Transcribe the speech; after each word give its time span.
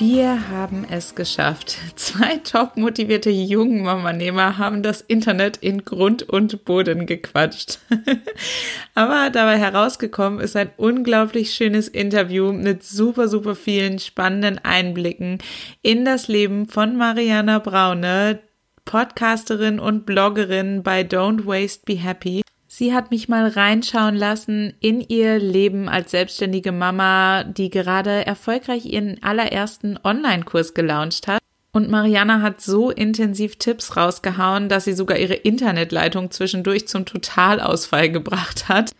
Wir 0.00 0.48
haben 0.48 0.86
es 0.88 1.14
geschafft. 1.14 1.76
Zwei 1.94 2.38
top 2.38 2.78
motivierte 2.78 3.28
Jungmamanehmer 3.28 4.56
haben 4.56 4.82
das 4.82 5.02
Internet 5.02 5.58
in 5.58 5.84
Grund 5.84 6.22
und 6.22 6.64
Boden 6.64 7.04
gequatscht. 7.04 7.80
Aber 8.94 9.28
dabei 9.28 9.58
herausgekommen 9.58 10.40
ist 10.40 10.56
ein 10.56 10.70
unglaublich 10.78 11.52
schönes 11.52 11.86
Interview 11.86 12.50
mit 12.50 12.82
super, 12.82 13.28
super 13.28 13.54
vielen 13.54 13.98
spannenden 13.98 14.56
Einblicken 14.56 15.36
in 15.82 16.06
das 16.06 16.28
Leben 16.28 16.66
von 16.66 16.96
Mariana 16.96 17.58
Braune, 17.58 18.38
Podcasterin 18.86 19.78
und 19.78 20.06
Bloggerin 20.06 20.82
bei 20.82 21.02
Don't 21.02 21.44
Waste 21.44 21.82
Be 21.84 21.96
Happy. 21.96 22.40
Sie 22.80 22.94
hat 22.94 23.10
mich 23.10 23.28
mal 23.28 23.46
reinschauen 23.46 24.14
lassen 24.14 24.72
in 24.80 25.02
ihr 25.02 25.38
Leben 25.38 25.86
als 25.86 26.12
selbstständige 26.12 26.72
Mama, 26.72 27.44
die 27.44 27.68
gerade 27.68 28.24
erfolgreich 28.24 28.86
ihren 28.86 29.22
allerersten 29.22 29.98
Online-Kurs 30.02 30.72
gelauncht 30.72 31.28
hat. 31.28 31.42
Und 31.72 31.90
Mariana 31.90 32.40
hat 32.40 32.62
so 32.62 32.90
intensiv 32.90 33.56
Tipps 33.56 33.98
rausgehauen, 33.98 34.70
dass 34.70 34.86
sie 34.86 34.94
sogar 34.94 35.18
ihre 35.18 35.34
Internetleitung 35.34 36.30
zwischendurch 36.30 36.88
zum 36.88 37.04
Totalausfall 37.04 38.10
gebracht 38.10 38.70
hat. 38.70 38.92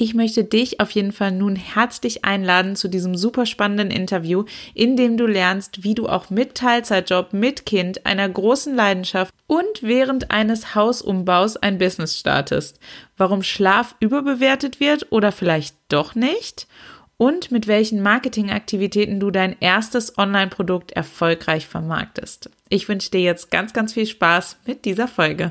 Ich 0.00 0.14
möchte 0.14 0.44
dich 0.44 0.78
auf 0.78 0.92
jeden 0.92 1.10
Fall 1.10 1.32
nun 1.32 1.56
herzlich 1.56 2.24
einladen 2.24 2.76
zu 2.76 2.86
diesem 2.86 3.16
super 3.16 3.46
spannenden 3.46 3.90
Interview, 3.90 4.44
in 4.72 4.96
dem 4.96 5.16
du 5.16 5.26
lernst, 5.26 5.82
wie 5.82 5.96
du 5.96 6.06
auch 6.06 6.30
mit 6.30 6.54
Teilzeitjob, 6.54 7.32
mit 7.32 7.66
Kind, 7.66 8.06
einer 8.06 8.28
großen 8.28 8.76
Leidenschaft 8.76 9.34
und 9.48 9.82
während 9.82 10.30
eines 10.30 10.76
Hausumbaus 10.76 11.56
ein 11.56 11.78
Business 11.78 12.16
startest, 12.16 12.78
warum 13.16 13.42
Schlaf 13.42 13.96
überbewertet 13.98 14.78
wird 14.78 15.08
oder 15.10 15.32
vielleicht 15.32 15.74
doch 15.88 16.14
nicht 16.14 16.68
und 17.16 17.50
mit 17.50 17.66
welchen 17.66 18.00
Marketingaktivitäten 18.00 19.18
du 19.18 19.32
dein 19.32 19.56
erstes 19.58 20.16
Online-Produkt 20.16 20.92
erfolgreich 20.92 21.66
vermarktest. 21.66 22.50
Ich 22.68 22.88
wünsche 22.88 23.10
dir 23.10 23.22
jetzt 23.22 23.50
ganz, 23.50 23.72
ganz 23.72 23.94
viel 23.94 24.06
Spaß 24.06 24.58
mit 24.64 24.84
dieser 24.84 25.08
Folge. 25.08 25.50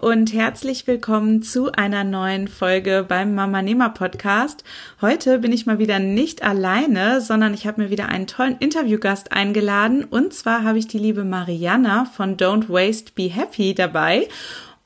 Und 0.00 0.32
herzlich 0.32 0.86
willkommen 0.86 1.42
zu 1.42 1.72
einer 1.72 2.04
neuen 2.04 2.46
Folge 2.46 3.04
beim 3.06 3.34
Mama 3.34 3.62
Nehmer 3.62 3.88
Podcast. 3.90 4.62
Heute 5.00 5.38
bin 5.38 5.52
ich 5.52 5.66
mal 5.66 5.78
wieder 5.78 5.98
nicht 5.98 6.42
alleine, 6.42 7.20
sondern 7.20 7.52
ich 7.52 7.66
habe 7.66 7.82
mir 7.82 7.90
wieder 7.90 8.08
einen 8.08 8.26
tollen 8.26 8.56
Interviewgast 8.58 9.32
eingeladen. 9.32 10.04
Und 10.04 10.32
zwar 10.34 10.62
habe 10.62 10.78
ich 10.78 10.86
die 10.86 10.98
liebe 10.98 11.24
Mariana 11.24 12.04
von 12.04 12.36
Don't 12.36 12.68
Waste 12.68 13.12
Be 13.14 13.24
Happy 13.24 13.74
dabei. 13.74 14.28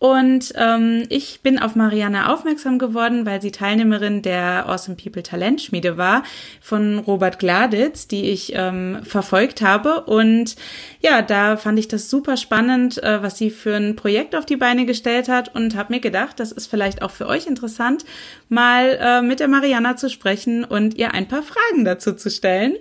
Und 0.03 0.53
ähm, 0.56 1.05
ich 1.11 1.42
bin 1.42 1.61
auf 1.61 1.77
Mariana 1.77 2.35
aufmerksam 2.35 2.80
geworden, 2.80 3.24
weil 3.24 3.40
sie 3.40 3.52
Teilnehmerin 3.52 4.20
der 4.20 4.68
Awesome 4.68 4.96
People 4.96 5.23
Talentschmiede 5.23 5.96
war 5.96 6.24
von 6.61 6.98
Robert 6.98 7.39
Gladitz, 7.39 8.08
die 8.08 8.30
ich 8.30 8.52
ähm, 8.57 8.98
verfolgt 9.05 9.62
habe. 9.62 10.01
Und 10.01 10.57
ja, 11.02 11.23
da 11.23 11.57
fand 11.57 11.79
ich 11.79 11.86
das 11.86 12.11
super 12.11 12.36
spannend, 12.36 13.01
äh, 13.01 13.23
was 13.23 13.39
sie 13.39 13.51
für 13.51 13.77
ein 13.77 13.95
Projekt 13.95 14.35
auf 14.35 14.45
die 14.45 14.57
Beine 14.57 14.86
gestellt 14.86 15.29
hat 15.29 15.55
und 15.55 15.77
habe 15.77 15.92
mir 15.92 16.01
gedacht, 16.01 16.41
das 16.41 16.51
ist 16.51 16.67
vielleicht 16.67 17.01
auch 17.02 17.12
für 17.12 17.29
euch 17.29 17.46
interessant, 17.46 18.05
mal 18.48 18.98
äh, 19.01 19.23
mit 19.23 19.39
der 19.39 19.46
Mariana 19.46 19.95
zu 19.95 20.11
sprechen 20.11 20.64
und 20.64 20.95
ihr 20.95 21.14
ein 21.14 21.29
paar 21.29 21.45
Fragen 21.45 21.85
dazu 21.85 22.12
zu 22.12 22.29
stellen. 22.29 22.74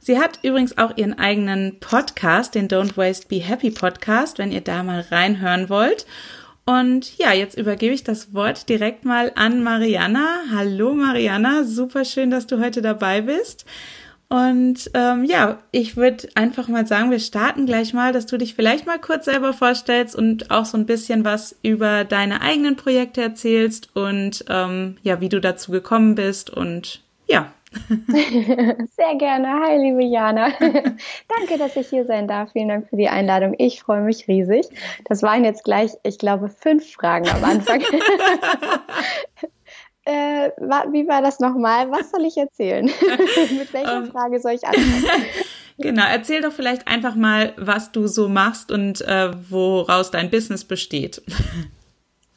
Sie 0.00 0.20
hat 0.20 0.38
übrigens 0.42 0.78
auch 0.78 0.96
ihren 0.96 1.18
eigenen 1.18 1.80
Podcast, 1.80 2.54
den 2.54 2.68
Don't 2.68 2.96
Waste 2.96 3.26
Be 3.26 3.40
Happy 3.40 3.72
Podcast, 3.72 4.38
wenn 4.38 4.52
ihr 4.52 4.60
da 4.60 4.84
mal 4.84 5.04
reinhören 5.10 5.68
wollt. 5.68 6.06
Und 6.68 7.16
ja, 7.16 7.32
jetzt 7.32 7.56
übergebe 7.56 7.94
ich 7.94 8.04
das 8.04 8.34
Wort 8.34 8.68
direkt 8.68 9.06
mal 9.06 9.32
an 9.36 9.62
Mariana. 9.62 10.42
Hallo 10.54 10.92
Mariana, 10.92 11.64
super 11.64 12.04
schön, 12.04 12.30
dass 12.30 12.46
du 12.46 12.60
heute 12.60 12.82
dabei 12.82 13.22
bist. 13.22 13.64
Und 14.28 14.90
ähm, 14.92 15.24
ja, 15.24 15.60
ich 15.70 15.96
würde 15.96 16.28
einfach 16.34 16.68
mal 16.68 16.86
sagen, 16.86 17.10
wir 17.10 17.20
starten 17.20 17.64
gleich 17.64 17.94
mal, 17.94 18.12
dass 18.12 18.26
du 18.26 18.36
dich 18.36 18.54
vielleicht 18.54 18.84
mal 18.84 18.98
kurz 18.98 19.24
selber 19.24 19.54
vorstellst 19.54 20.14
und 20.14 20.50
auch 20.50 20.66
so 20.66 20.76
ein 20.76 20.84
bisschen 20.84 21.24
was 21.24 21.56
über 21.62 22.04
deine 22.04 22.42
eigenen 22.42 22.76
Projekte 22.76 23.22
erzählst 23.22 23.88
und 23.96 24.44
ähm, 24.50 24.98
ja, 25.02 25.22
wie 25.22 25.30
du 25.30 25.40
dazu 25.40 25.72
gekommen 25.72 26.16
bist 26.16 26.50
und 26.50 27.00
ja, 27.26 27.50
Sehr 28.96 29.14
gerne. 29.16 29.48
Hi, 29.62 29.78
liebe 29.78 30.02
Jana. 30.02 30.50
Danke, 30.60 31.58
dass 31.58 31.76
ich 31.76 31.88
hier 31.88 32.06
sein 32.06 32.26
darf. 32.26 32.52
Vielen 32.52 32.68
Dank 32.68 32.88
für 32.88 32.96
die 32.96 33.08
Einladung. 33.08 33.54
Ich 33.58 33.80
freue 33.80 34.00
mich 34.00 34.26
riesig. 34.28 34.66
Das 35.04 35.22
waren 35.22 35.44
jetzt 35.44 35.64
gleich, 35.64 35.92
ich 36.02 36.18
glaube, 36.18 36.48
fünf 36.48 36.92
Fragen 36.92 37.28
am 37.28 37.44
Anfang. 37.44 37.80
äh, 40.04 40.50
wie 40.92 41.08
war 41.08 41.22
das 41.22 41.40
nochmal? 41.40 41.90
Was 41.90 42.10
soll 42.10 42.24
ich 42.24 42.36
erzählen? 42.36 42.86
Mit 42.86 43.72
welcher 43.72 43.98
um, 43.98 44.04
ähm. 44.04 44.10
Frage 44.10 44.40
soll 44.40 44.52
ich 44.52 44.66
anfangen? 44.66 45.04
Genau, 45.80 46.02
erzähl 46.10 46.40
doch 46.40 46.52
vielleicht 46.52 46.88
einfach 46.88 47.14
mal, 47.14 47.52
was 47.56 47.92
du 47.92 48.08
so 48.08 48.28
machst 48.28 48.72
und 48.72 49.00
äh, 49.02 49.30
woraus 49.48 50.10
dein 50.10 50.28
Business 50.28 50.64
besteht. 50.64 51.22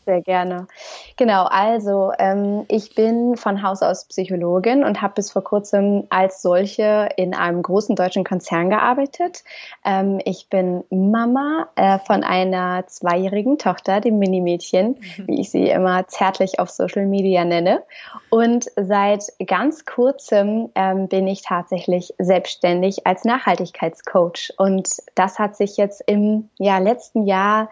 Sehr 0.06 0.22
gerne. 0.22 0.68
Genau, 1.16 1.46
also 1.46 2.12
ähm, 2.18 2.66
ich 2.70 2.96
bin 2.96 3.38
von 3.38 3.62
Haus 3.62 3.84
aus 3.84 4.06
Psychologin 4.06 4.84
und 4.84 5.02
habe 5.02 5.14
bis 5.14 5.32
vor 5.32 5.44
kurzem 5.44 6.08
als 6.10 6.42
solche 6.42 7.10
in 7.18 7.36
einem 7.36 7.62
großen 7.62 7.96
deutschen 7.96 8.24
Konzern 8.24 8.72
gearbeitet. 8.72 9.44
Ähm, 9.86 10.20
ich 10.26 10.50
bin 10.50 10.84
Mama 10.90 11.68
äh, 11.76 12.00
von 12.00 12.24
einer 12.24 12.88
zweijährigen 12.88 13.60
Tochter, 13.60 14.02
dem 14.02 14.18
Minimädchen, 14.18 14.98
mhm. 15.18 15.28
wie 15.28 15.42
ich 15.42 15.52
sie 15.52 15.70
immer 15.70 16.08
zärtlich 16.08 16.60
auf 16.60 16.72
Social 16.72 17.06
Media 17.06 17.46
nenne. 17.46 17.84
Und 18.32 18.72
seit 18.76 19.26
ganz 19.46 19.86
kurzem 19.86 20.70
ähm, 20.74 21.10
bin 21.10 21.28
ich 21.28 21.44
tatsächlich 21.44 22.16
selbstständig 22.18 23.06
als 23.06 23.24
Nachhaltigkeitscoach. 23.24 24.54
Und 24.58 24.90
das 25.14 25.38
hat 25.38 25.56
sich 25.56 25.78
jetzt 25.78 26.02
im 26.08 26.50
ja, 26.58 26.80
letzten 26.80 27.28
Jahr 27.28 27.70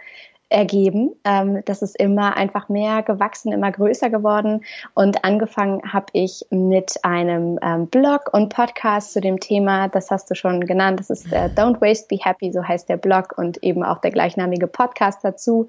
ergeben. 0.50 1.12
Ähm, 1.24 1.62
das 1.66 1.82
ist 1.82 1.96
immer 2.00 2.36
einfach 2.36 2.70
mehr 2.70 3.04
gewachsen, 3.04 3.52
immer 3.52 3.72
größer 3.72 4.10
geworden. 4.10 4.64
Und 4.96 5.24
angefangen 5.24 5.82
habe 5.94 6.08
ich 6.14 6.46
mit 6.50 6.94
einem 7.04 7.60
ähm, 7.62 7.88
Blog 7.88 8.34
und 8.34 8.50
Podcast 8.50 9.14
zu 9.14 9.22
dem 9.22 9.40
Thema, 9.40 9.88
das 9.88 10.10
hast 10.10 10.30
du 10.30 10.36
schon 10.36 10.62
genannt, 10.62 11.00
das 11.00 11.10
ist 11.10 11.32
äh, 11.32 11.50
Don't 11.56 11.80
Waste, 11.82 12.08
Be 12.10 12.18
Happy, 12.22 12.52
so 12.52 12.68
heißt 12.68 12.90
der 12.90 12.98
Blog 12.98 13.38
und 13.38 13.64
eben 13.64 13.84
auch 13.84 14.00
der 14.00 14.12
gleichnamige 14.12 14.68
Podcast 14.68 15.20
dazu. 15.24 15.68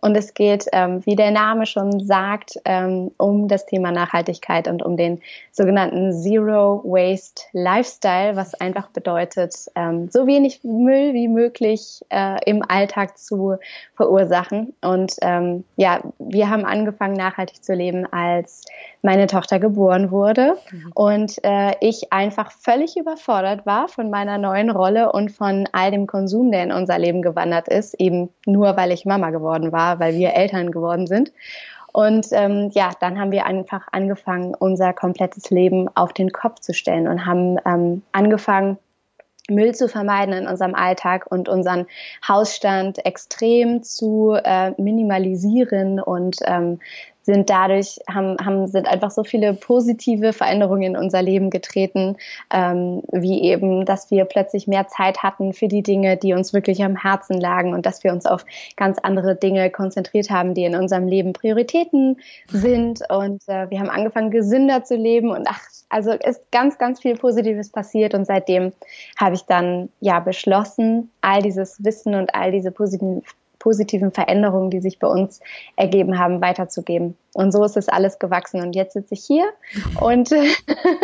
Und 0.00 0.16
es 0.16 0.34
geht, 0.34 0.66
ähm, 0.72 1.00
wie 1.04 1.14
der 1.14 1.30
Name 1.30 1.64
schon 1.64 2.00
sagt, 2.00 2.58
ähm, 2.64 3.12
um 3.18 3.46
das 3.46 3.66
Thema 3.66 3.92
Nachhaltigkeit 3.92 4.66
und 4.66 4.82
um 4.82 4.96
den 4.96 5.20
sogenannten 5.52 6.12
Zero 6.12 6.82
Waste 6.84 7.44
Lifestyle, 7.52 8.34
was 8.34 8.54
einfach 8.54 8.88
bedeutet, 8.88 9.54
ähm, 9.76 10.08
so 10.10 10.26
wenig 10.26 10.64
Müll 10.64 11.14
wie 11.14 11.28
möglich 11.28 12.04
äh, 12.08 12.38
im 12.50 12.64
Alltag 12.68 13.16
zu 13.16 13.58
verursachen. 13.94 14.21
Und 14.80 15.14
ähm, 15.22 15.64
ja, 15.76 16.00
wir 16.18 16.50
haben 16.50 16.64
angefangen, 16.64 17.14
nachhaltig 17.14 17.62
zu 17.62 17.74
leben, 17.74 18.06
als 18.12 18.64
meine 19.02 19.26
Tochter 19.26 19.58
geboren 19.58 20.10
wurde 20.10 20.56
mhm. 20.70 20.92
und 20.94 21.44
äh, 21.44 21.74
ich 21.80 22.12
einfach 22.12 22.52
völlig 22.52 22.96
überfordert 22.96 23.66
war 23.66 23.88
von 23.88 24.10
meiner 24.10 24.38
neuen 24.38 24.70
Rolle 24.70 25.12
und 25.12 25.32
von 25.32 25.68
all 25.72 25.90
dem 25.90 26.06
Konsum, 26.06 26.52
der 26.52 26.62
in 26.62 26.72
unser 26.72 26.98
Leben 26.98 27.22
gewandert 27.22 27.68
ist, 27.68 27.94
eben 27.94 28.30
nur 28.46 28.76
weil 28.76 28.92
ich 28.92 29.04
Mama 29.04 29.30
geworden 29.30 29.72
war, 29.72 29.98
weil 29.98 30.14
wir 30.14 30.34
Eltern 30.34 30.70
geworden 30.70 31.06
sind. 31.06 31.32
Und 31.92 32.28
ähm, 32.32 32.70
ja, 32.72 32.90
dann 33.00 33.20
haben 33.20 33.32
wir 33.32 33.44
einfach 33.44 33.86
angefangen, 33.92 34.54
unser 34.54 34.94
komplettes 34.94 35.50
Leben 35.50 35.88
auf 35.94 36.12
den 36.12 36.32
Kopf 36.32 36.60
zu 36.60 36.72
stellen 36.72 37.06
und 37.06 37.26
haben 37.26 37.58
ähm, 37.66 38.02
angefangen, 38.12 38.78
Müll 39.50 39.74
zu 39.74 39.88
vermeiden 39.88 40.34
in 40.34 40.46
unserem 40.46 40.74
Alltag 40.74 41.26
und 41.28 41.48
unseren 41.48 41.86
Hausstand 42.26 43.04
extrem 43.04 43.82
zu 43.82 44.36
äh, 44.42 44.70
minimalisieren 44.80 46.00
und 46.00 46.38
ähm, 46.44 46.80
sind 47.22 47.50
dadurch, 47.50 47.98
haben, 48.08 48.36
haben, 48.44 48.66
sind 48.66 48.86
einfach 48.86 49.10
so 49.10 49.24
viele 49.24 49.54
positive 49.54 50.32
Veränderungen 50.32 50.82
in 50.82 50.96
unser 50.96 51.22
Leben 51.22 51.50
getreten, 51.50 52.16
ähm, 52.52 53.02
wie 53.12 53.42
eben, 53.42 53.84
dass 53.84 54.10
wir 54.10 54.24
plötzlich 54.24 54.66
mehr 54.66 54.88
Zeit 54.88 55.22
hatten 55.22 55.52
für 55.52 55.68
die 55.68 55.82
Dinge, 55.82 56.16
die 56.16 56.34
uns 56.34 56.52
wirklich 56.52 56.82
am 56.84 56.96
Herzen 56.96 57.40
lagen 57.40 57.74
und 57.74 57.86
dass 57.86 58.02
wir 58.02 58.12
uns 58.12 58.26
auf 58.26 58.44
ganz 58.76 58.98
andere 58.98 59.36
Dinge 59.36 59.70
konzentriert 59.70 60.30
haben, 60.30 60.54
die 60.54 60.64
in 60.64 60.76
unserem 60.76 61.06
Leben 61.06 61.32
Prioritäten 61.32 62.18
sind. 62.48 63.02
Und 63.08 63.42
äh, 63.46 63.70
wir 63.70 63.78
haben 63.78 63.90
angefangen, 63.90 64.30
gesünder 64.30 64.84
zu 64.84 64.96
leben 64.96 65.30
und 65.30 65.46
ach, 65.48 65.60
also 65.88 66.12
ist 66.12 66.50
ganz, 66.50 66.78
ganz 66.78 67.00
viel 67.00 67.16
Positives 67.16 67.70
passiert 67.70 68.14
und 68.14 68.26
seitdem 68.26 68.72
habe 69.18 69.34
ich 69.34 69.42
dann 69.42 69.90
ja 70.00 70.20
beschlossen, 70.20 71.10
all 71.20 71.42
dieses 71.42 71.84
Wissen 71.84 72.14
und 72.14 72.34
all 72.34 72.50
diese 72.50 72.70
positiven 72.70 73.22
positiven 73.62 74.10
Veränderungen, 74.10 74.70
die 74.70 74.80
sich 74.80 74.98
bei 74.98 75.06
uns 75.06 75.40
ergeben 75.76 76.18
haben, 76.18 76.40
weiterzugeben. 76.40 77.16
Und 77.32 77.52
so 77.52 77.62
ist 77.62 77.76
es 77.76 77.88
alles 77.88 78.18
gewachsen. 78.18 78.60
Und 78.60 78.74
jetzt 78.74 78.94
sitze 78.94 79.14
ich 79.14 79.24
hier 79.24 79.44
und 80.00 80.30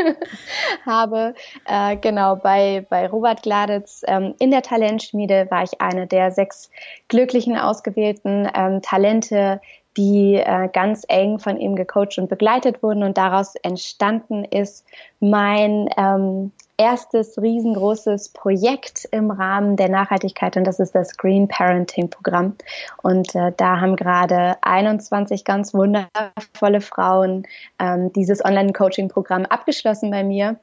habe 0.85 1.35
äh, 1.67 1.97
genau 1.97 2.35
bei, 2.35 2.85
bei 2.91 3.07
Robert 3.07 3.43
Gladitz 3.45 4.03
ähm, 4.09 4.35
in 4.41 4.51
der 4.51 4.63
Talentschmiede 4.63 5.47
war 5.51 5.63
ich 5.63 5.81
eine 5.81 6.09
der 6.09 6.33
sechs 6.33 6.69
glücklichen 7.07 7.57
ausgewählten 7.57 8.49
ähm, 8.53 8.83
Talente, 8.83 9.61
die 9.99 10.37
äh, 10.37 10.69
ganz 10.73 11.05
eng 11.09 11.41
von 11.41 11.59
ihm 11.59 11.75
gecoacht 11.75 12.19
und 12.19 12.29
begleitet 12.29 12.83
wurden. 12.83 13.03
Und 13.03 13.19
daraus 13.19 13.57
entstanden 13.57 14.45
ist 14.45 14.87
mein 15.21 15.91
ähm, 15.99 16.53
erstes 16.79 17.43
riesengroßes 17.43 18.29
Projekt 18.31 19.09
im 19.11 19.33
Rahmen 19.33 19.77
der 19.77 19.89
Nachhaltigkeit 19.89 20.57
und 20.57 20.65
das 20.65 20.79
ist 20.79 20.95
das 20.95 21.17
Green 21.17 21.49
Parenting 21.49 22.09
Programm. 22.09 22.55
Und 23.03 23.35
äh, 23.35 23.53
da 23.57 23.81
haben 23.81 23.97
gerade 23.97 24.57
21 24.63 25.45
ganz 25.45 25.75
wundervolle 25.75 26.81
Frauen 26.81 27.47
ähm, 27.81 28.13
dieses 28.13 28.45
Online-Coaching-Programm 28.45 29.45
abgeschlossen 29.47 30.11
bei 30.11 30.23
mir. 30.23 30.57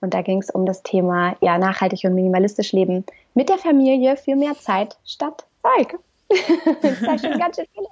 Und 0.00 0.14
da 0.14 0.22
ging 0.22 0.38
es 0.38 0.50
um 0.50 0.66
das 0.66 0.84
Thema 0.84 1.36
ja, 1.40 1.58
nachhaltig 1.58 2.04
und 2.04 2.14
minimalistisch 2.14 2.72
leben 2.72 3.04
mit 3.34 3.48
der 3.48 3.58
Familie 3.58 4.16
für 4.16 4.36
mehr 4.36 4.54
Zeit 4.54 4.96
statt 5.04 5.44
Zeug. 5.62 5.98
Das 6.82 7.20
schon 7.20 7.38
ganz 7.38 7.56
schön 7.56 7.66
viel 7.72 7.86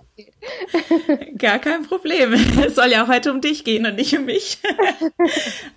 Gar 1.39 1.59
kein 1.59 1.83
Problem. 1.85 2.33
Es 2.67 2.75
soll 2.75 2.91
ja 2.91 3.05
auch 3.05 3.09
heute 3.09 3.31
um 3.33 3.41
dich 3.41 3.65
gehen 3.65 3.87
und 3.87 3.97
nicht 3.97 4.17
um 4.17 4.25
mich. 4.25 4.59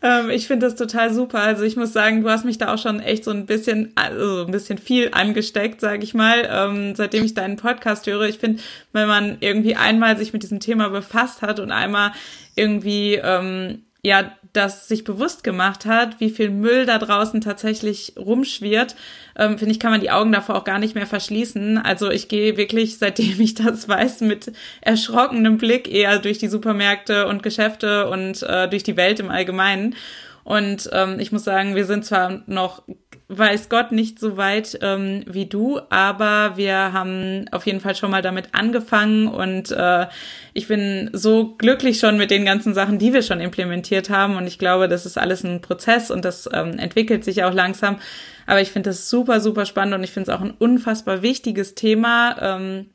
ähm, 0.02 0.30
ich 0.30 0.48
finde 0.48 0.66
das 0.66 0.76
total 0.76 1.14
super. 1.14 1.40
Also 1.40 1.64
ich 1.64 1.76
muss 1.76 1.94
sagen, 1.94 2.22
du 2.22 2.30
hast 2.30 2.46
mich 2.46 2.58
da 2.58 2.74
auch 2.74 2.78
schon 2.78 3.00
echt 3.00 3.24
so 3.24 3.32
ein 3.32 3.46
bisschen, 3.46 3.92
also 3.96 4.46
ein 4.46 4.52
bisschen 4.52 4.78
viel 4.78 5.10
angesteckt, 5.12 5.82
sage 5.82 6.04
ich 6.04 6.14
mal, 6.14 6.48
ähm, 6.50 6.96
seitdem 6.96 7.24
ich 7.24 7.34
deinen 7.34 7.58
Podcast 7.58 8.08
höre. 8.08 8.24
Ich 8.24 8.40
finde, 8.40 8.62
wenn 8.92 9.08
man 9.08 9.38
irgendwie 9.40 9.76
einmal 9.76 10.18
sich 10.18 10.34
mit 10.34 10.44
diesem 10.44 10.60
Thema 10.60 10.90
befasst 10.90 11.42
hat 11.42 11.60
und 11.60 11.72
einmal 11.72 12.12
irgendwie 12.56 13.16
ähm, 13.16 13.84
ja 14.02 14.32
das 14.58 14.88
sich 14.88 15.04
bewusst 15.04 15.44
gemacht 15.44 15.86
hat, 15.86 16.20
wie 16.20 16.30
viel 16.30 16.50
Müll 16.50 16.86
da 16.86 16.98
draußen 16.98 17.40
tatsächlich 17.42 18.14
rumschwirrt, 18.18 18.96
ähm, 19.38 19.58
finde 19.58 19.72
ich, 19.72 19.80
kann 19.80 19.92
man 19.92 20.02
die 20.02 20.12
Augen 20.12 20.32
davor 20.32 20.56
auch 20.56 20.64
gar 20.64 20.80
nicht 20.80 20.96
mehr 20.96 21.06
verschließen. 21.06 21.78
Also 21.78 22.10
ich 22.10 22.28
gehe 22.28 22.58
wirklich, 22.58 22.98
seitdem 22.98 23.40
ich 23.40 23.54
das 23.54 23.88
weiß, 23.88 24.22
mit 24.22 24.52
erschrockenem 24.82 25.58
Blick 25.58 25.88
eher 25.88 26.20
durch 26.20 26.40
die 26.40 26.48
Supermärkte 26.48 27.28
und 27.28 27.44
Geschäfte 27.44 28.10
und 28.10 28.44
äh, 28.44 28.68
durch 28.68 28.84
die 28.84 28.98
Welt 28.98 29.20
im 29.20 29.30
Allgemeinen. 29.30 29.96
Und 30.44 30.90
ähm, 30.94 31.20
ich 31.20 31.32
muss 31.32 31.44
sagen, 31.44 31.76
wir 31.76 31.86
sind 31.86 32.06
zwar 32.06 32.42
noch 32.48 32.84
weiß 33.30 33.68
Gott 33.68 33.92
nicht 33.92 34.20
so 34.20 34.38
weit 34.38 34.80
ähm, 34.82 35.24
wie 35.28 35.48
du, 35.48 35.80
aber 35.90 36.56
wir 36.56 36.94
haben 36.94 37.46
auf 37.52 37.66
jeden 37.66 37.82
Fall 37.82 37.96
schon 37.96 38.10
mal 38.10 38.22
damit 38.22 38.50
angefangen 38.54 39.28
und 39.28 39.70
äh, 39.72 40.08
ich 40.54 40.70
bin 40.70 41.10
so 41.12 41.56
glücklich 41.58 42.00
schon 42.00 42.18
mit 42.18 42.32
den 42.32 42.46
ganzen 42.46 42.74
Sachen, 42.74 43.00
die 43.00 43.14
wir 43.14 43.22
schon 43.22 43.42
implementiert 43.42 44.10
haben 44.10 44.38
und 44.38 44.48
ich 44.48 44.60
glaube, 44.60 44.88
das 44.88 45.06
ist 45.06 45.18
alles 45.18 45.44
ein 45.44 45.62
Prozess 45.62 46.10
und 46.10 46.24
das 46.24 46.50
ähm, 46.54 46.80
entwickelt 46.80 47.26
sich 47.26 47.44
auch 47.44 47.54
langsam. 47.54 48.00
Aber 48.46 48.62
ich 48.62 48.72
finde 48.72 48.92
das 48.92 49.10
super, 49.10 49.42
super 49.42 49.66
spannend 49.66 49.96
und 49.96 50.04
ich 50.06 50.12
finde 50.12 50.32
es 50.32 50.38
auch 50.38 50.42
ein 50.42 50.54
unfassbar 50.58 51.22
wichtiges 51.22 51.76
Thema. 51.76 52.38
Ähm, 52.40 52.92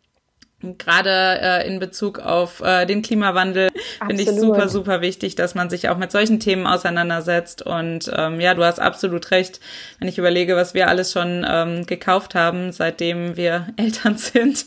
Gerade 0.63 1.41
äh, 1.41 1.67
in 1.67 1.79
Bezug 1.79 2.21
auf 2.21 2.61
äh, 2.61 2.87
den 2.87 3.03
Klimawandel 3.03 3.71
finde 4.07 4.23
ich 4.23 4.31
super, 4.31 4.69
super 4.69 5.01
wichtig, 5.01 5.35
dass 5.35 5.55
man 5.55 5.71
sich 5.71 5.89
auch 5.89 5.97
mit 5.97 6.13
solchen 6.13 6.39
Themen 6.39 6.67
auseinandersetzt. 6.67 7.63
Und 7.63 8.11
ähm, 8.17 8.41
ja, 8.41 8.55
du 8.55 8.65
hast 8.65 8.79
absolut 8.79 9.31
recht, 9.31 9.61
wenn 9.99 10.09
ich 10.09 10.19
überlege, 10.19 10.55
was 10.55 10.75
wir 10.75 10.89
alles 10.89 11.13
schon 11.13 11.45
ähm, 11.49 11.87
gekauft 11.87 12.35
haben, 12.35 12.73
seitdem 12.73 13.37
wir 13.37 13.67
Eltern 13.77 14.17
sind. 14.17 14.67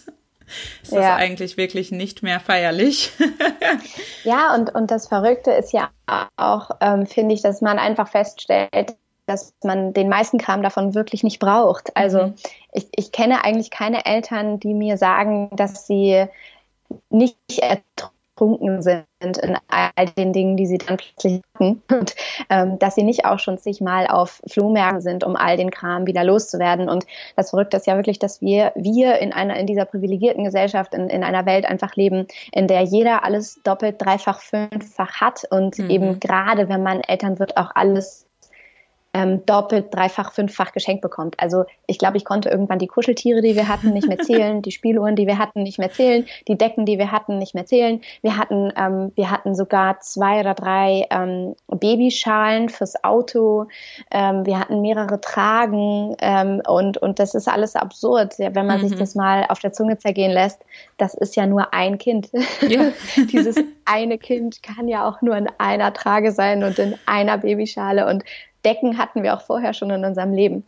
Ist 0.84 0.92
ja. 0.92 1.02
das 1.02 1.10
eigentlich 1.12 1.58
wirklich 1.58 1.92
nicht 1.92 2.22
mehr 2.22 2.40
feierlich? 2.40 3.12
ja, 4.24 4.54
und, 4.54 4.74
und 4.76 4.92
das 4.92 5.08
Verrückte 5.08 5.52
ist 5.52 5.74
ja 5.74 5.90
auch, 6.38 6.70
ähm, 6.82 7.08
finde 7.08 7.34
ich, 7.34 7.42
dass 7.42 7.62
man 7.62 7.80
einfach 7.80 8.08
feststellt, 8.08 8.96
dass 9.26 9.54
man 9.64 9.94
den 9.94 10.10
meisten 10.10 10.38
Kram 10.38 10.62
davon 10.62 10.94
wirklich 10.94 11.24
nicht 11.24 11.40
braucht. 11.40 11.96
Also 11.96 12.28
mhm. 12.28 12.34
ich, 12.72 12.88
ich 12.96 13.12
kenne 13.12 13.44
eigentlich 13.44 13.72
keine 13.72 14.06
Eltern, 14.06 14.60
die 14.60 14.74
mir 14.74 14.98
sagen, 14.98 15.50
dass 15.56 15.88
sie 15.88 16.26
nicht 17.10 17.38
ertrunken 17.60 18.82
sind 18.82 19.06
in 19.22 19.58
all 19.70 20.06
den 20.18 20.34
Dingen, 20.34 20.58
die 20.58 20.68
sie 20.68 20.78
dann 20.78 20.98
plötzlich 20.98 21.42
hatten 21.56 21.82
und 21.92 22.16
ähm, 22.50 22.78
dass 22.78 22.96
sie 22.96 23.04
nicht 23.04 23.26
auch 23.26 23.40
schon 23.40 23.58
zigmal 23.58 24.08
auf 24.08 24.42
Flohmärkten 24.48 25.02
sind, 25.02 25.24
um 25.24 25.36
all 25.36 25.58
den 25.58 25.72
Kram 25.72 26.06
wieder 26.06 26.24
loszuwerden. 26.24 26.90
Und 26.90 27.06
das 27.36 27.50
Verrückte 27.50 27.78
ist 27.78 27.88
ja 27.88 27.96
wirklich, 27.96 28.20
dass 28.20 28.42
wir, 28.42 28.72
wir 28.76 29.18
in 29.20 29.34
einer, 29.34 29.58
in 29.58 29.66
dieser 29.66 29.86
privilegierten 29.86 30.44
Gesellschaft, 30.44 30.94
in, 30.94 31.10
in 31.10 31.24
einer 31.24 31.46
Welt 31.46 31.66
einfach 31.66 31.96
leben, 31.96 32.28
in 32.52 32.68
der 32.68 32.82
jeder 32.82 33.24
alles 33.24 33.60
doppelt, 33.64 34.00
dreifach, 34.00 34.42
fünffach 34.42 35.22
hat 35.22 35.46
und 35.50 35.80
mhm. 35.80 35.90
eben 35.90 36.20
gerade, 36.20 36.70
wenn 36.70 36.84
man 36.84 37.02
Eltern 37.02 37.40
wird, 37.40 37.58
auch 37.58 37.72
alles 37.74 38.26
ähm, 39.16 39.46
doppelt, 39.46 39.96
dreifach, 39.96 40.34
fünffach 40.34 40.74
geschenkt 40.74 41.02
bekommt. 41.02 41.36
Also 41.40 41.64
ich 41.88 41.98
glaube, 41.98 42.18
ich 42.18 42.26
konnte 42.26 42.50
irgendwann 42.50 42.80
die 42.80 42.88
Kuscheltiere, 42.88 43.42
die 43.42 43.56
wir 43.56 43.70
hatten, 43.70 43.94
nicht 43.94 44.10
mehr 44.10 44.18
zählen, 44.20 44.62
die 44.62 44.72
Spieluhren, 44.72 45.16
die 45.16 45.26
wir 45.26 45.38
hatten, 45.38 45.64
nicht 45.64 45.80
mehr 45.80 45.90
zählen, 45.90 46.26
die 46.50 46.58
Decken, 46.58 46.86
die 46.86 46.98
wir 46.98 47.14
hatten, 47.14 47.38
nicht 47.40 47.56
mehr 47.56 47.66
zählen. 47.66 48.02
Wir 48.22 48.38
hatten, 48.38 48.74
ähm, 48.76 49.14
wir 49.16 49.32
hatten 49.32 49.56
sogar 49.56 50.02
zwei 50.02 50.42
oder 50.42 50.54
drei 50.54 51.08
ähm, 51.12 51.56
Babyschalen 51.68 52.68
fürs 52.68 53.06
Auto. 53.06 53.68
Ähm, 54.12 54.46
wir 54.46 54.60
hatten 54.60 54.82
mehrere 54.82 55.22
Tragen 55.22 56.18
ähm, 56.20 56.62
und 56.68 56.98
und 56.98 57.18
das 57.20 57.36
ist 57.36 57.48
alles 57.48 57.78
absurd, 57.78 58.38
ja, 58.38 58.54
wenn 58.54 58.68
man 58.68 58.82
mhm. 58.82 58.90
sich 58.90 59.00
das 59.00 59.16
mal 59.16 59.46
auf 59.48 59.60
der 59.60 59.72
Zunge 59.72 59.98
zergehen 59.98 60.32
lässt. 60.32 60.60
Das 60.98 61.14
ist 61.14 61.38
ja 61.38 61.48
nur 61.48 61.74
ein 61.74 61.98
Kind. 61.98 62.32
Ja. 62.68 62.92
Dieses 63.32 63.56
eine 63.86 64.18
Kind 64.18 64.62
kann 64.62 64.90
ja 64.90 65.08
auch 65.08 65.22
nur 65.22 65.38
in 65.38 65.48
einer 65.58 65.94
Trage 65.94 66.34
sein 66.34 66.66
und 66.66 66.78
in 66.80 66.96
einer 67.06 67.38
Babyschale 67.38 68.08
und 68.08 68.24
Decken 68.66 68.98
hatten 68.98 69.24
wir 69.24 69.36
auch 69.36 69.42
vorher 69.42 69.74
schon 69.74 69.92
in 69.92 70.04
unserem 70.04 70.34
Leben. 70.34 70.64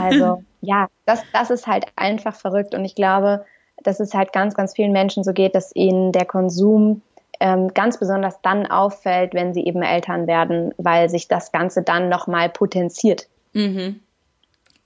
Also 0.00 0.42
ja, 0.60 0.88
das, 1.06 1.22
das 1.32 1.50
ist 1.50 1.66
halt 1.66 1.86
einfach 1.96 2.34
verrückt 2.34 2.74
und 2.74 2.84
ich 2.84 2.94
glaube, 2.94 3.44
dass 3.82 4.00
es 4.00 4.14
halt 4.14 4.32
ganz, 4.32 4.54
ganz 4.54 4.74
vielen 4.74 4.92
Menschen 4.92 5.24
so 5.24 5.32
geht, 5.32 5.54
dass 5.54 5.74
ihnen 5.74 6.12
der 6.12 6.24
Konsum 6.24 7.02
ähm, 7.40 7.72
ganz 7.72 7.98
besonders 7.98 8.40
dann 8.42 8.66
auffällt, 8.66 9.34
wenn 9.34 9.54
sie 9.54 9.64
eben 9.64 9.82
Eltern 9.82 10.26
werden, 10.26 10.74
weil 10.76 11.08
sich 11.08 11.28
das 11.28 11.52
Ganze 11.52 11.82
dann 11.82 12.08
nochmal 12.08 12.48
potenziert. 12.48 13.28
Mhm. 13.52 14.00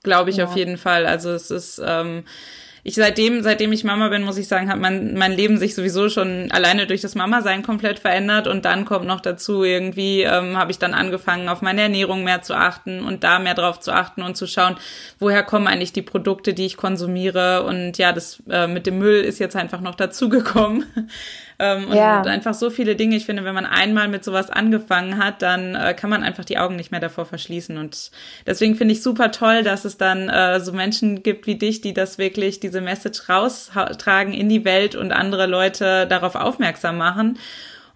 Glaube 0.03 0.29
ich 0.29 0.37
ja. 0.37 0.45
auf 0.45 0.55
jeden 0.55 0.77
Fall. 0.77 1.05
Also 1.05 1.31
es 1.31 1.49
ist 1.49 1.81
ähm, 1.83 2.25
ich 2.85 2.95
seitdem, 2.95 3.43
seitdem 3.43 3.71
ich 3.71 3.85
Mama 3.85 4.09
bin, 4.09 4.23
muss 4.23 4.37
ich 4.37 4.49
sagen, 4.49 4.69
hat 4.69 4.77
mein, 4.77 5.13
mein 5.13 5.31
Leben 5.31 5.57
sich 5.57 5.73
sowieso 5.73 6.09
schon 6.09 6.51
alleine 6.51 6.85
durch 6.85 6.99
das 6.99 7.15
Mama-Sein 7.15 7.63
komplett 7.63 7.99
verändert 7.99 8.45
und 8.45 8.65
dann 8.65 8.83
kommt 8.83 9.05
noch 9.05 9.21
dazu, 9.21 9.63
irgendwie 9.63 10.23
ähm, 10.23 10.57
habe 10.57 10.71
ich 10.71 10.79
dann 10.79 10.93
angefangen, 10.93 11.47
auf 11.47 11.61
meine 11.61 11.83
Ernährung 11.83 12.25
mehr 12.25 12.41
zu 12.41 12.53
achten 12.55 13.01
und 13.01 13.23
da 13.23 13.39
mehr 13.39 13.53
drauf 13.53 13.79
zu 13.79 13.93
achten 13.93 14.21
und 14.21 14.35
zu 14.35 14.47
schauen, 14.47 14.75
woher 15.17 15.43
kommen 15.43 15.67
eigentlich 15.67 15.93
die 15.93 16.01
Produkte, 16.01 16.53
die 16.53 16.65
ich 16.65 16.75
konsumiere 16.75 17.63
und 17.63 17.97
ja, 17.97 18.11
das 18.11 18.43
äh, 18.49 18.67
mit 18.67 18.85
dem 18.85 18.97
Müll 18.97 19.21
ist 19.21 19.39
jetzt 19.39 19.55
einfach 19.55 19.79
noch 19.79 19.95
dazugekommen. 19.95 20.85
Ähm, 21.59 21.87
und 21.87 21.95
ja. 21.95 22.21
einfach 22.21 22.53
so 22.53 22.69
viele 22.69 22.95
Dinge. 22.95 23.15
Ich 23.15 23.25
finde, 23.25 23.43
wenn 23.43 23.55
man 23.55 23.65
einmal 23.65 24.07
mit 24.07 24.23
sowas 24.23 24.49
angefangen 24.49 25.23
hat, 25.23 25.41
dann 25.41 25.75
äh, 25.75 25.93
kann 25.93 26.09
man 26.09 26.23
einfach 26.23 26.45
die 26.45 26.57
Augen 26.57 26.75
nicht 26.75 26.91
mehr 26.91 26.99
davor 26.99 27.25
verschließen. 27.25 27.77
Und 27.77 28.11
deswegen 28.45 28.75
finde 28.75 28.93
ich 28.93 29.03
super 29.03 29.31
toll, 29.31 29.63
dass 29.63 29.85
es 29.85 29.97
dann 29.97 30.29
äh, 30.29 30.59
so 30.59 30.73
Menschen 30.73 31.23
gibt 31.23 31.47
wie 31.47 31.55
dich, 31.55 31.81
die 31.81 31.93
das 31.93 32.17
wirklich, 32.17 32.59
diese 32.59 32.81
Message 32.81 33.29
raustragen 33.29 34.33
in 34.33 34.49
die 34.49 34.65
Welt 34.65 34.95
und 34.95 35.11
andere 35.11 35.45
Leute 35.45 36.07
darauf 36.07 36.35
aufmerksam 36.35 36.97
machen. 36.97 37.37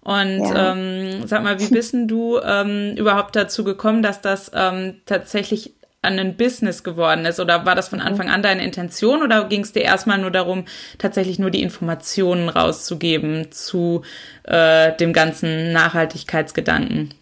Und 0.00 0.38
ja. 0.38 0.72
ähm, 0.72 1.26
sag 1.26 1.42
mal, 1.42 1.60
wie 1.60 1.68
bist 1.68 1.92
denn 1.92 2.08
du 2.08 2.38
ähm, 2.38 2.94
überhaupt 2.96 3.36
dazu 3.36 3.64
gekommen, 3.64 4.02
dass 4.02 4.22
das 4.22 4.50
ähm, 4.54 5.02
tatsächlich 5.04 5.74
ein 6.02 6.36
Business 6.36 6.84
geworden 6.84 7.24
ist? 7.24 7.40
Oder 7.40 7.66
war 7.66 7.74
das 7.74 7.88
von 7.88 8.00
Anfang 8.00 8.30
an 8.30 8.42
deine 8.42 8.64
Intention 8.64 9.22
oder 9.22 9.44
ging 9.48 9.62
es 9.62 9.72
dir 9.72 9.82
erstmal 9.82 10.18
nur 10.18 10.30
darum, 10.30 10.64
tatsächlich 10.98 11.38
nur 11.38 11.50
die 11.50 11.62
Informationen 11.62 12.48
rauszugeben 12.48 13.50
zu 13.50 14.02
äh, 14.44 14.96
dem 14.96 15.12
ganzen 15.12 15.72
Nachhaltigkeitsgedanken? 15.72 17.14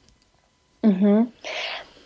Mhm. 0.83 1.29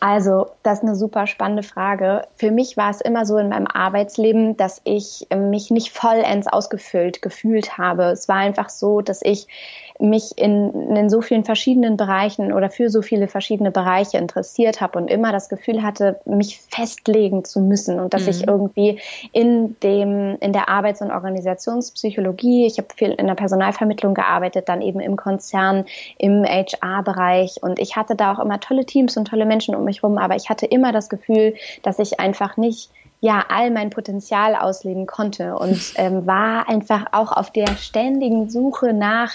Also, 0.02 0.46
das 0.62 0.78
ist 0.78 0.84
eine 0.84 0.96
super 0.96 1.26
spannende 1.26 1.62
Frage. 1.62 2.26
Für 2.36 2.50
mich 2.50 2.78
war 2.78 2.88
es 2.88 3.02
immer 3.02 3.26
so 3.26 3.36
in 3.36 3.50
meinem 3.50 3.66
Arbeitsleben, 3.66 4.56
dass 4.56 4.80
ich 4.84 5.26
mich 5.34 5.70
nicht 5.70 5.90
vollends 5.92 6.46
ausgefüllt 6.46 7.20
gefühlt 7.20 7.76
habe. 7.76 8.04
Es 8.04 8.26
war 8.26 8.36
einfach 8.36 8.70
so, 8.70 9.02
dass 9.02 9.20
ich 9.22 9.46
mich 10.00 10.32
in, 10.36 10.96
in 10.96 11.10
so 11.10 11.20
vielen 11.20 11.44
verschiedenen 11.44 11.96
Bereichen 11.96 12.52
oder 12.52 12.70
für 12.70 12.88
so 12.88 13.02
viele 13.02 13.28
verschiedene 13.28 13.70
Bereiche 13.70 14.18
interessiert 14.18 14.80
habe 14.80 14.98
und 14.98 15.08
immer 15.08 15.32
das 15.32 15.48
Gefühl 15.48 15.82
hatte, 15.82 16.20
mich 16.24 16.60
festlegen 16.68 17.44
zu 17.44 17.60
müssen 17.60 18.00
und 18.00 18.14
dass 18.14 18.22
mhm. 18.22 18.28
ich 18.28 18.46
irgendwie 18.46 19.00
in 19.32 19.76
dem 19.82 20.36
in 20.40 20.52
der 20.52 20.68
Arbeits- 20.68 21.02
und 21.02 21.10
Organisationspsychologie, 21.10 22.66
ich 22.66 22.78
habe 22.78 22.88
viel 22.94 23.10
in 23.10 23.26
der 23.26 23.34
Personalvermittlung 23.34 24.14
gearbeitet, 24.14 24.68
dann 24.68 24.82
eben 24.82 25.00
im 25.00 25.16
Konzern, 25.16 25.84
im 26.18 26.44
HR-Bereich 26.44 27.62
und 27.62 27.78
ich 27.78 27.96
hatte 27.96 28.16
da 28.16 28.32
auch 28.32 28.38
immer 28.38 28.60
tolle 28.60 28.86
Teams 28.86 29.16
und 29.16 29.26
tolle 29.26 29.46
Menschen 29.46 29.74
um 29.74 29.84
mich 29.84 30.02
rum, 30.02 30.18
aber 30.18 30.36
ich 30.36 30.48
hatte 30.48 30.66
immer 30.66 30.92
das 30.92 31.08
Gefühl, 31.08 31.54
dass 31.82 31.98
ich 31.98 32.20
einfach 32.20 32.56
nicht 32.56 32.90
ja 33.20 33.44
all 33.48 33.70
mein 33.70 33.90
Potenzial 33.90 34.54
ausleben 34.54 35.06
konnte 35.06 35.56
und 35.56 35.78
ähm, 35.96 36.26
war 36.26 36.68
einfach 36.68 37.06
auch 37.12 37.32
auf 37.32 37.50
der 37.52 37.68
ständigen 37.76 38.48
Suche 38.48 38.92
nach 38.92 39.34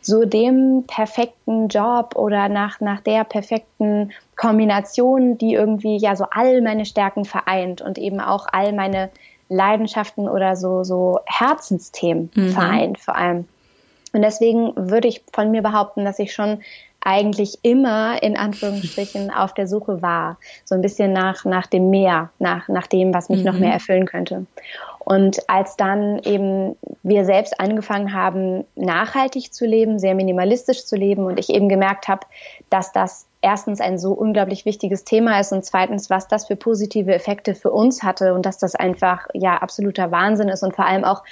so 0.00 0.24
dem 0.24 0.84
perfekten 0.86 1.68
Job 1.68 2.16
oder 2.16 2.48
nach 2.48 2.80
nach 2.80 3.00
der 3.00 3.24
perfekten 3.24 4.12
Kombination, 4.36 5.38
die 5.38 5.54
irgendwie 5.54 5.96
ja 5.96 6.16
so 6.16 6.26
all 6.30 6.60
meine 6.62 6.86
Stärken 6.86 7.24
vereint 7.24 7.82
und 7.82 7.98
eben 7.98 8.20
auch 8.20 8.46
all 8.50 8.72
meine 8.72 9.10
Leidenschaften 9.48 10.28
oder 10.28 10.56
so 10.56 10.84
so 10.84 11.20
Herzensthemen 11.26 12.30
mhm. 12.34 12.50
vereint 12.50 12.98
vor 12.98 13.16
allem. 13.16 13.46
Und 14.12 14.22
deswegen 14.22 14.72
würde 14.76 15.06
ich 15.06 15.22
von 15.32 15.52
mir 15.52 15.62
behaupten, 15.62 16.04
dass 16.04 16.18
ich 16.18 16.32
schon 16.32 16.62
eigentlich 17.00 17.58
immer 17.62 18.22
in 18.22 18.36
Anführungsstrichen 18.36 19.30
auf 19.34 19.54
der 19.54 19.66
Suche 19.66 20.02
war. 20.02 20.38
So 20.64 20.74
ein 20.74 20.82
bisschen 20.82 21.12
nach, 21.12 21.44
nach 21.44 21.66
dem 21.66 21.90
Mehr, 21.90 22.30
nach, 22.38 22.68
nach 22.68 22.86
dem, 22.86 23.14
was 23.14 23.28
mich 23.28 23.40
mhm. 23.40 23.46
noch 23.46 23.58
mehr 23.58 23.72
erfüllen 23.72 24.06
könnte. 24.06 24.46
Und 24.98 25.48
als 25.48 25.76
dann 25.76 26.18
eben 26.20 26.76
wir 27.02 27.24
selbst 27.24 27.58
angefangen 27.58 28.14
haben, 28.14 28.64
nachhaltig 28.76 29.52
zu 29.52 29.66
leben, 29.66 29.98
sehr 29.98 30.14
minimalistisch 30.14 30.84
zu 30.84 30.94
leben 30.94 31.24
und 31.24 31.38
ich 31.38 31.50
eben 31.50 31.68
gemerkt 31.68 32.06
habe, 32.06 32.26
dass 32.68 32.92
das 32.92 33.26
erstens 33.42 33.80
ein 33.80 33.98
so 33.98 34.12
unglaublich 34.12 34.66
wichtiges 34.66 35.04
Thema 35.04 35.40
ist 35.40 35.52
und 35.52 35.64
zweitens, 35.64 36.10
was 36.10 36.28
das 36.28 36.46
für 36.46 36.56
positive 36.56 37.14
Effekte 37.14 37.54
für 37.54 37.70
uns 37.70 38.02
hatte 38.02 38.34
und 38.34 38.44
dass 38.44 38.58
das 38.58 38.74
einfach 38.74 39.26
ja 39.32 39.56
absoluter 39.56 40.10
Wahnsinn 40.10 40.48
ist 40.48 40.62
und 40.62 40.76
vor 40.76 40.86
allem 40.86 41.04
auch 41.04 41.22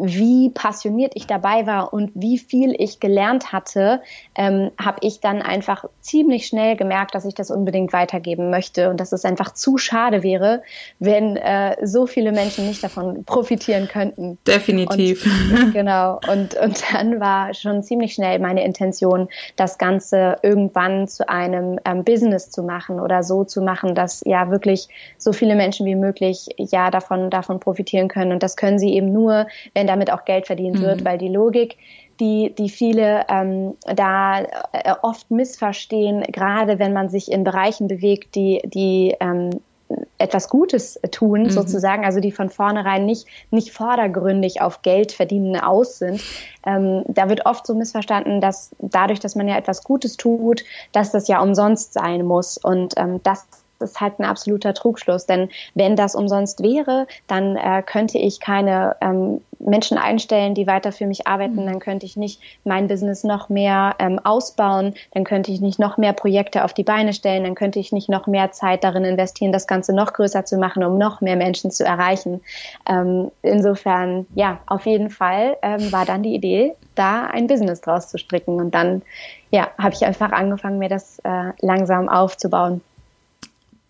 wie 0.00 0.50
passioniert 0.50 1.12
ich 1.14 1.26
dabei 1.26 1.66
war 1.66 1.92
und 1.92 2.12
wie 2.14 2.38
viel 2.38 2.74
ich 2.78 3.00
gelernt 3.00 3.52
hatte, 3.52 4.00
ähm, 4.34 4.70
habe 4.80 4.98
ich 5.02 5.20
dann 5.20 5.42
einfach 5.42 5.84
ziemlich 6.00 6.46
schnell 6.46 6.76
gemerkt, 6.76 7.14
dass 7.14 7.24
ich 7.24 7.34
das 7.34 7.50
unbedingt 7.50 7.92
weitergeben 7.92 8.50
möchte 8.50 8.90
und 8.90 9.00
dass 9.00 9.12
es 9.12 9.24
einfach 9.24 9.54
zu 9.54 9.76
schade 9.76 10.22
wäre, 10.22 10.62
wenn 10.98 11.36
äh, 11.36 11.76
so 11.84 12.06
viele 12.06 12.32
Menschen 12.32 12.66
nicht 12.66 12.82
davon 12.82 13.24
profitieren 13.24 13.88
könnten. 13.88 14.38
Definitiv. 14.46 15.26
Und, 15.26 15.72
genau. 15.72 16.20
Und, 16.30 16.54
und 16.54 16.82
dann 16.92 17.20
war 17.20 17.52
schon 17.54 17.82
ziemlich 17.82 18.14
schnell 18.14 18.38
meine 18.38 18.64
Intention, 18.64 19.28
das 19.56 19.78
Ganze 19.78 20.36
irgendwann 20.42 21.08
zu 21.08 21.28
einem 21.28 21.80
ähm, 21.84 22.04
Business 22.04 22.50
zu 22.50 22.62
machen 22.62 23.00
oder 23.00 23.22
so 23.22 23.44
zu 23.44 23.62
machen, 23.62 23.94
dass 23.94 24.22
ja 24.24 24.50
wirklich 24.50 24.88
so 25.16 25.32
viele 25.32 25.56
Menschen 25.56 25.86
wie 25.86 25.96
möglich 25.96 26.46
ja 26.56 26.90
davon, 26.90 27.30
davon 27.30 27.58
profitieren 27.58 28.08
können. 28.08 28.32
Und 28.32 28.42
das 28.42 28.56
können 28.56 28.78
sie 28.78 28.94
eben 28.94 29.12
nur, 29.12 29.46
wenn 29.74 29.87
damit 29.88 30.12
auch 30.12 30.24
Geld 30.24 30.46
verdient 30.46 30.78
mhm. 30.78 30.82
wird, 30.82 31.04
weil 31.04 31.18
die 31.18 31.28
Logik, 31.28 31.76
die, 32.20 32.54
die 32.56 32.68
viele 32.68 33.24
ähm, 33.28 33.74
da 33.94 34.40
äh, 34.40 34.94
oft 35.02 35.30
missverstehen, 35.30 36.22
gerade 36.22 36.78
wenn 36.78 36.92
man 36.92 37.08
sich 37.08 37.30
in 37.30 37.44
Bereichen 37.44 37.88
bewegt, 37.88 38.34
die, 38.34 38.60
die 38.64 39.14
ähm, 39.20 39.50
etwas 40.18 40.48
Gutes 40.48 41.00
tun, 41.10 41.44
mhm. 41.44 41.50
sozusagen, 41.50 42.04
also 42.04 42.20
die 42.20 42.32
von 42.32 42.50
vornherein 42.50 43.06
nicht, 43.06 43.26
nicht 43.50 43.72
vordergründig 43.72 44.60
auf 44.60 44.82
Geld 44.82 45.12
verdienen 45.12 45.58
aus 45.58 45.98
sind. 45.98 46.20
Ähm, 46.66 47.04
da 47.08 47.28
wird 47.28 47.46
oft 47.46 47.66
so 47.66 47.74
missverstanden, 47.74 48.40
dass 48.40 48.70
dadurch, 48.78 49.20
dass 49.20 49.34
man 49.34 49.48
ja 49.48 49.56
etwas 49.56 49.84
Gutes 49.84 50.16
tut, 50.16 50.64
dass 50.92 51.12
das 51.12 51.28
ja 51.28 51.40
umsonst 51.40 51.94
sein 51.94 52.24
muss. 52.24 52.58
Und 52.58 52.94
ähm, 52.96 53.20
das 53.22 53.46
ist 53.80 54.00
halt 54.00 54.18
ein 54.18 54.24
absoluter 54.24 54.74
Trugschluss, 54.74 55.26
denn 55.26 55.50
wenn 55.74 55.96
das 55.96 56.14
umsonst 56.14 56.62
wäre, 56.62 57.06
dann 57.28 57.56
äh, 57.56 57.82
könnte 57.82 58.18
ich 58.18 58.40
keine 58.40 58.96
ähm, 59.00 59.40
Menschen 59.58 59.98
einstellen, 59.98 60.54
die 60.54 60.66
weiter 60.66 60.92
für 60.92 61.06
mich 61.06 61.26
arbeiten, 61.26 61.62
mhm. 61.62 61.66
dann 61.66 61.78
könnte 61.80 62.06
ich 62.06 62.16
nicht 62.16 62.40
mein 62.64 62.88
Business 62.88 63.24
noch 63.24 63.48
mehr 63.48 63.94
ähm, 63.98 64.18
ausbauen, 64.18 64.94
dann 65.12 65.24
könnte 65.24 65.50
ich 65.50 65.60
nicht 65.60 65.78
noch 65.78 65.96
mehr 65.96 66.12
Projekte 66.12 66.64
auf 66.64 66.72
die 66.72 66.84
Beine 66.84 67.12
stellen, 67.12 67.44
dann 67.44 67.54
könnte 67.54 67.78
ich 67.78 67.92
nicht 67.92 68.08
noch 68.08 68.26
mehr 68.26 68.52
Zeit 68.52 68.84
darin 68.84 69.04
investieren, 69.04 69.52
das 69.52 69.66
Ganze 69.66 69.94
noch 69.94 70.12
größer 70.12 70.44
zu 70.44 70.58
machen, 70.58 70.84
um 70.84 70.98
noch 70.98 71.20
mehr 71.20 71.36
Menschen 71.36 71.70
zu 71.70 71.84
erreichen. 71.84 72.40
Ähm, 72.88 73.30
insofern, 73.42 74.26
ja, 74.34 74.58
auf 74.66 74.86
jeden 74.86 75.10
Fall 75.10 75.56
ähm, 75.62 75.92
war 75.92 76.04
dann 76.04 76.22
die 76.22 76.34
Idee, 76.34 76.74
da 76.94 77.26
ein 77.26 77.46
Business 77.46 77.80
draus 77.80 78.08
zu 78.08 78.18
stricken 78.18 78.56
und 78.56 78.74
dann, 78.74 79.02
ja, 79.50 79.68
habe 79.78 79.94
ich 79.94 80.04
einfach 80.04 80.32
angefangen, 80.32 80.78
mir 80.78 80.88
das 80.88 81.18
äh, 81.20 81.52
langsam 81.60 82.08
aufzubauen. 82.08 82.80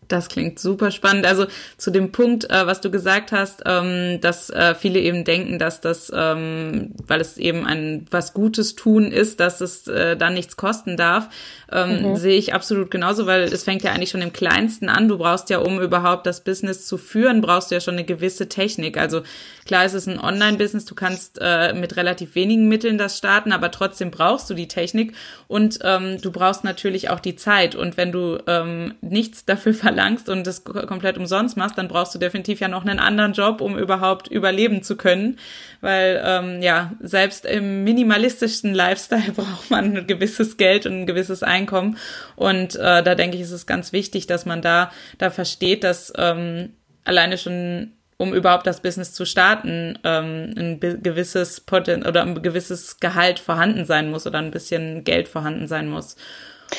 Das 0.08 0.28
klingt 0.28 0.58
super 0.58 0.90
spannend. 0.90 1.26
Also 1.26 1.46
zu 1.76 1.90
dem 1.90 2.12
Punkt, 2.12 2.50
äh, 2.50 2.66
was 2.66 2.80
du 2.80 2.90
gesagt 2.90 3.30
hast, 3.30 3.62
ähm, 3.66 4.20
dass 4.22 4.48
äh, 4.48 4.74
viele 4.74 5.00
eben 5.00 5.24
denken, 5.24 5.58
dass 5.58 5.82
das, 5.82 6.10
ähm, 6.14 6.94
weil 7.06 7.20
es 7.20 7.36
eben 7.36 7.66
ein 7.66 8.06
was 8.10 8.32
Gutes 8.32 8.74
tun 8.74 9.12
ist, 9.12 9.38
dass 9.38 9.60
es 9.60 9.86
äh, 9.86 10.16
dann 10.16 10.32
nichts 10.32 10.56
kosten 10.56 10.96
darf, 10.96 11.28
ähm, 11.70 12.02
mhm. 12.02 12.16
sehe 12.16 12.38
ich 12.38 12.54
absolut 12.54 12.90
genauso, 12.90 13.26
weil 13.26 13.42
es 13.42 13.64
fängt 13.64 13.82
ja 13.82 13.92
eigentlich 13.92 14.08
schon 14.08 14.22
im 14.22 14.32
Kleinsten 14.32 14.88
an. 14.88 15.08
Du 15.08 15.18
brauchst 15.18 15.50
ja, 15.50 15.58
um 15.58 15.78
überhaupt 15.78 16.26
das 16.26 16.42
Business 16.42 16.86
zu 16.86 16.96
führen, 16.96 17.42
brauchst 17.42 17.70
du 17.70 17.74
ja 17.74 17.82
schon 17.82 17.94
eine 17.94 18.04
gewisse 18.04 18.48
Technik. 18.48 18.96
Also 18.96 19.20
klar, 19.66 19.84
es 19.84 19.92
ist 19.92 20.08
ein 20.08 20.18
Online-Business, 20.18 20.86
du 20.86 20.94
kannst 20.94 21.38
äh, 21.42 21.74
mit 21.74 21.96
relativ 21.96 22.34
wenigen 22.34 22.66
Mitteln 22.68 22.96
das 22.96 23.18
starten, 23.18 23.52
aber 23.52 23.70
trotzdem 23.70 24.10
brauchst 24.10 24.48
du 24.48 24.54
die 24.54 24.68
Technik 24.68 25.12
und 25.48 25.80
ähm, 25.82 26.18
du 26.22 26.32
brauchst 26.32 26.64
natürlich 26.64 27.10
auch 27.10 27.20
die 27.20 27.36
Zeit. 27.36 27.74
Und 27.74 27.98
wenn 27.98 28.10
du 28.10 28.38
ähm, 28.46 28.94
nichts 29.02 29.44
dafür 29.44 29.74
verlangst, 29.74 29.97
verlangst 29.98 30.28
und 30.28 30.46
das 30.46 30.64
komplett 30.64 31.18
umsonst 31.18 31.56
machst, 31.56 31.76
dann 31.76 31.88
brauchst 31.88 32.14
du 32.14 32.18
definitiv 32.18 32.60
ja 32.60 32.68
noch 32.68 32.84
einen 32.84 33.00
anderen 33.00 33.32
Job, 33.32 33.60
um 33.60 33.76
überhaupt 33.76 34.28
überleben 34.28 34.82
zu 34.82 34.96
können. 34.96 35.38
Weil 35.80 36.22
ähm, 36.24 36.62
ja, 36.62 36.92
selbst 37.00 37.44
im 37.44 37.84
minimalistischsten 37.84 38.74
Lifestyle 38.74 39.32
braucht 39.36 39.70
man 39.70 39.96
ein 39.96 40.06
gewisses 40.06 40.56
Geld 40.56 40.86
und 40.86 41.00
ein 41.00 41.06
gewisses 41.06 41.42
Einkommen. 41.42 41.96
Und 42.36 42.76
äh, 42.76 43.02
da 43.02 43.14
denke 43.14 43.36
ich, 43.36 43.42
ist 43.42 43.50
es 43.50 43.66
ganz 43.66 43.92
wichtig, 43.92 44.26
dass 44.26 44.46
man 44.46 44.62
da, 44.62 44.92
da 45.18 45.30
versteht, 45.30 45.82
dass 45.84 46.12
ähm, 46.16 46.70
alleine 47.04 47.38
schon 47.38 47.92
um 48.20 48.34
überhaupt 48.34 48.66
das 48.66 48.80
Business 48.82 49.12
zu 49.12 49.24
starten, 49.24 49.96
ähm, 50.02 50.52
ein 50.56 50.80
gewisses 50.80 51.60
Poten 51.60 52.04
oder 52.04 52.22
ein 52.22 52.42
gewisses 52.42 52.98
Gehalt 52.98 53.38
vorhanden 53.38 53.84
sein 53.84 54.10
muss 54.10 54.26
oder 54.26 54.38
ein 54.38 54.50
bisschen 54.50 55.04
Geld 55.04 55.28
vorhanden 55.28 55.68
sein 55.68 55.88
muss. 55.88 56.16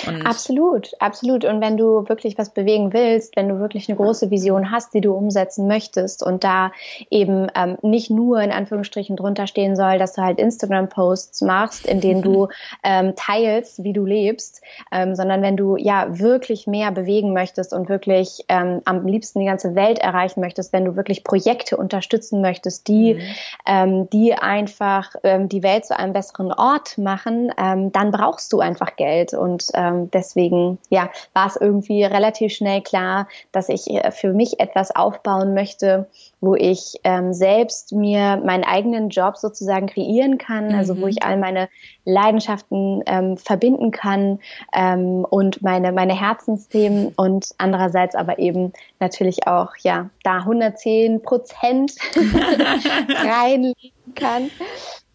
Und 0.07 0.25
absolut, 0.25 0.91
absolut. 0.99 1.45
Und 1.45 1.61
wenn 1.61 1.77
du 1.77 2.07
wirklich 2.07 2.37
was 2.37 2.49
bewegen 2.51 2.93
willst, 2.93 3.35
wenn 3.35 3.49
du 3.49 3.59
wirklich 3.59 3.89
eine 3.89 3.97
große 3.97 4.29
Vision 4.31 4.71
hast, 4.71 4.93
die 4.93 5.01
du 5.01 5.13
umsetzen 5.13 5.67
möchtest 5.67 6.23
und 6.23 6.43
da 6.43 6.71
eben 7.09 7.47
ähm, 7.55 7.77
nicht 7.81 8.09
nur 8.09 8.41
in 8.41 8.51
Anführungsstrichen 8.51 9.15
drunter 9.15 9.47
stehen 9.47 9.75
soll, 9.75 9.97
dass 9.97 10.13
du 10.13 10.21
halt 10.21 10.39
Instagram-Posts 10.39 11.41
machst, 11.41 11.85
in 11.85 12.01
denen 12.01 12.21
du 12.21 12.47
ähm, 12.83 13.13
teilst, 13.15 13.83
wie 13.83 13.93
du 13.93 14.05
lebst, 14.05 14.61
ähm, 14.91 15.15
sondern 15.15 15.41
wenn 15.41 15.57
du 15.57 15.75
ja 15.77 16.19
wirklich 16.19 16.67
mehr 16.67 16.91
bewegen 16.91 17.33
möchtest 17.33 17.73
und 17.73 17.89
wirklich 17.89 18.45
ähm, 18.47 18.81
am 18.85 19.05
liebsten 19.05 19.39
die 19.39 19.45
ganze 19.45 19.75
Welt 19.75 19.99
erreichen 19.99 20.41
möchtest, 20.41 20.73
wenn 20.73 20.85
du 20.85 20.95
wirklich 20.95 21.23
Projekte 21.23 21.77
unterstützen 21.77 22.41
möchtest, 22.41 22.87
die, 22.87 23.15
mhm. 23.15 23.21
ähm, 23.65 24.09
die 24.09 24.33
einfach 24.33 25.15
ähm, 25.23 25.49
die 25.49 25.63
Welt 25.63 25.85
zu 25.85 25.97
einem 25.97 26.13
besseren 26.13 26.51
Ort 26.51 26.97
machen, 26.97 27.51
ähm, 27.57 27.91
dann 27.91 28.11
brauchst 28.11 28.53
du 28.53 28.59
einfach 28.59 28.95
Geld 28.95 29.33
und 29.33 29.67
ähm, 29.79 30.11
deswegen 30.11 30.77
ja, 30.89 31.09
war 31.33 31.47
es 31.47 31.55
irgendwie 31.55 32.03
relativ 32.03 32.53
schnell 32.53 32.81
klar, 32.81 33.27
dass 33.53 33.69
ich 33.69 33.89
äh, 33.89 34.11
für 34.11 34.33
mich 34.33 34.59
etwas 34.59 34.93
aufbauen 34.93 35.53
möchte, 35.53 36.07
wo 36.41 36.55
ich 36.55 36.95
ähm, 37.05 37.33
selbst 37.33 37.93
mir 37.93 38.41
meinen 38.45 38.65
eigenen 38.65 39.09
Job 39.09 39.37
sozusagen 39.37 39.87
kreieren 39.87 40.37
kann, 40.37 40.75
also 40.75 40.97
wo 40.97 41.03
mhm. 41.03 41.07
ich 41.07 41.23
all 41.23 41.37
meine 41.37 41.69
Leidenschaften 42.03 43.03
ähm, 43.05 43.37
verbinden 43.37 43.91
kann 43.91 44.39
ähm, 44.73 45.25
und 45.29 45.61
meine, 45.61 45.93
meine 45.93 46.19
Herzensthemen 46.19 47.13
und 47.15 47.49
andererseits 47.57 48.15
aber 48.15 48.39
eben 48.39 48.73
natürlich 48.99 49.47
auch, 49.47 49.71
ja, 49.81 50.09
da 50.23 50.39
110 50.39 51.21
Prozent 51.21 51.93
reinlegen 52.15 54.13
kann 54.15 54.49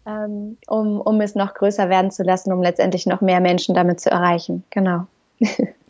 ähm, 0.05 0.57
um, 0.67 1.01
um 1.01 1.21
es 1.21 1.35
noch 1.35 1.53
größer 1.53 1.89
werden 1.89 2.11
zu 2.11 2.23
lassen, 2.23 2.53
um 2.53 2.61
letztendlich 2.61 3.05
noch 3.05 3.21
mehr 3.21 3.41
Menschen 3.41 3.75
damit 3.75 3.99
zu 3.99 4.11
erreichen. 4.11 4.63
Genau. 4.69 5.07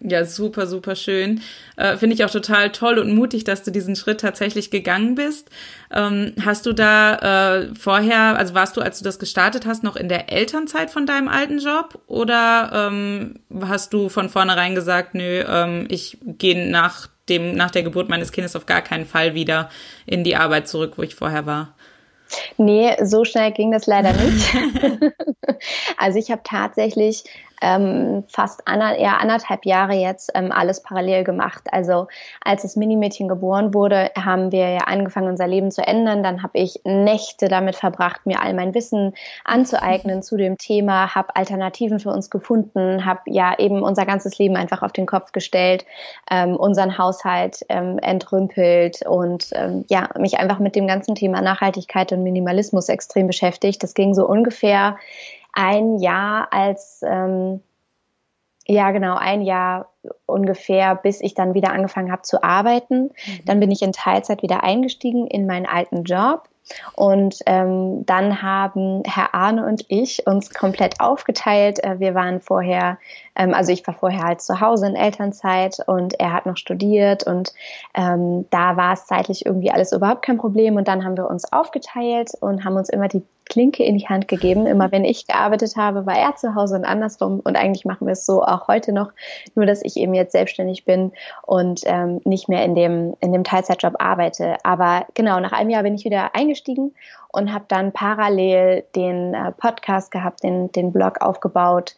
Ja, 0.07 0.23
super, 0.23 0.67
super 0.67 0.95
schön. 0.95 1.41
Äh, 1.77 1.97
Finde 1.97 2.13
ich 2.13 2.23
auch 2.23 2.29
total 2.29 2.71
toll 2.71 2.99
und 2.99 3.15
mutig, 3.15 3.43
dass 3.43 3.63
du 3.63 3.71
diesen 3.71 3.95
Schritt 3.95 4.21
tatsächlich 4.21 4.69
gegangen 4.69 5.15
bist. 5.15 5.49
Ähm, 5.91 6.33
hast 6.43 6.67
du 6.67 6.73
da 6.73 7.63
äh, 7.63 7.75
vorher, 7.75 8.37
also 8.37 8.53
warst 8.53 8.77
du, 8.77 8.81
als 8.81 8.99
du 8.99 9.03
das 9.03 9.17
gestartet 9.17 9.65
hast, 9.65 9.83
noch 9.83 9.95
in 9.95 10.07
der 10.07 10.31
Elternzeit 10.31 10.91
von 10.91 11.07
deinem 11.07 11.27
alten 11.27 11.57
Job 11.57 11.99
oder 12.05 12.89
ähm, 12.89 13.39
hast 13.61 13.93
du 13.93 14.09
von 14.09 14.29
vornherein 14.29 14.75
gesagt, 14.75 15.15
nö, 15.15 15.43
ähm, 15.47 15.87
ich 15.89 16.19
gehe 16.21 16.69
nach 16.69 17.07
dem, 17.27 17.55
nach 17.55 17.71
der 17.71 17.81
Geburt 17.81 18.09
meines 18.09 18.31
Kindes 18.31 18.55
auf 18.55 18.67
gar 18.67 18.81
keinen 18.81 19.05
Fall 19.05 19.33
wieder 19.33 19.69
in 20.05 20.23
die 20.23 20.35
Arbeit 20.35 20.67
zurück, 20.67 20.93
wo 20.97 21.01
ich 21.01 21.15
vorher 21.15 21.47
war? 21.47 21.73
Nee, 22.57 22.95
so 23.03 23.25
schnell 23.25 23.51
ging 23.51 23.71
das 23.71 23.85
leider 23.85 24.13
nicht. 24.13 24.53
also 25.97 26.19
ich 26.19 26.31
habe 26.31 26.41
tatsächlich 26.43 27.23
ähm, 27.65 28.23
fast 28.27 28.67
ander, 28.67 28.95
eher 28.95 29.19
anderthalb 29.19 29.65
Jahre 29.65 29.93
jetzt 29.95 30.31
ähm, 30.35 30.51
alles 30.51 30.83
parallel 30.83 31.23
gemacht. 31.23 31.63
Also 31.71 32.07
als 32.43 32.61
das 32.61 32.75
Minimädchen 32.75 33.27
geboren 33.27 33.73
wurde, 33.73 34.11
haben 34.15 34.51
wir 34.51 34.69
ja 34.69 34.81
angefangen, 34.81 35.29
unser 35.29 35.47
Leben 35.47 35.71
zu 35.71 35.81
ändern. 35.81 36.21
Dann 36.21 36.43
habe 36.43 36.59
ich 36.59 36.81
Nächte 36.83 37.47
damit 37.47 37.75
verbracht, 37.75 38.25
mir 38.25 38.41
all 38.41 38.53
mein 38.53 38.75
Wissen 38.75 39.15
anzueignen 39.43 40.21
zu 40.21 40.37
dem 40.37 40.59
Thema, 40.59 41.15
habe 41.15 41.35
Alternativen 41.35 41.99
für 41.99 42.11
uns 42.11 42.29
gefunden, 42.29 43.03
habe 43.03 43.21
ja 43.25 43.57
eben 43.57 43.81
unser 43.81 44.05
ganzes 44.05 44.37
Leben 44.37 44.55
einfach 44.55 44.83
auf 44.83 44.91
den 44.91 45.07
Kopf 45.07 45.31
gestellt, 45.31 45.85
ähm, 46.29 46.55
unseren 46.55 46.99
Haushalt 46.99 47.65
ähm, 47.69 47.97
entrümpelt 47.97 49.01
und 49.07 49.49
ähm, 49.53 49.85
ja, 49.89 50.09
mich 50.19 50.37
einfach 50.37 50.59
mit 50.59 50.75
dem 50.75 50.85
ganzen 50.85 51.15
Thema 51.15 51.41
Nachhaltigkeit 51.41 52.11
und 52.11 52.21
Minimalismus 52.21 52.89
extrem 52.89 53.25
beschäftigt. 53.25 53.81
Das 53.81 53.95
ging 53.95 54.13
so 54.13 54.27
ungefähr 54.27 54.97
ein 55.55 55.97
Jahr 55.97 56.49
als, 56.51 57.01
ähm, 57.03 57.61
ja 58.67 58.91
genau, 58.91 59.15
ein 59.15 59.41
Jahr 59.41 59.89
ungefähr, 60.25 60.95
bis 60.95 61.21
ich 61.21 61.33
dann 61.33 61.53
wieder 61.53 61.71
angefangen 61.71 62.11
habe 62.11 62.21
zu 62.21 62.43
arbeiten. 62.43 63.05
Mhm. 63.05 63.45
Dann 63.45 63.59
bin 63.59 63.71
ich 63.71 63.81
in 63.81 63.91
Teilzeit 63.91 64.43
wieder 64.43 64.63
eingestiegen 64.63 65.27
in 65.27 65.47
meinen 65.47 65.65
alten 65.65 66.03
Job. 66.03 66.49
Und 66.95 67.39
ähm, 67.45 68.05
dann 68.07 68.41
haben 68.41 69.03
Herr 69.05 69.35
Arne 69.35 69.67
und 69.67 69.85
ich 69.87 70.25
uns 70.25 70.51
komplett 70.51 70.99
aufgeteilt. 70.99 71.83
Äh, 71.83 71.99
wir 71.99 72.15
waren 72.15 72.41
vorher, 72.41 72.97
ähm, 73.35 73.53
also 73.53 73.71
ich 73.71 73.85
war 73.85 73.93
vorher 73.93 74.23
halt 74.23 74.41
zu 74.41 74.61
Hause 74.61 74.87
in 74.87 74.95
Elternzeit 74.95 75.77
und 75.85 76.19
er 76.19 76.33
hat 76.33 76.47
noch 76.47 76.57
studiert 76.57 77.23
und 77.27 77.53
ähm, 77.93 78.47
da 78.49 78.77
war 78.77 78.93
es 78.93 79.05
zeitlich 79.05 79.45
irgendwie 79.45 79.69
alles 79.69 79.91
überhaupt 79.91 80.23
kein 80.23 80.37
Problem. 80.37 80.75
Und 80.75 80.87
dann 80.87 81.05
haben 81.05 81.17
wir 81.17 81.29
uns 81.29 81.51
aufgeteilt 81.53 82.31
und 82.39 82.65
haben 82.65 82.77
uns 82.77 82.89
immer 82.89 83.09
die 83.09 83.23
Klinke 83.45 83.83
in 83.83 83.97
die 83.97 84.07
Hand 84.07 84.27
gegeben. 84.27 84.65
Immer 84.67 84.91
wenn 84.91 85.05
ich 85.05 85.27
gearbeitet 85.27 85.75
habe, 85.75 86.05
war 86.05 86.17
er 86.17 86.35
zu 86.35 86.55
Hause 86.55 86.75
und 86.75 86.85
andersrum. 86.85 87.39
Und 87.39 87.55
eigentlich 87.55 87.85
machen 87.85 88.07
wir 88.07 88.13
es 88.13 88.25
so 88.25 88.43
auch 88.43 88.67
heute 88.67 88.91
noch, 88.91 89.11
nur 89.55 89.65
dass 89.65 89.83
ich 89.83 89.97
eben 89.97 90.13
jetzt 90.13 90.31
selbstständig 90.31 90.85
bin 90.85 91.11
und 91.43 91.81
ähm, 91.85 92.21
nicht 92.25 92.49
mehr 92.49 92.63
in 92.63 92.75
dem, 92.75 93.15
in 93.19 93.31
dem 93.31 93.43
Teilzeitjob 93.43 93.95
arbeite. 93.99 94.57
Aber 94.63 95.05
genau, 95.13 95.39
nach 95.39 95.51
einem 95.51 95.69
Jahr 95.69 95.83
bin 95.83 95.95
ich 95.95 96.05
wieder 96.05 96.35
eingestiegen 96.35 96.93
und 97.31 97.53
habe 97.53 97.65
dann 97.67 97.91
parallel 97.91 98.83
den 98.95 99.33
äh, 99.33 99.51
Podcast 99.51 100.11
gehabt, 100.11 100.43
den, 100.43 100.71
den 100.71 100.91
Blog 100.91 101.21
aufgebaut 101.21 101.95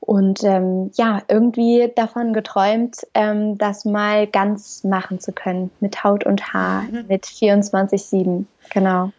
und 0.00 0.42
ähm, 0.44 0.90
ja, 0.94 1.20
irgendwie 1.28 1.92
davon 1.94 2.32
geträumt, 2.32 3.06
ähm, 3.14 3.58
das 3.58 3.84
mal 3.84 4.26
ganz 4.26 4.82
machen 4.82 5.20
zu 5.20 5.32
können 5.32 5.70
mit 5.80 6.02
Haut 6.02 6.24
und 6.24 6.52
Haar, 6.52 6.84
mit 7.08 7.26
24-7. 7.26 8.46
Genau. 8.72 9.12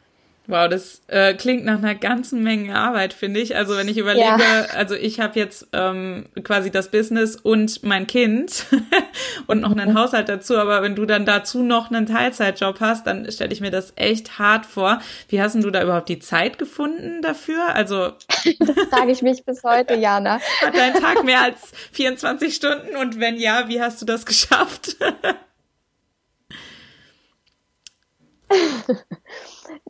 Wow, 0.52 0.68
das 0.68 1.02
äh, 1.08 1.34
klingt 1.34 1.64
nach 1.64 1.78
einer 1.78 1.96
ganzen 1.96 2.44
Menge 2.44 2.76
Arbeit, 2.76 3.14
finde 3.14 3.40
ich. 3.40 3.56
Also 3.56 3.78
wenn 3.78 3.88
ich 3.88 3.98
überlege, 3.98 4.26
ja. 4.26 4.66
also 4.76 4.96
ich 4.96 5.22
habe 5.22 5.40
jetzt 5.40 5.68
ähm, 5.72 6.26
quasi 6.44 6.70
das 6.70 6.92
Business 6.92 7.38
und 7.38 7.84
mein 7.84 8.06
Kind 8.06 8.66
und 9.48 9.62
noch 9.62 9.72
einen 9.72 9.92
mhm. 9.92 9.98
Haushalt 9.98 10.28
dazu, 10.28 10.58
aber 10.58 10.82
wenn 10.82 10.94
du 10.94 11.06
dann 11.06 11.26
dazu 11.26 11.64
noch 11.64 11.90
einen 11.90 12.06
Teilzeitjob 12.06 12.82
hast, 12.82 13.08
dann 13.08 13.32
stelle 13.32 13.54
ich 13.54 13.62
mir 13.62 13.72
das 13.72 13.94
echt 13.96 14.40
hart 14.40 14.66
vor. 14.66 15.00
Wie 15.30 15.42
hast 15.42 15.54
denn 15.54 15.62
du 15.62 15.72
da 15.72 15.82
überhaupt 15.84 16.10
die 16.10 16.20
Zeit 16.20 16.58
gefunden 16.58 17.22
dafür? 17.22 17.74
Also 17.74 18.08
das 18.60 18.76
frage 18.90 19.12
ich 19.14 19.22
mich 19.22 19.46
bis 19.46 19.64
heute, 19.64 19.94
Jana. 19.94 20.42
Hat 20.60 20.76
dein 20.76 20.96
Tag 20.96 21.24
mehr 21.24 21.44
als 21.44 21.72
24 21.94 22.54
Stunden 22.54 22.98
und 22.98 23.22
wenn 23.22 23.38
ja, 23.38 23.70
wie 23.70 23.82
hast 23.82 24.02
du 24.02 24.06
das 24.06 24.26
geschafft? 24.26 24.98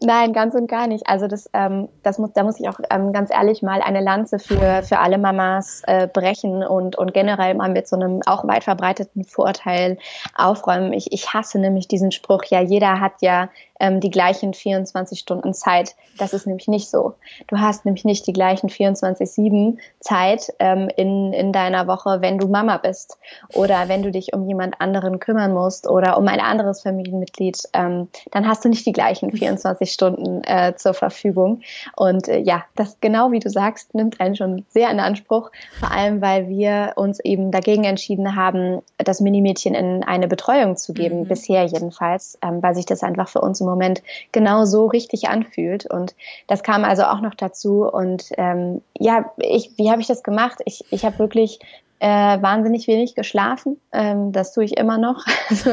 Nein, 0.01 0.33
ganz 0.33 0.55
und 0.55 0.67
gar 0.67 0.87
nicht. 0.87 1.07
Also 1.07 1.27
das, 1.27 1.49
ähm, 1.53 1.89
das 2.03 2.17
muss, 2.17 2.33
da 2.33 2.43
muss 2.43 2.59
ich 2.59 2.67
auch 2.67 2.79
ähm, 2.89 3.13
ganz 3.13 3.31
ehrlich 3.31 3.61
mal 3.61 3.81
eine 3.81 4.01
Lanze 4.01 4.39
für, 4.39 4.81
für 4.83 4.99
alle 4.99 5.17
Mamas 5.17 5.83
äh, 5.85 6.07
brechen 6.07 6.63
und, 6.63 6.95
und 6.97 7.13
generell 7.13 7.53
mal 7.53 7.69
mit 7.69 7.87
so 7.87 7.95
einem 7.95 8.21
auch 8.25 8.47
weit 8.47 8.63
verbreiteten 8.63 9.23
Vorurteil 9.23 9.97
aufräumen. 10.35 10.93
Ich, 10.93 11.11
ich 11.11 11.33
hasse 11.33 11.59
nämlich 11.59 11.87
diesen 11.87 12.11
Spruch, 12.11 12.43
ja, 12.45 12.61
jeder 12.61 12.99
hat 12.99 13.21
ja 13.21 13.49
ähm, 13.81 13.99
die 13.99 14.11
gleichen 14.11 14.53
24 14.53 15.19
Stunden 15.19 15.53
Zeit. 15.53 15.95
Das 16.17 16.33
ist 16.33 16.45
nämlich 16.45 16.67
nicht 16.67 16.89
so. 16.89 17.15
Du 17.47 17.57
hast 17.57 17.83
nämlich 17.83 18.05
nicht 18.05 18.27
die 18.27 18.33
gleichen 18.33 18.69
24-7 18.69 19.77
Zeit 19.99 20.53
ähm, 20.59 20.89
in, 20.95 21.33
in 21.33 21.51
deiner 21.51 21.87
Woche, 21.87 22.21
wenn 22.21 22.37
du 22.37 22.47
Mama 22.47 22.77
bist 22.77 23.17
oder 23.55 23.89
wenn 23.89 24.03
du 24.03 24.11
dich 24.11 24.33
um 24.33 24.47
jemand 24.47 24.79
anderen 24.79 25.19
kümmern 25.19 25.53
musst 25.53 25.89
oder 25.89 26.17
um 26.17 26.27
ein 26.27 26.39
anderes 26.39 26.81
Familienmitglied. 26.81 27.57
Ähm, 27.73 28.07
dann 28.29 28.47
hast 28.47 28.63
du 28.63 28.69
nicht 28.69 28.85
die 28.85 28.91
gleichen 28.91 29.31
24 29.31 29.91
Stunden 29.91 30.43
äh, 30.43 30.75
zur 30.75 30.93
Verfügung. 30.93 31.61
Und 31.95 32.27
äh, 32.27 32.37
ja, 32.37 32.63
das 32.75 32.97
genau 33.01 33.31
wie 33.31 33.39
du 33.39 33.49
sagst, 33.49 33.95
nimmt 33.95 34.21
einen 34.21 34.35
schon 34.35 34.63
sehr 34.69 34.91
in 34.91 34.99
Anspruch. 34.99 35.49
Vor 35.79 35.91
allem, 35.91 36.21
weil 36.21 36.47
wir 36.49 36.93
uns 36.97 37.19
eben 37.19 37.49
dagegen 37.49 37.85
entschieden 37.85 38.35
haben, 38.35 38.83
das 38.99 39.21
Minimädchen 39.21 39.73
in 39.73 40.03
eine 40.03 40.27
Betreuung 40.27 40.77
zu 40.77 40.93
geben, 40.93 41.21
mhm. 41.21 41.27
bisher 41.27 41.63
jedenfalls, 41.65 42.37
ähm, 42.43 42.61
weil 42.61 42.75
sich 42.75 42.85
das 42.85 43.01
einfach 43.01 43.27
für 43.27 43.41
uns 43.41 43.59
im 43.59 43.70
Moment 43.71 44.03
genau 44.31 44.65
so 44.65 44.85
richtig 44.85 45.29
anfühlt. 45.29 45.85
Und 45.85 46.15
das 46.47 46.63
kam 46.63 46.83
also 46.83 47.03
auch 47.03 47.21
noch 47.21 47.35
dazu. 47.35 47.83
Und 47.83 48.25
ähm, 48.37 48.81
ja, 48.97 49.31
ich, 49.37 49.71
wie 49.77 49.89
habe 49.89 50.01
ich 50.01 50.07
das 50.07 50.23
gemacht? 50.23 50.59
Ich, 50.65 50.85
ich 50.91 51.05
habe 51.05 51.19
wirklich 51.19 51.59
äh, 51.99 52.41
wahnsinnig 52.41 52.87
wenig 52.87 53.15
geschlafen. 53.15 53.79
Ähm, 53.91 54.31
das 54.31 54.53
tue 54.53 54.63
ich 54.63 54.77
immer 54.77 54.97
noch. 54.97 55.25
Also, 55.49 55.71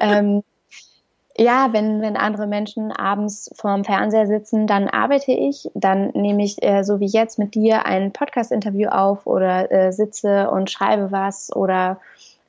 ähm, 0.00 0.42
ja, 1.36 1.72
wenn, 1.72 2.02
wenn 2.02 2.16
andere 2.16 2.46
Menschen 2.46 2.92
abends 2.92 3.50
vorm 3.54 3.84
Fernseher 3.84 4.26
sitzen, 4.26 4.66
dann 4.66 4.88
arbeite 4.88 5.32
ich, 5.32 5.70
dann 5.74 6.10
nehme 6.14 6.44
ich, 6.44 6.62
äh, 6.62 6.82
so 6.82 7.00
wie 7.00 7.06
jetzt 7.06 7.38
mit 7.38 7.54
dir, 7.54 7.86
ein 7.86 8.12
Podcast-Interview 8.12 8.88
auf 8.88 9.26
oder 9.26 9.70
äh, 9.72 9.92
sitze 9.92 10.50
und 10.50 10.70
schreibe 10.70 11.10
was 11.10 11.54
oder 11.54 12.00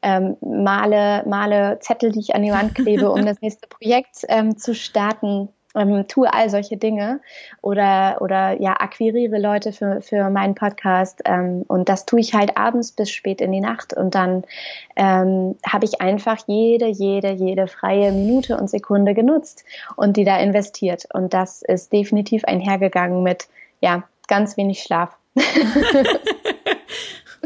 ähm, 0.04 0.38
male, 0.42 1.24
male 1.26 1.80
Zettel, 1.80 2.12
die 2.12 2.20
ich 2.20 2.36
an 2.36 2.44
die 2.44 2.52
Wand 2.52 2.76
klebe, 2.76 3.10
um 3.10 3.26
das 3.26 3.42
nächste 3.42 3.68
Projekt 3.68 4.26
ähm, 4.28 4.58
zu 4.58 4.76
starten. 4.76 5.50
Ähm, 5.76 6.08
tue 6.08 6.32
all 6.32 6.52
solche 6.52 6.78
Dinge 6.78 7.20
oder 7.64 8.18
oder 8.22 8.62
ja 8.62 8.74
akquiriere 8.74 9.40
Leute 9.40 9.74
für 9.74 10.02
für 10.02 10.30
meinen 10.30 10.54
Podcast 10.54 11.24
ähm, 11.26 11.66
und 11.68 11.90
das 11.90 12.06
tue 12.06 12.20
ich 12.20 12.36
halt 12.36 12.58
abends 12.58 12.92
bis 12.92 13.10
spät 13.10 13.42
in 13.42 13.52
die 13.52 13.60
Nacht 13.60 13.92
und 13.92 14.14
dann 14.14 14.44
ähm, 14.96 15.56
habe 15.66 15.86
ich 15.86 16.00
einfach 16.00 16.38
jede 16.46 16.86
jede 16.86 17.32
jede 17.32 17.66
freie 17.66 18.12
Minute 18.12 18.56
und 18.56 18.70
Sekunde 18.70 19.16
genutzt 19.16 19.66
und 19.96 20.16
die 20.16 20.26
da 20.26 20.38
investiert 20.38 21.08
und 21.12 21.34
das 21.34 21.64
ist 21.64 21.92
definitiv 21.92 22.44
einhergegangen 22.46 23.24
mit 23.24 23.48
ja 23.82 24.04
ganz 24.28 24.58
wenig 24.58 24.84
Schlaf. 24.84 25.18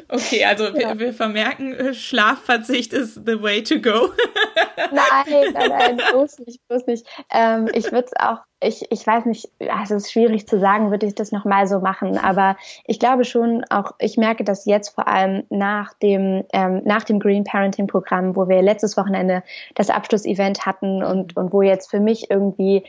Okay, 0.10 0.46
also 0.46 0.66
ja. 0.66 0.74
wir, 0.74 1.00
wir, 1.00 1.14
vermerken, 1.14 1.74
äh, 1.74 1.94
Schlafverzicht 1.94 2.94
ist 2.94 3.16
the 3.26 3.42
way 3.42 3.62
to 3.62 3.80
go. 3.80 4.10
nein, 4.92 5.54
nein, 5.54 5.70
nein, 5.70 5.98
bloß 6.12 6.40
nicht, 6.40 6.66
bloß 6.68 6.88
nicht. 6.88 7.06
Ähm, 7.30 7.70
ich 7.74 7.92
würde 7.92 8.06
es 8.06 8.14
auch, 8.18 8.38
ich, 8.62 8.90
ich 8.90 9.06
weiß 9.06 9.26
nicht, 9.26 9.50
also 9.70 9.96
es 9.96 10.06
ist 10.06 10.14
schwierig 10.14 10.48
zu 10.48 10.60
sagen, 10.60 10.92
würde 10.92 11.08
ich 11.08 11.16
das 11.16 11.34
nochmal 11.34 11.68
so 11.68 11.80
machen, 11.80 12.18
aber 12.18 12.56
ich 12.86 13.00
glaube 13.00 13.26
schon 13.26 13.66
auch, 13.70 13.92
ich 14.00 14.16
merke 14.16 14.46
das 14.46 14.66
jetzt 14.66 14.90
vor 14.90 15.10
allem 15.10 15.44
nach 15.50 15.94
dem, 15.96 16.46
ähm, 16.54 16.82
nach 16.86 17.04
dem 17.04 17.20
Green 17.20 17.44
Parenting 17.44 17.88
Programm, 17.88 18.36
wo 18.36 18.48
wir 18.48 18.62
letztes 18.62 18.96
Wochenende 18.96 19.44
das 19.76 19.90
Abschlussevent 19.90 20.66
hatten 20.66 21.04
und, 21.04 21.36
und 21.36 21.52
wo 21.52 21.62
jetzt 21.62 21.90
für 21.90 22.00
mich 22.00 22.32
irgendwie 22.32 22.84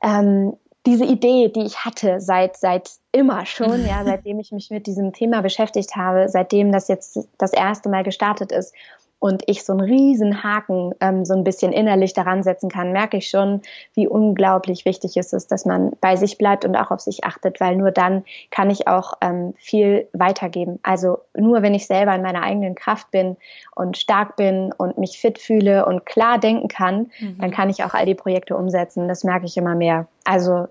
ähm, 0.00 0.56
diese 0.86 1.04
Idee, 1.04 1.48
die 1.48 1.64
ich 1.64 1.84
hatte 1.84 2.20
seit, 2.20 2.56
seit 2.56 2.88
immer 3.16 3.46
schon, 3.46 3.86
ja, 3.86 4.02
seitdem 4.04 4.38
ich 4.38 4.52
mich 4.52 4.70
mit 4.70 4.86
diesem 4.86 5.12
Thema 5.12 5.40
beschäftigt 5.40 5.96
habe, 5.96 6.28
seitdem 6.28 6.70
das 6.72 6.88
jetzt 6.88 7.26
das 7.38 7.52
erste 7.52 7.88
Mal 7.88 8.04
gestartet 8.04 8.52
ist 8.52 8.74
und 9.18 9.42
ich 9.46 9.64
so 9.64 9.72
einen 9.72 9.80
riesen 9.80 10.42
Haken 10.42 10.92
ähm, 11.00 11.24
so 11.24 11.34
ein 11.34 11.42
bisschen 11.42 11.72
innerlich 11.72 12.12
daran 12.12 12.42
setzen 12.42 12.68
kann, 12.68 12.92
merke 12.92 13.16
ich 13.16 13.28
schon, 13.28 13.62
wie 13.94 14.06
unglaublich 14.06 14.84
wichtig 14.84 15.16
es 15.16 15.32
ist, 15.32 15.50
dass 15.50 15.64
man 15.64 15.92
bei 16.00 16.16
sich 16.16 16.36
bleibt 16.36 16.64
und 16.66 16.76
auch 16.76 16.90
auf 16.90 17.00
sich 17.00 17.24
achtet, 17.24 17.58
weil 17.58 17.76
nur 17.76 17.90
dann 17.90 18.24
kann 18.50 18.68
ich 18.68 18.88
auch 18.88 19.14
ähm, 19.22 19.54
viel 19.56 20.06
weitergeben. 20.12 20.78
Also 20.82 21.20
nur 21.34 21.62
wenn 21.62 21.74
ich 21.74 21.86
selber 21.86 22.14
in 22.14 22.22
meiner 22.22 22.42
eigenen 22.42 22.74
Kraft 22.74 23.10
bin 23.10 23.36
und 23.74 23.96
stark 23.96 24.36
bin 24.36 24.72
und 24.76 24.98
mich 24.98 25.18
fit 25.18 25.38
fühle 25.38 25.86
und 25.86 26.04
klar 26.04 26.38
denken 26.38 26.68
kann, 26.68 27.10
mhm. 27.18 27.38
dann 27.40 27.50
kann 27.50 27.70
ich 27.70 27.84
auch 27.84 27.94
all 27.94 28.06
die 28.06 28.14
Projekte 28.14 28.54
umsetzen. 28.54 29.08
Das 29.08 29.24
merke 29.24 29.46
ich 29.46 29.56
immer 29.56 29.74
mehr. 29.74 30.06
Also 30.24 30.68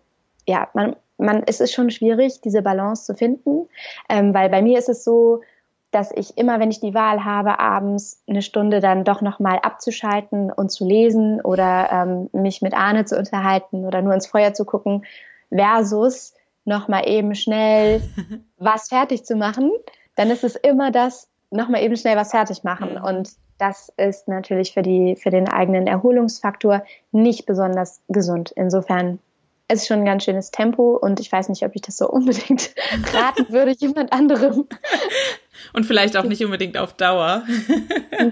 ja, 0.47 0.69
man, 0.73 0.95
man, 1.17 1.43
es 1.45 1.59
ist 1.61 1.73
schon 1.73 1.89
schwierig, 1.89 2.41
diese 2.41 2.61
Balance 2.61 3.05
zu 3.05 3.15
finden, 3.15 3.67
ähm, 4.09 4.33
weil 4.33 4.49
bei 4.49 4.61
mir 4.61 4.77
ist 4.77 4.89
es 4.89 5.03
so, 5.03 5.41
dass 5.91 6.11
ich 6.11 6.37
immer, 6.37 6.59
wenn 6.59 6.71
ich 6.71 6.81
die 6.81 6.93
Wahl 6.93 7.23
habe, 7.23 7.59
abends 7.59 8.21
eine 8.27 8.41
Stunde 8.41 8.81
dann 8.81 9.05
doch 9.05 9.21
nochmal 9.21 9.59
abzuschalten 9.59 10.51
und 10.51 10.69
zu 10.69 10.85
lesen 10.85 11.39
oder 11.39 11.89
ähm, 11.89 12.29
mich 12.33 12.61
mit 12.61 12.73
Arne 12.73 13.05
zu 13.05 13.17
unterhalten 13.17 13.85
oder 13.85 14.01
nur 14.01 14.13
ins 14.13 14.27
Feuer 14.27 14.53
zu 14.53 14.65
gucken, 14.65 15.05
versus 15.49 16.33
nochmal 16.65 17.07
eben 17.07 17.33
schnell 17.33 18.01
was 18.57 18.89
fertig 18.89 19.25
zu 19.25 19.35
machen, 19.35 19.71
dann 20.15 20.31
ist 20.31 20.43
es 20.43 20.55
immer 20.55 20.91
das, 20.91 21.29
nochmal 21.49 21.83
eben 21.83 21.95
schnell 21.95 22.17
was 22.17 22.31
fertig 22.31 22.63
machen. 22.63 22.97
Und 22.97 23.29
das 23.57 23.91
ist 23.95 24.27
natürlich 24.27 24.73
für, 24.73 24.81
die, 24.81 25.15
für 25.15 25.29
den 25.29 25.47
eigenen 25.47 25.87
Erholungsfaktor 25.87 26.83
nicht 27.11 27.45
besonders 27.45 28.01
gesund. 28.09 28.51
Insofern 28.55 29.19
ist 29.67 29.81
es 29.81 29.87
schon 29.87 29.99
ein 29.99 30.05
ganz 30.05 30.23
schönes 30.23 30.51
Tempo 30.51 30.95
und 30.95 31.19
ich 31.19 31.31
weiß 31.31 31.49
nicht, 31.49 31.63
ob 31.63 31.75
ich 31.75 31.81
das 31.81 31.97
so 31.97 32.07
unbedingt 32.09 32.71
raten 33.13 33.51
würde, 33.51 33.71
jemand 33.71 34.13
anderem. 34.13 34.67
Und 35.73 35.85
vielleicht 35.85 36.17
auch 36.17 36.23
nicht 36.23 36.43
unbedingt 36.43 36.77
auf 36.77 36.93
Dauer. 36.93 37.43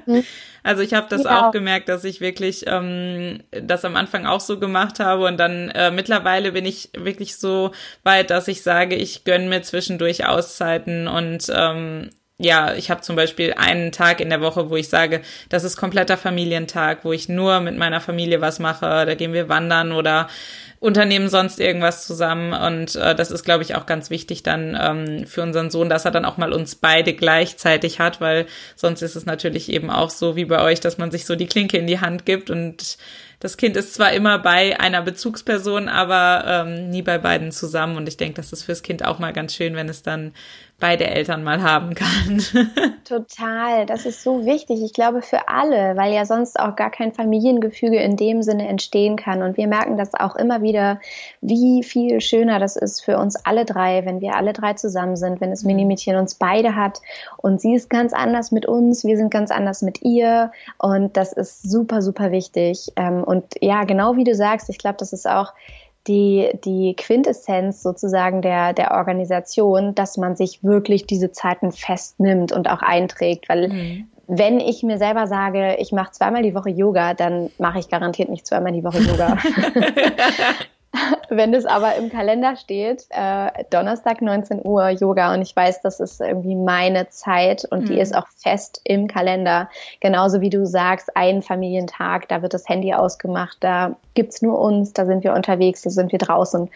Mhm. 0.06 0.24
Also 0.66 0.82
ich 0.82 0.94
habe 0.94 1.08
das 1.10 1.26
ja. 1.26 1.50
auch 1.50 1.52
gemerkt, 1.52 1.90
dass 1.90 2.06
ich 2.06 2.22
wirklich 2.22 2.64
ähm, 2.68 3.44
das 3.52 3.84
am 3.84 3.98
Anfang 3.98 4.26
auch 4.26 4.40
so 4.40 4.60
gemacht 4.60 5.02
habe 5.02 5.26
und 5.26 5.36
dann 5.36 5.70
äh, 5.72 5.92
mittlerweile 5.92 6.54
bin 6.54 6.66
ich 6.66 6.90
wirklich 6.96 7.36
so 7.36 7.72
weit, 8.04 8.30
dass 8.30 8.48
ich 8.48 8.64
sage, 8.64 8.96
ich 8.96 9.26
gönne 9.26 9.50
mir 9.50 9.62
zwischendurch 9.62 10.26
Auszeiten 10.26 11.10
und 11.10 11.52
ähm, 11.54 12.12
ja, 12.40 12.74
ich 12.74 12.90
habe 12.90 13.02
zum 13.02 13.16
Beispiel 13.16 13.54
einen 13.54 13.92
Tag 13.92 14.20
in 14.20 14.30
der 14.30 14.42
Woche, 14.42 14.70
wo 14.72 14.76
ich 14.76 14.90
sage, 14.90 15.22
das 15.50 15.64
ist 15.64 15.78
kompletter 15.78 16.18
Familientag, 16.18 17.06
wo 17.06 17.14
ich 17.14 17.30
nur 17.30 17.60
mit 17.60 17.78
meiner 17.78 18.02
Familie 18.02 18.42
was 18.42 18.58
mache. 18.58 19.06
Da 19.06 19.14
gehen 19.14 19.34
wir 19.34 19.50
wandern 19.50 19.92
oder 19.92 20.28
unternehmen 20.80 21.30
sonst 21.30 21.60
irgendwas 21.60 22.08
zusammen. 22.08 22.54
Und 22.54 22.96
äh, 22.96 23.14
das 23.14 23.30
ist, 23.30 23.44
glaube 23.44 23.64
ich, 23.64 23.76
auch 23.76 23.86
ganz 23.86 24.10
wichtig 24.10 24.42
dann 24.42 24.78
ähm, 24.80 25.28
für 25.28 25.44
unseren 25.44 25.70
Sohn, 25.70 25.90
dass 25.90 26.06
er 26.06 26.12
dann 26.12 26.26
auch 26.26 26.38
mal 26.38 26.52
uns 26.54 26.76
beide 26.76 27.14
gleichzeitig 27.14 28.00
hat, 28.00 28.20
weil 28.20 28.48
sonst 28.76 29.04
ist 29.04 29.16
es 29.16 29.28
natürlich 29.28 29.72
eben 29.72 29.92
auch 29.92 30.10
so 30.10 30.36
wie 30.36 30.46
bei 30.46 30.62
euch, 30.62 30.80
dass 30.80 30.98
man 30.98 31.12
sich 31.12 31.26
so 31.26 31.36
die 31.36 31.48
Klinke 31.48 31.78
in 31.78 31.88
die 31.88 32.02
Hand 32.02 32.26
gibt 32.26 32.50
und 32.50 32.98
das 33.44 33.58
Kind 33.58 33.76
ist 33.76 33.94
zwar 33.94 34.14
immer 34.14 34.40
bei 34.40 34.80
einer 34.80 35.02
Bezugsperson, 35.02 35.90
aber 35.90 36.46
ähm, 36.48 36.90
nie 36.90 37.02
bei 37.02 37.18
beiden 37.18 37.52
zusammen. 37.52 37.98
Und 37.98 38.08
ich 38.08 38.16
denke, 38.16 38.36
das 38.36 38.54
ist 38.54 38.64
fürs 38.64 38.84
Kind 38.84 39.04
auch 39.04 39.20
mal 39.20 39.34
ganz 39.34 39.54
schön, 39.54 39.76
wenn 39.76 39.90
es 39.90 40.02
dann 40.02 40.32
beide 40.84 41.08
Eltern 41.08 41.46
mal 41.46 41.64
haben 41.64 41.96
kann. 41.96 42.44
Total, 43.06 43.86
das 43.86 44.06
ist 44.06 44.22
so 44.22 44.46
wichtig. 44.46 44.84
Ich 44.84 44.92
glaube 44.92 45.22
für 45.22 45.48
alle, 45.48 45.96
weil 45.96 46.14
ja 46.14 46.26
sonst 46.26 46.60
auch 46.60 46.76
gar 46.76 46.92
kein 46.92 47.14
Familiengefüge 47.14 47.96
in 47.96 48.18
dem 48.18 48.44
Sinne 48.44 48.68
entstehen 48.68 49.16
kann. 49.16 49.44
Und 49.44 49.56
wir 49.56 49.68
merken 49.70 49.96
das 49.96 50.14
auch 50.14 50.36
immer 50.36 50.62
wieder, 50.62 51.00
wie 51.40 51.84
viel 51.84 52.20
schöner 52.20 52.60
das 52.60 52.76
ist 52.76 53.00
für 53.00 53.18
uns 53.18 53.38
alle 53.46 53.64
drei, 53.64 54.06
wenn 54.06 54.20
wir 54.20 54.36
alle 54.36 54.52
drei 54.52 54.74
zusammen 54.74 55.16
sind, 55.16 55.40
wenn 55.40 55.52
das 55.52 55.64
mhm. 55.64 55.70
Minimädchen 55.70 56.18
uns 56.18 56.36
beide 56.36 56.76
hat 56.76 57.00
und 57.38 57.62
sie 57.62 57.76
ist 57.76 57.90
ganz 57.90 58.12
anders 58.12 58.52
mit 58.52 58.66
uns, 58.66 59.06
wir 59.06 59.16
sind 59.16 59.32
ganz 59.32 59.52
anders 59.52 59.84
mit 59.84 60.02
ihr 60.02 60.52
und 60.80 61.16
das 61.16 61.32
ist 61.32 61.64
super, 61.64 62.02
super 62.02 62.32
wichtig. 62.32 62.92
Ähm, 62.98 63.24
und 63.24 63.46
ja, 63.62 63.86
genau 63.86 64.18
wie 64.18 64.26
du 64.26 64.36
sagst, 64.36 64.70
ich 64.70 64.80
glaube, 64.80 64.98
das 64.98 65.14
ist 65.14 65.30
auch 65.30 65.54
die, 66.08 66.50
die 66.64 66.96
Quintessenz 66.96 67.82
sozusagen 67.82 68.42
der, 68.42 68.74
der 68.74 68.92
Organisation, 68.92 69.96
dass 69.96 70.18
man 70.18 70.36
sich 70.36 70.64
wirklich 70.64 71.06
diese 71.06 71.32
Zeiten 71.32 71.72
festnimmt 71.72 72.52
und 72.52 72.70
auch 72.70 72.82
einträgt, 72.82 73.48
weil 73.48 73.70
mhm. 73.70 74.08
wenn 74.28 74.60
ich 74.60 74.84
mir 74.84 74.98
selber 74.98 75.28
sage, 75.28 75.78
ich 75.80 75.92
mache 75.92 76.12
zweimal 76.12 76.44
die 76.44 76.56
Woche 76.56 76.70
Yoga, 76.70 77.14
dann 77.14 77.50
mache 77.58 77.80
ich 77.80 77.90
garantiert 77.90 78.30
nicht 78.30 78.46
zweimal 78.46 78.74
die 78.74 78.84
Woche 78.84 79.00
Yoga. 79.00 79.38
Wenn 81.30 81.54
es 81.54 81.66
aber 81.66 81.96
im 81.96 82.10
Kalender 82.10 82.56
steht, 82.56 83.08
äh, 83.10 83.64
Donnerstag 83.70 84.22
19 84.22 84.62
Uhr 84.64 84.90
Yoga 84.90 85.34
und 85.34 85.42
ich 85.42 85.56
weiß, 85.56 85.82
das 85.82 86.00
ist 86.00 86.22
irgendwie 86.22 86.56
meine 86.56 87.10
Zeit 87.10 87.66
und 87.66 87.82
mhm. 87.82 87.86
die 87.88 88.00
ist 88.00 88.16
auch 88.16 88.28
fest 88.28 88.82
im 88.84 89.08
Kalender. 89.08 89.70
Genauso 90.00 90.42
wie 90.42 90.50
du 90.50 90.66
sagst, 90.66 91.16
ein 91.16 91.42
Familientag, 91.42 92.28
da 92.28 92.42
wird 92.42 92.54
das 92.54 92.70
Handy 92.70 92.94
ausgemacht, 92.94 93.58
da 93.62 93.96
gibt's 94.14 94.42
nur 94.42 94.60
uns, 94.60 94.94
da 94.94 95.06
sind 95.06 95.24
wir 95.24 95.34
unterwegs, 95.34 95.82
da 95.82 95.90
sind 95.90 96.12
wir 96.12 96.20
draußen. 96.20 96.70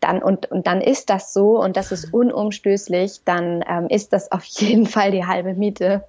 Dann, 0.00 0.22
und, 0.22 0.50
und 0.50 0.66
dann 0.66 0.80
ist 0.80 1.08
das 1.08 1.32
so 1.32 1.62
und 1.62 1.76
das 1.76 1.92
ist 1.92 2.12
unumstößlich, 2.12 3.22
dann 3.24 3.64
ähm, 3.66 3.86
ist 3.88 4.12
das 4.12 4.32
auf 4.32 4.44
jeden 4.46 4.86
Fall 4.86 5.12
die 5.12 5.24
halbe 5.24 5.54
Miete. 5.54 6.04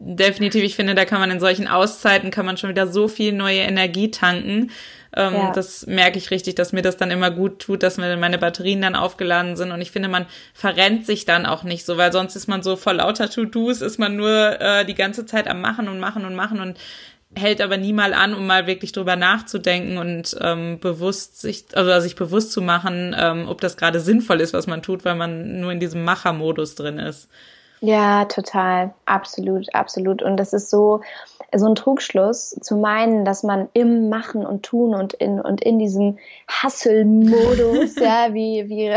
Definitiv, 0.00 0.64
ich 0.64 0.74
finde, 0.74 0.94
da 0.94 1.04
kann 1.04 1.20
man 1.20 1.30
in 1.30 1.40
solchen 1.40 1.68
Auszeiten 1.68 2.30
kann 2.30 2.46
man 2.46 2.56
schon 2.56 2.70
wieder 2.70 2.86
so 2.86 3.08
viel 3.08 3.32
neue 3.32 3.60
Energie 3.60 4.10
tanken. 4.10 4.70
Ähm, 5.14 5.34
ja. 5.34 5.52
Das 5.52 5.86
merke 5.86 6.18
ich 6.18 6.30
richtig, 6.30 6.54
dass 6.54 6.72
mir 6.72 6.82
das 6.82 6.96
dann 6.96 7.10
immer 7.10 7.30
gut 7.30 7.60
tut, 7.60 7.82
dass 7.82 7.98
meine 7.98 8.38
Batterien 8.38 8.80
dann 8.80 8.94
aufgeladen 8.94 9.56
sind. 9.56 9.70
Und 9.70 9.80
ich 9.80 9.90
finde, 9.90 10.08
man 10.08 10.26
verrennt 10.54 11.06
sich 11.06 11.24
dann 11.24 11.46
auch 11.46 11.64
nicht 11.64 11.84
so, 11.84 11.96
weil 11.96 12.12
sonst 12.12 12.34
ist 12.34 12.48
man 12.48 12.62
so 12.62 12.76
voll 12.76 12.96
lauter 12.96 13.28
To-Dos, 13.30 13.82
ist 13.82 13.98
man 13.98 14.16
nur 14.16 14.60
äh, 14.60 14.84
die 14.84 14.94
ganze 14.94 15.26
Zeit 15.26 15.48
am 15.48 15.60
Machen 15.60 15.88
und 15.88 16.00
Machen 16.00 16.24
und 16.24 16.34
Machen 16.34 16.60
und 16.60 16.78
hält 17.34 17.60
aber 17.60 17.76
nie 17.76 17.92
mal 17.92 18.12
an, 18.12 18.34
um 18.34 18.46
mal 18.46 18.66
wirklich 18.66 18.92
drüber 18.92 19.16
nachzudenken 19.16 19.98
und 19.98 20.36
ähm, 20.40 20.78
bewusst 20.80 21.40
sich, 21.40 21.64
also 21.72 21.98
sich 22.00 22.14
bewusst 22.14 22.52
zu 22.52 22.60
machen, 22.60 23.14
ähm, 23.18 23.48
ob 23.48 23.60
das 23.60 23.76
gerade 23.76 24.00
sinnvoll 24.00 24.40
ist, 24.40 24.52
was 24.52 24.66
man 24.66 24.82
tut, 24.82 25.04
weil 25.04 25.14
man 25.14 25.60
nur 25.60 25.72
in 25.72 25.80
diesem 25.80 26.04
Machermodus 26.04 26.74
drin 26.74 26.98
ist. 26.98 27.28
Ja, 27.84 28.26
total. 28.26 28.94
Absolut, 29.06 29.66
absolut. 29.74 30.22
Und 30.22 30.36
das 30.36 30.52
ist 30.52 30.70
so, 30.70 31.00
so 31.54 31.66
ein 31.66 31.74
Trugschluss 31.74 32.50
zu 32.60 32.76
meinen, 32.76 33.24
dass 33.24 33.42
man 33.42 33.68
im 33.74 34.08
Machen 34.08 34.46
und 34.46 34.62
Tun 34.62 34.94
und 34.94 35.12
in, 35.14 35.40
und 35.40 35.62
in 35.62 35.78
diesem 35.78 36.18
Hustle-Modus, 36.62 37.96
ja, 38.00 38.32
wie, 38.32 38.68
wie 38.68 38.90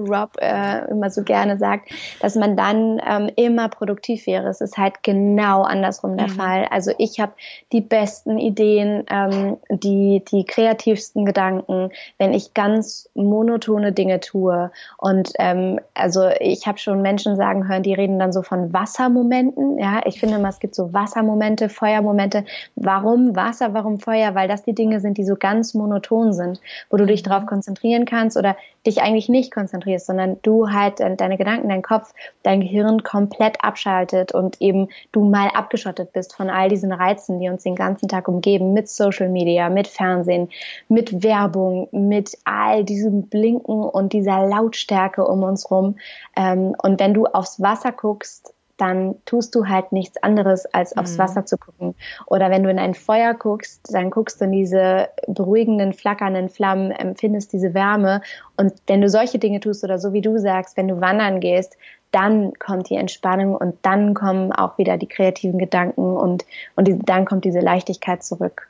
Rob 0.00 0.36
äh, 0.40 0.90
immer 0.90 1.10
so 1.10 1.22
gerne 1.22 1.58
sagt, 1.58 1.90
dass 2.20 2.34
man 2.34 2.56
dann 2.56 3.00
ähm, 3.06 3.30
immer 3.36 3.68
produktiv 3.68 4.26
wäre. 4.26 4.48
Es 4.48 4.60
ist 4.60 4.76
halt 4.76 5.02
genau 5.02 5.62
andersrum 5.62 6.16
der 6.16 6.28
mhm. 6.28 6.32
Fall. 6.32 6.66
Also 6.70 6.92
ich 6.98 7.20
habe 7.20 7.32
die 7.72 7.80
besten 7.80 8.38
Ideen, 8.38 9.04
ähm, 9.10 9.56
die, 9.70 10.22
die 10.30 10.44
kreativsten 10.44 11.24
Gedanken, 11.24 11.90
wenn 12.18 12.34
ich 12.34 12.54
ganz 12.54 13.08
monotone 13.14 13.92
Dinge 13.92 14.20
tue. 14.20 14.70
Und 14.98 15.32
ähm, 15.38 15.80
also 15.94 16.28
ich 16.40 16.66
habe 16.66 16.78
schon 16.78 17.02
Menschen 17.02 17.36
sagen 17.36 17.68
hören, 17.68 17.82
die 17.82 17.94
reden 17.94 18.18
dann 18.18 18.32
so 18.32 18.42
von 18.42 18.72
Wassermomenten. 18.72 19.78
Ja, 19.78 20.02
ich 20.04 20.20
finde 20.20 20.36
immer, 20.36 20.48
es 20.48 20.60
gibt 20.60 20.74
so 20.74 20.92
Wassermomente, 20.92 21.68
Feuermomente. 21.94 22.44
Warum 22.74 23.36
Wasser, 23.36 23.72
warum 23.74 24.00
Feuer? 24.00 24.34
Weil 24.34 24.48
das 24.48 24.64
die 24.64 24.74
Dinge 24.74 25.00
sind, 25.00 25.16
die 25.16 25.24
so 25.24 25.36
ganz 25.36 25.74
monoton 25.74 26.32
sind, 26.32 26.60
wo 26.90 26.96
du 26.96 27.06
dich 27.06 27.24
mhm. 27.24 27.30
darauf 27.30 27.46
konzentrieren 27.46 28.04
kannst 28.04 28.36
oder 28.36 28.56
dich 28.86 29.00
eigentlich 29.00 29.28
nicht 29.28 29.52
konzentrierst, 29.52 30.06
sondern 30.06 30.36
du 30.42 30.70
halt 30.70 31.00
deine 31.00 31.38
Gedanken, 31.38 31.68
dein 31.68 31.82
Kopf, 31.82 32.12
dein 32.42 32.60
Gehirn 32.60 33.02
komplett 33.02 33.62
abschaltet 33.62 34.32
und 34.32 34.60
eben 34.60 34.88
du 35.12 35.24
mal 35.24 35.48
abgeschottet 35.54 36.12
bist 36.12 36.34
von 36.34 36.50
all 36.50 36.68
diesen 36.68 36.92
Reizen, 36.92 37.40
die 37.40 37.48
uns 37.48 37.62
den 37.62 37.76
ganzen 37.76 38.08
Tag 38.08 38.28
umgeben, 38.28 38.74
mit 38.74 38.88
Social 38.88 39.28
Media, 39.28 39.70
mit 39.70 39.86
Fernsehen, 39.86 40.50
mit 40.88 41.22
Werbung, 41.22 41.88
mit 41.92 42.36
all 42.44 42.84
diesem 42.84 43.28
Blinken 43.28 43.82
und 43.84 44.12
dieser 44.12 44.46
Lautstärke 44.46 45.26
um 45.26 45.42
uns 45.44 45.70
rum. 45.70 45.96
Ähm, 46.36 46.74
und 46.82 47.00
wenn 47.00 47.14
du 47.14 47.24
aufs 47.26 47.62
Wasser 47.62 47.92
guckst, 47.92 48.54
dann 48.76 49.14
tust 49.24 49.54
du 49.54 49.66
halt 49.66 49.92
nichts 49.92 50.22
anderes, 50.22 50.66
als 50.66 50.96
aufs 50.96 51.14
mhm. 51.14 51.18
Wasser 51.18 51.46
zu 51.46 51.56
gucken. 51.56 51.94
Oder 52.26 52.50
wenn 52.50 52.62
du 52.62 52.70
in 52.70 52.78
ein 52.78 52.94
Feuer 52.94 53.34
guckst, 53.34 53.92
dann 53.92 54.10
guckst 54.10 54.40
du 54.40 54.46
in 54.46 54.52
diese 54.52 55.08
beruhigenden, 55.28 55.92
flackernden 55.92 56.48
Flammen, 56.48 56.90
empfindest 56.90 57.52
diese 57.52 57.74
Wärme. 57.74 58.20
Und 58.56 58.74
wenn 58.86 59.00
du 59.00 59.08
solche 59.08 59.38
Dinge 59.38 59.60
tust 59.60 59.84
oder 59.84 59.98
so 59.98 60.12
wie 60.12 60.22
du 60.22 60.38
sagst, 60.38 60.76
wenn 60.76 60.88
du 60.88 61.00
wandern 61.00 61.40
gehst, 61.40 61.76
dann 62.10 62.52
kommt 62.58 62.90
die 62.90 62.96
Entspannung 62.96 63.56
und 63.56 63.76
dann 63.82 64.14
kommen 64.14 64.52
auch 64.52 64.78
wieder 64.78 64.98
die 64.98 65.08
kreativen 65.08 65.58
Gedanken 65.58 66.16
und, 66.16 66.44
und 66.76 66.86
die, 66.86 66.98
dann 66.98 67.24
kommt 67.24 67.44
diese 67.44 67.60
Leichtigkeit 67.60 68.22
zurück. 68.22 68.68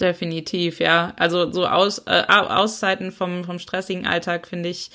Definitiv, 0.00 0.80
ja. 0.80 1.12
Also 1.16 1.52
so 1.52 1.66
Aus, 1.66 1.98
äh, 2.06 2.24
Auszeiten 2.28 3.12
vom, 3.12 3.44
vom 3.44 3.58
stressigen 3.58 4.06
Alltag 4.06 4.46
finde 4.46 4.70
ich 4.70 4.90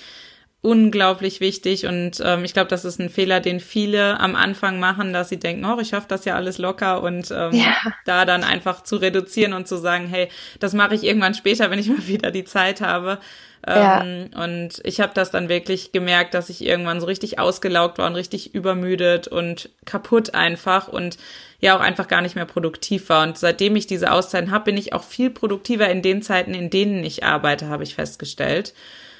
unglaublich 0.65 1.41
wichtig 1.41 1.86
und 1.86 2.19
ähm, 2.25 2.43
ich 2.43 2.54
glaube, 2.54 2.69
das 2.69 2.86
ist 2.86 2.99
ein 2.99 3.12
Fehler, 3.12 3.39
den 3.39 3.60
viele 3.60 4.19
am 4.19 4.36
Anfang 4.36 4.80
machen, 4.80 5.13
dass 5.13 5.30
sie 5.30 5.38
denken, 5.38 5.63
oh, 5.63 5.80
ich 5.80 5.89
schaffe 5.89 6.08
das 6.10 6.25
ja 6.25 6.36
alles 6.36 6.58
locker 6.58 7.04
und 7.04 7.30
ähm, 7.30 7.54
ja. 7.54 7.75
da 8.06 8.25
dann 8.25 8.43
einfach 8.43 8.82
zu 8.82 8.95
reduzieren 8.95 9.54
und 9.54 9.67
zu 9.67 9.78
sagen, 9.78 10.08
hey, 10.08 10.28
das 10.60 10.73
mache 10.73 10.95
ich 10.95 11.04
irgendwann 11.04 11.36
später, 11.36 11.69
wenn 11.69 11.78
ich 11.78 11.88
mal 11.89 12.08
wieder 12.08 12.32
die 12.32 12.45
Zeit 12.45 12.82
habe. 12.82 13.19
Ja. 13.67 14.04
Ähm, 14.04 14.32
und 14.36 14.82
ich 14.84 15.01
habe 15.01 15.12
das 15.13 15.30
dann 15.30 15.49
wirklich 15.49 15.91
gemerkt, 15.91 16.34
dass 16.34 16.49
ich 16.49 16.65
irgendwann 16.65 16.99
so 16.99 17.06
richtig 17.06 17.38
ausgelaugt 17.38 17.99
war 17.99 18.08
und 18.08 18.15
richtig 18.15 18.56
übermüdet 18.56 19.28
und 19.28 19.69
kaputt 19.86 20.34
einfach 20.34 20.88
und 20.88 21.17
ja 21.60 21.78
auch 21.78 21.82
einfach 21.82 22.08
gar 22.08 22.21
nicht 22.21 22.36
mehr 22.36 22.45
produktiv 22.45 23.10
war. 23.10 23.21
Und 23.21 23.38
seitdem 23.38 23.75
ich 23.75 23.86
diese 23.86 24.12
Auszeiten 24.12 24.49
habe, 24.49 24.65
bin 24.65 24.78
ich 24.78 24.93
auch 24.93 25.04
viel 25.04 25.30
produktiver 25.30 25.89
in 25.89 26.01
den 26.01 26.23
Zeiten, 26.23 26.56
in 26.56 26.71
denen 26.71 27.04
ich 27.04 27.23
arbeite, 27.23 27.67
habe 27.67 27.84
ich 27.84 27.93
festgestellt. 27.93 28.73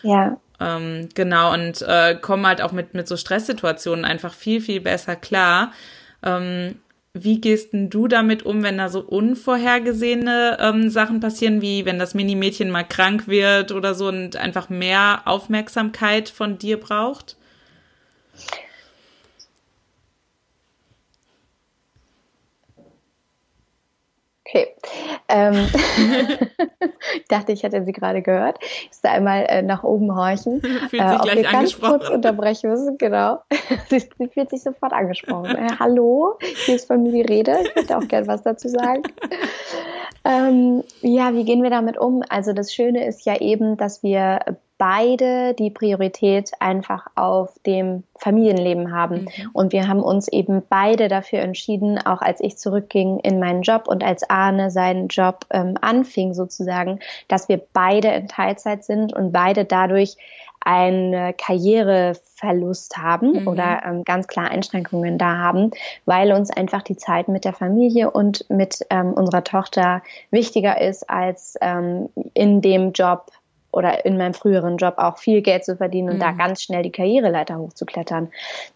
Ja. 0.06 0.38
Ähm, 0.60 1.10
genau, 1.16 1.54
und 1.54 1.82
äh, 1.82 2.16
kommen 2.16 2.46
halt 2.48 2.62
auch 2.62 2.72
mit, 2.72 2.94
mit 2.94 3.08
so 3.08 3.18
Stresssituationen 3.18 4.06
einfach 4.06 4.34
viel, 4.34 4.62
viel 4.62 4.80
besser 4.80 5.16
klar. 5.16 5.74
Ähm, 6.24 6.76
wie 7.14 7.40
gehst 7.42 7.74
denn 7.74 7.90
du 7.90 8.08
damit 8.08 8.44
um, 8.44 8.62
wenn 8.64 8.78
da 8.78 8.90
so 8.90 9.00
unvorhergesehene 9.02 10.58
ähm, 10.60 10.90
Sachen 10.90 11.20
passieren, 11.22 11.62
wie 11.62 11.86
wenn 11.86 11.98
das 11.98 12.14
Mini-Mädchen 12.14 12.70
mal 12.70 12.84
krank 12.84 13.28
wird 13.28 13.72
oder 13.72 13.96
so 13.96 14.08
und 14.08 14.38
einfach 14.38 14.70
mehr 14.70 15.22
Aufmerksamkeit 15.26 16.30
von 16.30 16.58
dir 16.58 16.80
braucht? 16.80 17.38
Okay. 24.48 24.68
Ähm, 25.28 25.54
ich 27.16 27.28
dachte, 27.30 27.52
ich 27.52 27.64
hätte 27.64 27.84
sie 27.84 27.92
gerade 27.92 28.22
gehört. 28.22 28.60
Ich 28.62 28.90
muss 28.90 29.02
da 29.02 29.12
einmal 29.12 29.46
äh, 29.48 29.64
nach 29.64 29.84
oben 29.84 30.16
horchen. 30.16 30.62
Fühlt 30.90 30.92
sich 30.92 31.02
äh, 31.02 31.42
gleich 31.42 31.54
angesprochen. 31.54 32.00
Kurz 32.00 32.10
unterbrechen 32.10 32.70
müssen, 32.70 32.98
genau. 33.00 33.40
sie, 33.90 34.00
sie, 34.00 34.28
fühlt 34.28 34.52
sich 34.52 34.62
sofort 34.62 34.94
angesprochen. 34.94 35.56
Äh, 35.56 35.70
hallo, 35.80 36.38
hier 36.66 36.76
ist 36.76 36.86
von 36.86 37.02
mir 37.02 37.12
die 37.12 37.22
Rede. 37.24 37.58
Ich 37.64 37.76
möchte 37.76 37.98
auch 37.98 38.08
gerne 38.08 38.28
was 38.28 38.44
dazu 38.44 38.68
sagen. 38.68 39.02
Ähm, 40.24 40.84
ja, 41.02 41.34
wie 41.34 41.44
gehen 41.44 41.64
wir 41.64 41.72
damit 41.72 41.98
um? 41.98 42.22
Also 42.30 42.54
das 42.54 42.72
Schöne 42.72 43.06
ist 43.06 43.26
ja 43.26 43.42
eben, 43.42 43.78
dass 43.78 44.04
wir 44.04 44.40
beide 44.78 45.54
die 45.54 45.70
Priorität 45.70 46.52
einfach 46.60 47.08
auf 47.16 47.58
dem 47.66 48.04
Familienleben 48.18 48.94
haben. 48.94 49.22
Mhm. 49.22 49.50
Und 49.54 49.74
wir 49.74 49.88
haben 49.88 50.02
uns 50.02 50.28
eben 50.28 50.64
beide 50.70 51.08
dafür 51.08 51.40
entschieden, 51.40 51.98
auch 51.98 52.22
als 52.22 52.42
ich 52.42 52.58
zurückging 52.58 53.20
in 53.20 53.40
meinen 53.40 53.62
Job 53.62 53.88
und 53.88 54.04
als 54.04 54.30
Arne 54.30 54.72
seinen 54.72 55.08
Job 55.08 55.46
ähm, 55.52 55.76
anfing 55.82 56.34
sozusagen, 56.34 57.00
dass 57.28 57.48
wir 57.48 57.62
beide 57.74 58.10
in 58.10 58.28
Teilzeit 58.28 58.84
sind 58.84 59.14
und 59.14 59.32
beide 59.32 59.66
dadurch 59.66 60.18
einen 60.66 61.38
Karriereverlust 61.38 62.98
haben 62.98 63.42
mhm. 63.42 63.48
oder 63.48 63.84
ähm, 63.86 64.04
ganz 64.04 64.28
klar 64.28 64.50
Einschränkungen 64.50 65.20
da 65.20 65.38
haben, 65.38 65.70
weil 66.06 66.32
uns 66.34 66.50
einfach 66.50 66.82
die 66.82 66.98
Zeit 66.98 67.28
mit 67.28 67.46
der 67.46 67.54
Familie 67.54 68.10
und 68.10 68.50
mit 68.50 68.80
ähm, 68.90 69.14
unserer 69.14 69.44
Tochter 69.44 70.02
wichtiger 70.32 70.82
ist, 70.82 71.08
als 71.08 71.56
ähm, 71.62 72.10
in 72.34 72.62
dem 72.62 72.94
Job 72.94 73.32
oder 73.76 74.06
in 74.06 74.18
meinem 74.18 74.34
früheren 74.34 74.78
Job 74.78 74.96
auch 74.98 75.18
viel 75.18 75.42
Geld 75.42 75.66
zu 75.66 75.78
verdienen 75.78 76.10
und 76.10 76.16
mhm. 76.16 76.22
da 76.22 76.32
ganz 76.32 76.64
schnell 76.64 76.84
die 76.84 76.92
Karriereleiter 76.92 77.58
hochzuklettern. 77.58 78.30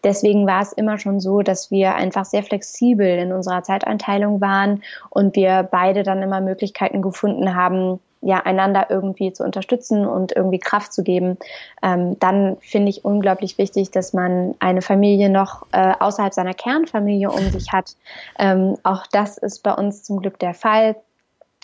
Deswegen 0.04 0.46
war 0.46 0.62
es 0.62 0.72
immer 0.72 0.98
schon 0.98 1.20
so, 1.20 1.42
dass 1.42 1.70
wir 1.70 1.94
einfach 1.94 2.24
sehr 2.24 2.42
flexibel 2.42 3.06
in 3.06 3.32
unserer 3.32 3.62
Zeiteinteilung 3.62 4.40
waren 4.40 4.82
und 5.08 5.36
wir 5.36 5.68
beide 5.70 6.02
dann 6.02 6.22
immer 6.22 6.40
Möglichkeiten 6.40 7.02
gefunden 7.02 7.54
haben, 7.54 8.00
ja, 8.22 8.40
einander 8.40 8.88
irgendwie 8.90 9.32
zu 9.32 9.44
unterstützen 9.44 10.06
und 10.06 10.32
irgendwie 10.32 10.58
Kraft 10.58 10.92
zu 10.92 11.02
geben, 11.02 11.38
ähm, 11.82 12.18
dann 12.18 12.58
finde 12.60 12.90
ich 12.90 13.04
unglaublich 13.04 13.56
wichtig, 13.56 13.90
dass 13.92 14.12
man 14.12 14.54
eine 14.58 14.82
Familie 14.82 15.30
noch 15.30 15.66
äh, 15.72 15.94
außerhalb 15.98 16.34
seiner 16.34 16.52
Kernfamilie 16.52 17.30
um 17.30 17.50
sich 17.50 17.72
hat. 17.72 17.96
Ähm, 18.38 18.76
auch 18.82 19.06
das 19.10 19.38
ist 19.38 19.62
bei 19.62 19.72
uns 19.72 20.02
zum 20.02 20.20
Glück 20.20 20.38
der 20.38 20.52
Fall 20.52 20.96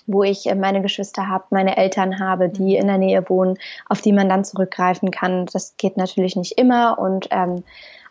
wo 0.07 0.23
ich 0.23 0.47
äh, 0.47 0.55
meine 0.55 0.83
Geschwister 0.83 1.29
habe, 1.29 1.45
meine 1.51 1.77
Eltern 1.77 2.19
habe, 2.19 2.49
die 2.49 2.75
mhm. 2.77 2.81
in 2.81 2.87
der 2.87 2.99
Nähe 2.99 3.29
wohnen, 3.29 3.59
auf 3.89 4.01
die 4.01 4.13
man 4.13 4.29
dann 4.29 4.45
zurückgreifen 4.45 5.11
kann. 5.11 5.47
Das 5.47 5.77
geht 5.77 5.97
natürlich 5.97 6.37
nicht 6.37 6.59
immer 6.59 6.99
und 6.99 7.29
ähm, 7.31 7.65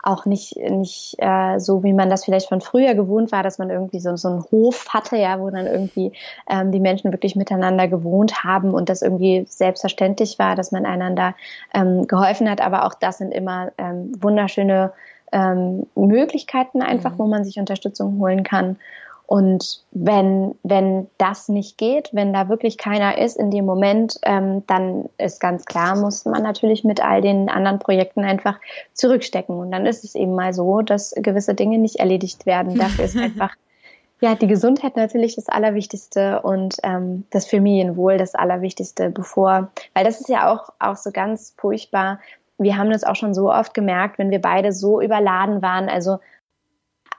auch 0.05 0.25
nicht, 0.25 0.55
nicht 0.58 1.15
äh, 1.17 1.58
so, 1.60 1.84
wie 1.84 1.93
man 1.93 2.12
das 2.12 2.25
vielleicht 2.25 2.47
von 2.47 2.62
früher 2.62 2.93
gewohnt 2.93 3.31
war, 3.31 3.41
dass 3.41 3.58
man 3.58 3.71
irgendwie 3.71 3.99
so, 3.99 4.15
so 4.15 4.27
einen 4.27 4.43
Hof 4.51 4.89
hatte, 4.89 5.17
ja, 5.17 5.39
wo 5.39 5.49
dann 5.49 5.65
irgendwie 5.65 6.13
ähm, 6.47 6.71
die 6.71 6.79
Menschen 6.79 7.12
wirklich 7.12 7.36
miteinander 7.36 7.88
gewohnt 7.88 8.43
haben 8.43 8.71
und 8.71 8.89
das 8.89 9.01
irgendwie 9.01 9.45
selbstverständlich 9.49 10.38
war, 10.38 10.55
dass 10.55 10.71
man 10.71 10.86
einander 10.86 11.34
ähm, 11.73 12.05
geholfen 12.05 12.47
hat. 12.49 12.62
Aber 12.62 12.86
auch 12.86 12.93
das 12.93 13.17
sind 13.17 13.31
immer 13.31 13.71
ähm, 13.79 14.12
wunderschöne 14.21 14.93
ähm, 15.31 15.88
Möglichkeiten 15.95 16.84
einfach, 16.84 17.13
mhm. 17.13 17.19
wo 17.19 17.25
man 17.25 17.43
sich 17.43 17.58
Unterstützung 17.58 18.19
holen 18.19 18.43
kann. 18.43 18.77
Und 19.27 19.83
wenn, 19.91 20.55
wenn 20.63 21.07
das 21.17 21.49
nicht 21.49 21.77
geht, 21.77 22.09
wenn 22.13 22.31
da 22.31 22.47
wirklich 22.47 22.77
keiner 22.77 23.17
ist 23.17 23.38
in 23.38 23.49
dem 23.49 23.65
Moment, 23.65 24.19
ähm, 24.23 24.63
dann 24.67 25.09
ist 25.17 25.39
ganz 25.39 25.65
klar, 25.65 25.95
muss 25.95 26.25
man 26.25 26.43
natürlich 26.43 26.83
mit 26.83 27.03
all 27.03 27.21
den 27.21 27.49
anderen 27.49 27.79
Projekten 27.79 28.23
einfach 28.23 28.59
zurückstecken. 28.93 29.57
Und 29.57 29.71
dann 29.71 29.85
ist 29.85 30.03
es 30.03 30.15
eben 30.15 30.35
mal 30.35 30.53
so, 30.53 30.81
dass 30.81 31.13
gewisse 31.15 31.55
Dinge 31.55 31.79
nicht 31.79 31.95
erledigt 31.95 32.45
werden. 32.45 32.77
Dafür 32.77 33.05
ist 33.05 33.17
einfach 33.17 33.55
ja, 34.21 34.35
die 34.35 34.47
Gesundheit 34.47 34.95
natürlich 34.95 35.35
das 35.35 35.49
Allerwichtigste 35.49 36.41
und 36.41 36.77
ähm, 36.83 37.25
das 37.31 37.47
Familienwohl 37.47 38.17
das 38.17 38.33
Allerwichtigste, 38.33 39.09
bevor, 39.09 39.71
weil 39.93 40.05
das 40.05 40.21
ist 40.21 40.29
ja 40.29 40.51
auch, 40.51 40.69
auch 40.79 40.95
so 40.95 41.11
ganz 41.11 41.53
furchtbar. 41.57 42.19
Wir 42.57 42.77
haben 42.77 42.89
das 42.89 43.03
auch 43.03 43.15
schon 43.15 43.33
so 43.33 43.51
oft 43.51 43.73
gemerkt, 43.73 44.17
wenn 44.17 44.31
wir 44.31 44.39
beide 44.39 44.71
so 44.71 45.01
überladen 45.01 45.61
waren. 45.61 45.89
Also 45.89 46.19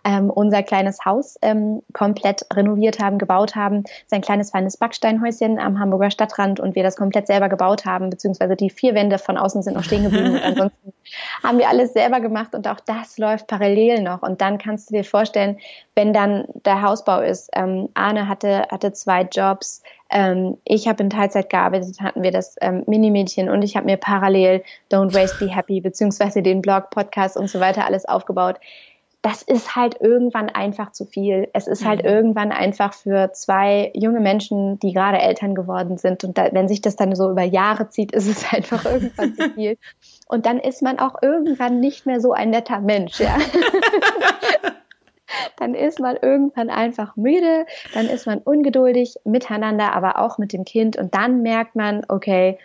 ähm, 0.07 0.31
unser 0.31 0.63
kleines 0.63 1.05
Haus 1.05 1.37
ähm, 1.43 1.83
komplett 1.93 2.47
renoviert 2.53 3.01
haben, 3.01 3.19
gebaut 3.19 3.57
haben. 3.57 3.83
Sein 4.07 4.21
kleines 4.21 4.53
feines 4.53 4.77
Backsteinhäuschen 4.77 5.59
am 5.59 5.81
Hamburger 5.81 6.13
Stadtrand 6.13 6.61
und 6.61 6.77
wir 6.77 6.85
das 6.85 6.95
komplett 6.95 7.27
selber 7.27 7.49
gebaut 7.49 7.85
haben, 7.85 8.09
beziehungsweise 8.09 8.55
die 8.55 8.71
vier 8.71 8.95
Wände 8.95 9.19
von 9.19 9.37
außen 9.37 9.65
sind 9.65 9.75
noch 9.75 9.83
stehen 9.83 10.05
geblieben. 10.05 10.31
und 10.35 10.43
ansonsten 10.43 10.93
haben 11.43 11.59
wir 11.59 11.69
alles 11.69 11.93
selber 11.93 12.21
gemacht 12.21 12.55
und 12.55 12.69
auch 12.69 12.79
das 12.79 13.19
läuft 13.19 13.49
parallel 13.49 14.01
noch. 14.03 14.23
Und 14.23 14.41
dann 14.41 14.59
kannst 14.59 14.91
du 14.91 14.95
dir 14.95 15.03
vorstellen, 15.03 15.59
wenn 15.97 16.13
dann 16.13 16.45
der 16.65 16.83
Hausbau 16.83 17.21
ist. 17.21 17.51
Ähm, 17.53 17.89
Arne 17.95 18.29
hatte, 18.29 18.69
hatte 18.71 18.93
zwei 18.93 19.23
Jobs. 19.23 19.83
Ähm, 20.09 20.57
ich 20.65 20.87
habe 20.87 21.03
in 21.03 21.11
Teilzeit 21.11 21.51
gearbeitet, 21.51 22.01
hatten 22.01 22.23
wir 22.23 22.31
das 22.31 22.55
ähm, 22.61 22.85
Mini-Mädchen 22.87 23.51
und 23.51 23.63
ich 23.63 23.75
habe 23.77 23.87
mir 23.87 23.97
parallel 23.97 24.63
Don't 24.93 25.15
Waste 25.15 25.45
Be 25.45 25.53
Happy 25.53 25.81
beziehungsweise 25.81 26.43
den 26.43 26.63
Blog, 26.63 26.91
Podcast 26.91 27.37
und 27.37 27.51
so 27.51 27.59
weiter 27.59 27.87
alles 27.87 28.05
aufgebaut 28.05 28.61
das 29.27 29.43
ist 29.43 29.75
halt 29.75 30.01
irgendwann 30.01 30.51
einfach 30.51 30.93
zu 30.93 31.05
viel. 31.05 31.49
Es 31.53 31.67
ist 31.67 31.85
halt 31.85 32.05
mhm. 32.05 32.09
irgendwann 32.09 32.53
einfach 32.53 32.95
für 32.95 33.33
zwei 33.33 33.91
junge 33.93 34.21
Menschen, 34.21 34.79
die 34.79 34.93
gerade 34.93 35.19
Eltern 35.19 35.57
geworden 35.57 35.99
sind. 35.99 36.23
Und 36.23 36.39
da, 36.39 36.51
wenn 36.53 36.69
sich 36.69 36.81
das 36.81 36.95
dann 36.95 37.13
so 37.17 37.29
über 37.29 37.43
Jahre 37.43 37.89
zieht, 37.89 38.13
ist 38.13 38.29
es 38.29 38.45
einfach 38.53 38.85
irgendwann 38.85 39.35
zu 39.35 39.51
viel. 39.51 39.79
Und 40.29 40.47
dann 40.47 40.61
ist 40.61 40.81
man 40.81 41.01
auch 41.01 41.21
irgendwann 41.23 41.81
nicht 41.81 42.07
mehr 42.07 42.21
so 42.21 42.35
ein 42.35 42.51
netter 42.51 42.79
Mensch, 42.79 43.19
ja. 43.19 43.37
dann 45.57 45.75
ist 45.75 45.99
man 45.99 46.17
irgendwann 46.23 46.71
einfach 46.71 47.17
müde, 47.17 47.67
dann 47.95 48.07
ist 48.07 48.27
man 48.27 48.39
ungeduldig 48.39 49.17
miteinander, 49.25 49.93
aber 49.93 50.21
auch 50.21 50.39
mit 50.39 50.53
dem 50.53 50.65
Kind. 50.65 50.97
Und 50.97 51.17
dann 51.17 51.43
merkt 51.43 51.75
man, 51.75 52.05
okay, 52.09 52.59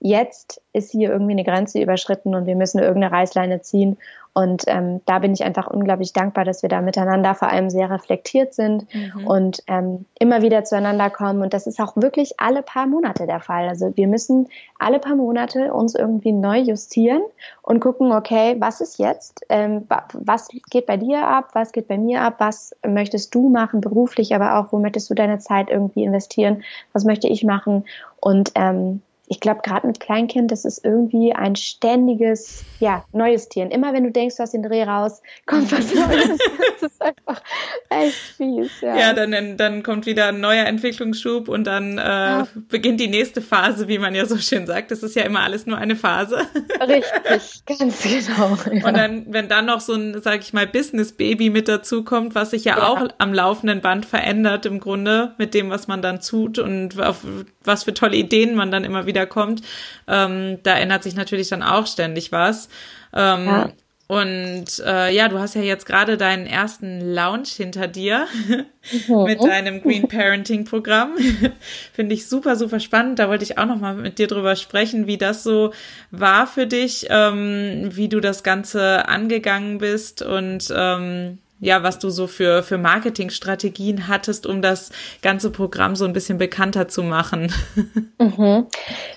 jetzt 0.00 0.60
ist 0.72 0.90
hier 0.90 1.10
irgendwie 1.10 1.32
eine 1.32 1.44
Grenze 1.44 1.80
überschritten 1.80 2.34
und 2.34 2.46
wir 2.46 2.56
müssen 2.56 2.80
irgendeine 2.80 3.12
Reißleine 3.12 3.62
ziehen. 3.62 3.98
Und 4.34 4.64
ähm, 4.66 5.02
da 5.04 5.18
bin 5.18 5.34
ich 5.34 5.44
einfach 5.44 5.66
unglaublich 5.66 6.14
dankbar, 6.14 6.46
dass 6.46 6.62
wir 6.62 6.70
da 6.70 6.80
miteinander 6.80 7.34
vor 7.34 7.48
allem 7.48 7.68
sehr 7.68 7.90
reflektiert 7.90 8.54
sind 8.54 8.86
mhm. 8.94 9.26
und 9.26 9.62
ähm, 9.66 10.06
immer 10.18 10.40
wieder 10.40 10.64
zueinander 10.64 11.10
kommen. 11.10 11.42
Und 11.42 11.52
das 11.52 11.66
ist 11.66 11.78
auch 11.80 11.96
wirklich 11.96 12.40
alle 12.40 12.62
paar 12.62 12.86
Monate 12.86 13.26
der 13.26 13.40
Fall. 13.40 13.68
Also 13.68 13.94
wir 13.94 14.08
müssen 14.08 14.48
alle 14.78 15.00
paar 15.00 15.16
Monate 15.16 15.74
uns 15.74 15.94
irgendwie 15.94 16.32
neu 16.32 16.60
justieren 16.60 17.20
und 17.60 17.80
gucken, 17.80 18.10
okay, 18.12 18.56
was 18.58 18.80
ist 18.80 18.98
jetzt? 18.98 19.42
Ähm, 19.50 19.86
was 20.14 20.48
geht 20.70 20.86
bei 20.86 20.96
dir 20.96 21.26
ab? 21.26 21.50
Was 21.52 21.72
geht 21.72 21.88
bei 21.88 21.98
mir 21.98 22.22
ab? 22.22 22.36
Was 22.38 22.74
möchtest 22.86 23.34
du 23.34 23.50
machen 23.50 23.82
beruflich, 23.82 24.34
aber 24.34 24.58
auch, 24.58 24.72
wo 24.72 24.78
möchtest 24.78 25.10
du 25.10 25.14
deine 25.14 25.40
Zeit 25.40 25.68
irgendwie 25.68 26.04
investieren? 26.04 26.64
Was 26.94 27.04
möchte 27.04 27.28
ich 27.28 27.44
machen? 27.44 27.84
Und 28.18 28.52
ähm, 28.54 29.02
ich 29.28 29.40
glaube, 29.40 29.60
gerade 29.62 29.86
mit 29.86 30.00
Kleinkind, 30.00 30.50
das 30.50 30.64
ist 30.64 30.84
irgendwie 30.84 31.32
ein 31.32 31.56
ständiges, 31.56 32.64
ja, 32.80 33.04
neues 33.12 33.48
Tier. 33.48 33.64
Und 33.64 33.70
immer 33.70 33.92
wenn 33.92 34.04
du 34.04 34.10
denkst, 34.10 34.36
du 34.36 34.42
hast 34.42 34.52
den 34.52 34.62
Dreh 34.62 34.82
raus, 34.82 35.22
kommt 35.46 35.70
was 35.72 35.94
Neues. 35.94 36.38
das 36.80 36.90
ist 36.90 37.02
einfach 37.02 37.40
echt 37.88 38.14
fies. 38.36 38.70
Ja, 38.80 38.96
ja 38.96 39.12
dann, 39.12 39.56
dann 39.56 39.82
kommt 39.82 40.06
wieder 40.06 40.26
ein 40.26 40.40
neuer 40.40 40.66
Entwicklungsschub 40.66 41.48
und 41.48 41.66
dann 41.66 41.98
äh, 41.98 42.02
ja. 42.02 42.48
beginnt 42.68 43.00
die 43.00 43.08
nächste 43.08 43.40
Phase, 43.40 43.86
wie 43.86 43.98
man 43.98 44.14
ja 44.14 44.26
so 44.26 44.36
schön 44.38 44.66
sagt. 44.66 44.90
Das 44.90 45.02
ist 45.02 45.14
ja 45.14 45.22
immer 45.22 45.40
alles 45.40 45.66
nur 45.66 45.78
eine 45.78 45.96
Phase. 45.96 46.38
Richtig, 46.80 47.64
ganz 47.66 48.02
genau. 48.02 48.58
Ja. 48.70 48.86
Und 48.86 48.96
dann, 48.96 49.26
wenn 49.28 49.48
dann 49.48 49.66
noch 49.66 49.80
so 49.80 49.94
ein, 49.94 50.20
sag 50.20 50.40
ich 50.40 50.52
mal, 50.52 50.66
Business-Baby 50.66 51.50
mit 51.50 51.68
dazu 51.68 52.02
kommt, 52.02 52.34
was 52.34 52.50
sich 52.50 52.64
ja, 52.64 52.78
ja, 52.78 52.88
auch 52.88 53.08
am 53.18 53.32
laufenden 53.32 53.80
Band 53.80 54.04
verändert 54.04 54.66
im 54.66 54.80
Grunde 54.80 55.34
mit 55.38 55.54
dem, 55.54 55.70
was 55.70 55.86
man 55.86 56.02
dann 56.02 56.20
tut 56.20 56.58
und 56.58 57.00
auf 57.00 57.24
was 57.64 57.84
für 57.84 57.94
tolle 57.94 58.16
Ideen 58.16 58.56
man 58.56 58.70
dann 58.72 58.84
immer 58.84 59.06
wieder 59.06 59.11
wiederkommt, 59.12 59.62
ähm, 60.08 60.58
da 60.62 60.76
ändert 60.76 61.02
sich 61.02 61.14
natürlich 61.14 61.48
dann 61.48 61.62
auch 61.62 61.86
ständig 61.86 62.32
was. 62.32 62.68
Ähm, 63.14 63.46
ja. 63.46 63.72
Und 64.12 64.66
äh, 64.84 65.14
ja, 65.14 65.28
du 65.28 65.38
hast 65.38 65.54
ja 65.54 65.62
jetzt 65.62 65.86
gerade 65.86 66.18
deinen 66.18 66.44
ersten 66.44 67.14
Lounge 67.14 67.48
hinter 67.56 67.88
dir 67.88 68.26
mit 69.08 69.42
deinem 69.42 69.80
Green 69.80 70.06
Parenting 70.06 70.66
Programm. 70.66 71.16
Finde 71.94 72.14
ich 72.14 72.28
super, 72.28 72.56
super 72.56 72.78
spannend. 72.78 73.18
Da 73.18 73.30
wollte 73.30 73.44
ich 73.44 73.56
auch 73.56 73.64
noch 73.64 73.80
mal 73.80 73.94
mit 73.94 74.18
dir 74.18 74.26
drüber 74.26 74.54
sprechen, 74.56 75.06
wie 75.06 75.16
das 75.16 75.42
so 75.42 75.72
war 76.10 76.46
für 76.46 76.66
dich, 76.66 77.06
ähm, 77.08 77.88
wie 77.92 78.10
du 78.10 78.20
das 78.20 78.42
Ganze 78.42 79.08
angegangen 79.08 79.78
bist 79.78 80.20
und 80.20 80.70
ähm, 80.76 81.38
ja, 81.62 81.84
was 81.84 82.00
du 82.00 82.10
so 82.10 82.26
für, 82.26 82.64
für 82.64 82.76
Marketingstrategien 82.76 84.08
hattest, 84.08 84.46
um 84.46 84.62
das 84.62 84.90
ganze 85.22 85.52
Programm 85.52 85.94
so 85.94 86.04
ein 86.04 86.12
bisschen 86.12 86.36
bekannter 86.36 86.88
zu 86.88 87.02
machen. 87.02 87.52
Mhm. 88.18 88.66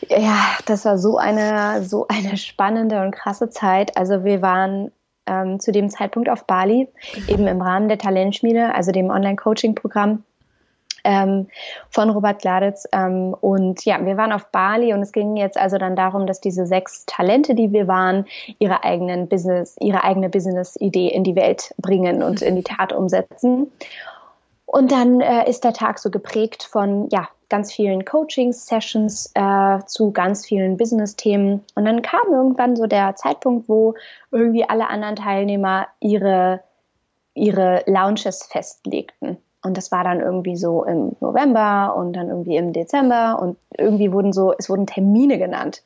Ja, 0.09 0.57
das 0.65 0.83
war 0.85 0.97
so 0.97 1.17
eine, 1.17 1.83
so 1.83 2.07
eine 2.07 2.37
spannende 2.37 3.01
und 3.01 3.11
krasse 3.11 3.49
Zeit. 3.49 3.95
Also 3.95 4.23
wir 4.23 4.41
waren 4.41 4.91
ähm, 5.27 5.59
zu 5.59 5.71
dem 5.71 5.89
Zeitpunkt 5.89 6.27
auf 6.27 6.45
Bali, 6.45 6.87
eben 7.27 7.45
im 7.45 7.61
Rahmen 7.61 7.87
der 7.87 7.99
Talentschmiede, 7.99 8.73
also 8.73 8.91
dem 8.91 9.11
Online-Coaching-Programm 9.11 10.23
ähm, 11.05 11.47
von 11.89 12.09
Robert 12.09 12.41
Gladitz. 12.41 12.85
Ähm, 12.91 13.33
und 13.39 13.85
ja, 13.85 14.03
wir 14.05 14.17
waren 14.17 14.33
auf 14.33 14.47
Bali 14.51 14.93
und 14.93 15.01
es 15.01 15.13
ging 15.13 15.37
jetzt 15.37 15.57
also 15.57 15.77
dann 15.77 15.95
darum, 15.95 16.27
dass 16.27 16.41
diese 16.41 16.65
sechs 16.65 17.05
Talente, 17.05 17.55
die 17.55 17.71
wir 17.71 17.87
waren, 17.87 18.25
ihre 18.59 18.83
eigenen 18.83 19.29
Business, 19.29 19.77
ihre 19.79 20.03
eigene 20.03 20.29
Business-Idee 20.29 21.07
in 21.07 21.23
die 21.23 21.35
Welt 21.35 21.73
bringen 21.77 22.21
und 22.21 22.41
in 22.41 22.55
die 22.55 22.63
Tat 22.75 22.91
umsetzen. 22.91 23.71
Und 24.65 24.91
dann 24.91 25.21
äh, 25.21 25.49
ist 25.49 25.63
der 25.63 25.73
Tag 25.73 25.99
so 25.99 26.09
geprägt 26.09 26.63
von 26.63 27.07
ja, 27.09 27.29
ganz 27.49 27.71
vielen 27.71 28.03
Coaching-Sessions 28.03 29.31
äh, 29.35 29.79
zu 29.85 30.11
ganz 30.11 30.45
vielen 30.45 30.77
Business-Themen. 30.77 31.63
Und 31.75 31.85
dann 31.85 32.01
kam 32.01 32.31
irgendwann 32.31 32.75
so 32.75 32.87
der 32.87 33.15
Zeitpunkt, 33.15 33.69
wo 33.69 33.93
irgendwie 34.31 34.67
alle 34.67 34.87
anderen 34.87 35.15
Teilnehmer 35.15 35.87
ihre, 35.99 36.61
ihre 37.35 37.83
Lounges 37.85 38.43
festlegten. 38.51 39.37
Und 39.65 39.77
das 39.77 39.91
war 39.91 40.03
dann 40.03 40.19
irgendwie 40.19 40.55
so 40.55 40.83
im 40.85 41.15
November 41.19 41.95
und 41.97 42.13
dann 42.13 42.29
irgendwie 42.29 42.55
im 42.55 42.71
Dezember 42.71 43.39
und 43.41 43.57
irgendwie 43.77 44.11
wurden 44.11 44.31
so, 44.31 44.53
es 44.57 44.69
wurden 44.69 44.85
Termine 44.85 45.37
genannt. 45.37 45.81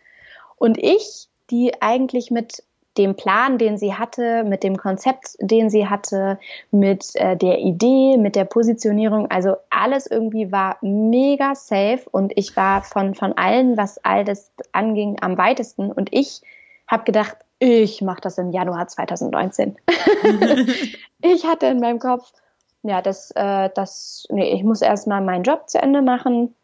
Und 0.58 0.78
ich, 0.78 1.28
die 1.50 1.82
eigentlich 1.82 2.30
mit 2.30 2.63
dem 2.98 3.15
Plan, 3.15 3.58
den 3.58 3.78
sie 3.78 3.94
hatte, 3.94 4.44
mit 4.44 4.63
dem 4.63 4.76
Konzept, 4.76 5.38
den 5.39 5.70
sie 5.70 5.88
hatte, 5.88 6.38
mit 6.72 7.15
äh, 7.15 7.38
der 7.38 7.60
Idee, 7.60 8.18
mit 8.18 8.36
der 8.36 8.44
Positionierung. 8.44 9.32
Also 9.32 9.56
alles 9.70 10.06
irgendwie 10.06 10.52
war 10.52 10.78
mega 10.82 11.56
safe 11.56 12.02
und 12.12 12.34
ich 12.36 12.58
war 12.58 12.84
von, 12.84 13.15
von 13.15 13.38
allen, 13.38 13.78
was 13.78 14.04
all 14.04 14.26
das 14.26 14.52
anging, 14.74 15.18
am 15.22 15.38
weitesten. 15.38 15.92
Und 15.92 16.10
ich 16.12 16.42
habe 16.88 17.06
gedacht, 17.06 17.38
ich 17.60 18.02
mache 18.02 18.22
das 18.22 18.38
im 18.38 18.52
Januar 18.52 18.88
2019. 18.88 19.78
ich 21.22 21.46
hatte 21.46 21.68
in 21.68 21.80
meinem 21.80 22.00
Kopf, 22.00 22.34
ja, 22.84 23.02
das, 23.02 23.32
äh, 23.32 23.70
das, 23.74 24.26
nee, 24.30 24.54
ich 24.54 24.63
muss 24.63 24.82
erstmal 24.82 25.22
meinen 25.22 25.44
Job 25.44 25.70
zu 25.70 25.82
Ende 25.82 26.02
machen 26.02 26.56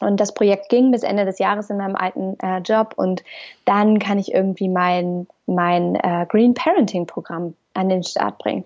und 0.00 0.18
das 0.18 0.34
Projekt 0.34 0.68
ging 0.68 0.90
bis 0.90 1.02
Ende 1.02 1.24
des 1.24 1.38
Jahres 1.38 1.70
in 1.70 1.76
meinem 1.76 1.96
alten 1.96 2.38
äh, 2.40 2.58
Job 2.58 2.94
und 2.96 3.22
dann 3.64 3.98
kann 3.98 4.18
ich 4.18 4.32
irgendwie 4.32 4.68
mein, 4.68 5.26
mein 5.46 5.94
äh, 5.96 6.26
Green 6.28 6.54
Parenting 6.54 7.06
Programm 7.06 7.54
an 7.74 7.88
den 7.88 8.02
Start 8.02 8.38
bringen. 8.38 8.64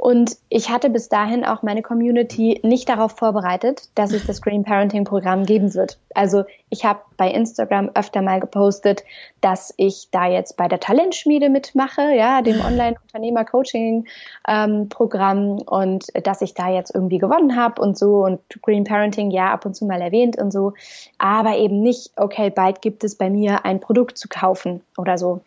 Und 0.00 0.36
ich 0.48 0.70
hatte 0.70 0.90
bis 0.90 1.08
dahin 1.08 1.44
auch 1.44 1.62
meine 1.62 1.82
Community 1.82 2.60
nicht 2.62 2.88
darauf 2.88 3.16
vorbereitet, 3.16 3.88
dass 3.96 4.12
es 4.12 4.26
das 4.26 4.40
Green 4.40 4.62
Parenting 4.62 5.02
Programm 5.02 5.44
geben 5.44 5.74
wird. 5.74 5.98
Also 6.14 6.44
ich 6.70 6.84
habe 6.84 7.00
bei 7.16 7.28
Instagram 7.28 7.90
öfter 7.96 8.22
mal 8.22 8.38
gepostet, 8.38 9.02
dass 9.40 9.74
ich 9.76 10.06
da 10.12 10.28
jetzt 10.28 10.56
bei 10.56 10.68
der 10.68 10.78
Talentschmiede 10.78 11.48
mitmache, 11.48 12.14
ja, 12.14 12.42
dem 12.42 12.64
Online-Unternehmer-Coaching-Programm 12.64 15.38
ähm, 15.38 15.62
und 15.66 16.04
dass 16.24 16.42
ich 16.42 16.54
da 16.54 16.68
jetzt 16.68 16.94
irgendwie 16.94 17.18
gewonnen 17.18 17.56
habe 17.56 17.82
und 17.82 17.98
so 17.98 18.24
und 18.24 18.38
Green 18.62 18.84
Parenting 18.84 19.32
ja 19.32 19.52
ab 19.52 19.66
und 19.66 19.74
zu 19.74 19.84
mal 19.84 20.00
erwähnt 20.00 20.38
und 20.38 20.52
so, 20.52 20.74
aber 21.18 21.56
eben 21.56 21.80
nicht, 21.80 22.12
okay, 22.14 22.50
bald 22.50 22.82
gibt 22.82 23.02
es 23.02 23.16
bei 23.16 23.30
mir 23.30 23.64
ein 23.64 23.80
Produkt 23.80 24.16
zu 24.16 24.28
kaufen 24.28 24.80
oder 24.96 25.18
so. 25.18 25.40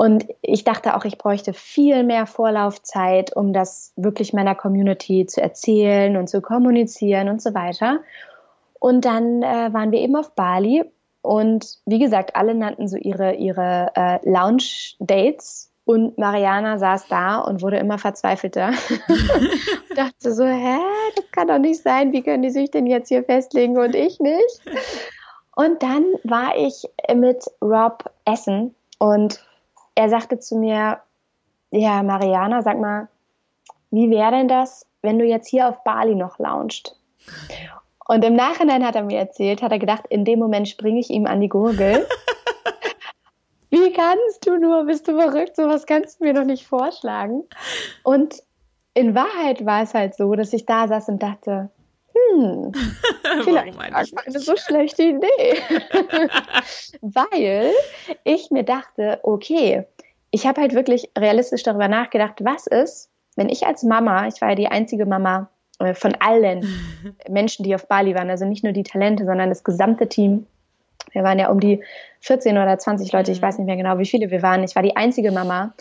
Und 0.00 0.28
ich 0.42 0.62
dachte 0.62 0.94
auch, 0.94 1.04
ich 1.04 1.18
bräuchte 1.18 1.52
viel 1.52 2.04
mehr 2.04 2.26
Vorlaufzeit, 2.26 3.34
um 3.34 3.52
das 3.52 3.92
wirklich 3.96 4.32
meiner 4.32 4.54
Community 4.54 5.26
zu 5.26 5.42
erzählen 5.42 6.16
und 6.16 6.28
zu 6.28 6.40
kommunizieren 6.40 7.28
und 7.28 7.42
so 7.42 7.52
weiter. 7.52 7.98
Und 8.78 9.04
dann 9.04 9.42
äh, 9.42 9.72
waren 9.72 9.90
wir 9.90 9.98
eben 9.98 10.14
auf 10.14 10.36
Bali 10.36 10.84
und 11.20 11.78
wie 11.84 11.98
gesagt, 11.98 12.36
alle 12.36 12.54
nannten 12.54 12.86
so 12.86 12.96
ihre, 12.96 13.34
ihre 13.34 13.90
äh, 13.96 14.18
Lounge-Dates 14.22 15.72
und 15.84 16.16
Mariana 16.16 16.78
saß 16.78 17.08
da 17.08 17.38
und 17.40 17.60
wurde 17.60 17.78
immer 17.78 17.98
verzweifelter. 17.98 18.70
dachte 19.96 20.32
so, 20.32 20.44
hä, 20.44 20.78
das 21.16 21.24
kann 21.32 21.48
doch 21.48 21.58
nicht 21.58 21.82
sein, 21.82 22.12
wie 22.12 22.22
können 22.22 22.44
die 22.44 22.50
sich 22.50 22.70
denn 22.70 22.86
jetzt 22.86 23.08
hier 23.08 23.24
festlegen 23.24 23.76
und 23.76 23.96
ich 23.96 24.20
nicht? 24.20 24.60
Und 25.56 25.82
dann 25.82 26.04
war 26.22 26.56
ich 26.56 26.84
mit 27.12 27.44
Rob 27.60 28.04
essen 28.24 28.76
und 29.00 29.40
er 29.98 30.08
sagte 30.08 30.38
zu 30.38 30.56
mir, 30.56 31.00
ja, 31.72 32.04
Mariana, 32.04 32.62
sag 32.62 32.78
mal, 32.78 33.08
wie 33.90 34.10
wäre 34.10 34.30
denn 34.30 34.46
das, 34.46 34.86
wenn 35.02 35.18
du 35.18 35.24
jetzt 35.24 35.48
hier 35.48 35.68
auf 35.68 35.82
Bali 35.82 36.14
noch 36.14 36.38
launcht? 36.38 36.94
Und 38.06 38.24
im 38.24 38.36
Nachhinein 38.36 38.86
hat 38.86 38.94
er 38.94 39.02
mir 39.02 39.18
erzählt, 39.18 39.60
hat 39.60 39.72
er 39.72 39.80
gedacht, 39.80 40.04
in 40.08 40.24
dem 40.24 40.38
Moment 40.38 40.68
springe 40.68 41.00
ich 41.00 41.10
ihm 41.10 41.26
an 41.26 41.40
die 41.40 41.48
Gurgel. 41.48 42.06
wie 43.70 43.92
kannst 43.92 44.46
du 44.46 44.56
nur, 44.56 44.84
bist 44.84 45.08
du 45.08 45.18
verrückt, 45.18 45.56
sowas 45.56 45.84
kannst 45.84 46.20
du 46.20 46.26
mir 46.26 46.32
doch 46.32 46.44
nicht 46.44 46.64
vorschlagen. 46.64 47.42
Und 48.04 48.40
in 48.94 49.16
Wahrheit 49.16 49.66
war 49.66 49.82
es 49.82 49.94
halt 49.94 50.14
so, 50.14 50.32
dass 50.36 50.52
ich 50.52 50.64
da 50.64 50.86
saß 50.86 51.08
und 51.08 51.24
dachte, 51.24 51.70
hm, 52.30 52.72
vielleicht 53.44 53.76
war 53.76 53.84
eine 53.84 54.38
so 54.38 54.56
schlechte 54.56 55.02
Idee. 55.02 55.62
Weil 57.00 57.72
ich 58.24 58.50
mir 58.50 58.64
dachte, 58.64 59.20
okay, 59.22 59.84
ich 60.30 60.46
habe 60.46 60.60
halt 60.60 60.74
wirklich 60.74 61.10
realistisch 61.16 61.62
darüber 61.62 61.88
nachgedacht, 61.88 62.44
was 62.44 62.66
ist, 62.66 63.10
wenn 63.36 63.48
ich 63.48 63.66
als 63.66 63.82
Mama, 63.82 64.26
ich 64.26 64.40
war 64.40 64.50
ja 64.50 64.54
die 64.54 64.68
einzige 64.68 65.06
Mama 65.06 65.48
äh, 65.78 65.94
von 65.94 66.14
allen 66.20 66.66
Menschen, 67.28 67.64
die 67.64 67.74
auf 67.74 67.86
Bali 67.86 68.14
waren, 68.14 68.30
also 68.30 68.44
nicht 68.44 68.64
nur 68.64 68.72
die 68.72 68.82
Talente, 68.82 69.24
sondern 69.24 69.48
das 69.48 69.64
gesamte 69.64 70.08
Team. 70.08 70.46
Wir 71.12 71.22
waren 71.22 71.38
ja 71.38 71.48
um 71.48 71.60
die 71.60 71.82
14 72.20 72.58
oder 72.58 72.78
20 72.78 73.12
Leute, 73.12 73.32
ich 73.32 73.40
mhm. 73.40 73.46
weiß 73.46 73.58
nicht 73.58 73.66
mehr 73.66 73.76
genau, 73.76 73.98
wie 73.98 74.06
viele 74.06 74.30
wir 74.30 74.42
waren. 74.42 74.64
Ich 74.64 74.74
war 74.74 74.82
die 74.82 74.96
einzige 74.96 75.32
Mama 75.32 75.72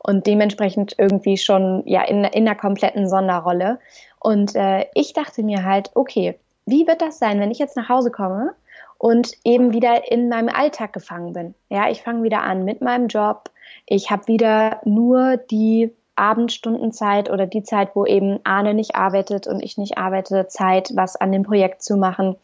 und 0.00 0.26
dementsprechend 0.26 0.96
irgendwie 0.98 1.38
schon 1.38 1.82
ja 1.86 2.02
in, 2.02 2.24
in 2.24 2.46
einer 2.46 2.56
kompletten 2.56 3.08
Sonderrolle. 3.08 3.78
Und 4.24 4.56
äh, 4.56 4.86
ich 4.94 5.12
dachte 5.12 5.42
mir 5.42 5.64
halt, 5.64 5.90
okay, 5.92 6.38
wie 6.64 6.86
wird 6.86 7.02
das 7.02 7.18
sein, 7.18 7.40
wenn 7.40 7.50
ich 7.50 7.58
jetzt 7.58 7.76
nach 7.76 7.90
Hause 7.90 8.10
komme 8.10 8.54
und 8.96 9.32
eben 9.44 9.74
wieder 9.74 10.10
in 10.10 10.30
meinem 10.30 10.48
Alltag 10.48 10.94
gefangen 10.94 11.34
bin? 11.34 11.54
Ja, 11.68 11.90
ich 11.90 12.00
fange 12.00 12.22
wieder 12.22 12.42
an 12.42 12.64
mit 12.64 12.80
meinem 12.80 13.08
Job. 13.08 13.50
Ich 13.84 14.10
habe 14.10 14.26
wieder 14.26 14.80
nur 14.86 15.36
die 15.36 15.92
Abendstundenzeit 16.16 17.30
oder 17.30 17.46
die 17.46 17.64
Zeit, 17.64 17.94
wo 17.94 18.06
eben 18.06 18.40
Arne 18.44 18.72
nicht 18.72 18.94
arbeitet 18.94 19.46
und 19.46 19.62
ich 19.62 19.76
nicht 19.76 19.98
arbeite, 19.98 20.46
Zeit, 20.46 20.92
was 20.94 21.16
an 21.16 21.30
dem 21.30 21.42
Projekt 21.42 21.82
zu 21.82 21.98
machen. 21.98 22.36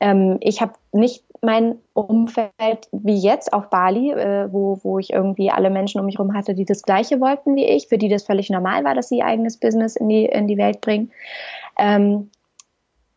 Ähm, 0.00 0.38
ich 0.40 0.60
habe 0.60 0.72
nicht 0.90 1.22
mein 1.42 1.78
Umfeld 1.94 2.88
wie 2.92 3.18
jetzt 3.18 3.52
auf 3.52 3.70
Bali, 3.70 4.10
äh, 4.12 4.52
wo, 4.52 4.78
wo 4.82 4.98
ich 4.98 5.12
irgendwie 5.12 5.50
alle 5.50 5.70
Menschen 5.70 6.00
um 6.00 6.06
mich 6.06 6.18
herum 6.18 6.34
hatte, 6.34 6.54
die 6.54 6.64
das 6.64 6.82
Gleiche 6.82 7.20
wollten 7.20 7.56
wie 7.56 7.64
ich, 7.64 7.88
für 7.88 7.98
die 7.98 8.08
das 8.08 8.24
völlig 8.24 8.50
normal 8.50 8.84
war, 8.84 8.94
dass 8.94 9.08
sie 9.08 9.18
ihr 9.18 9.26
eigenes 9.26 9.58
Business 9.58 9.96
in 9.96 10.08
die, 10.08 10.26
in 10.26 10.46
die 10.46 10.58
Welt 10.58 10.80
bringen. 10.80 11.10
Ähm, 11.78 12.30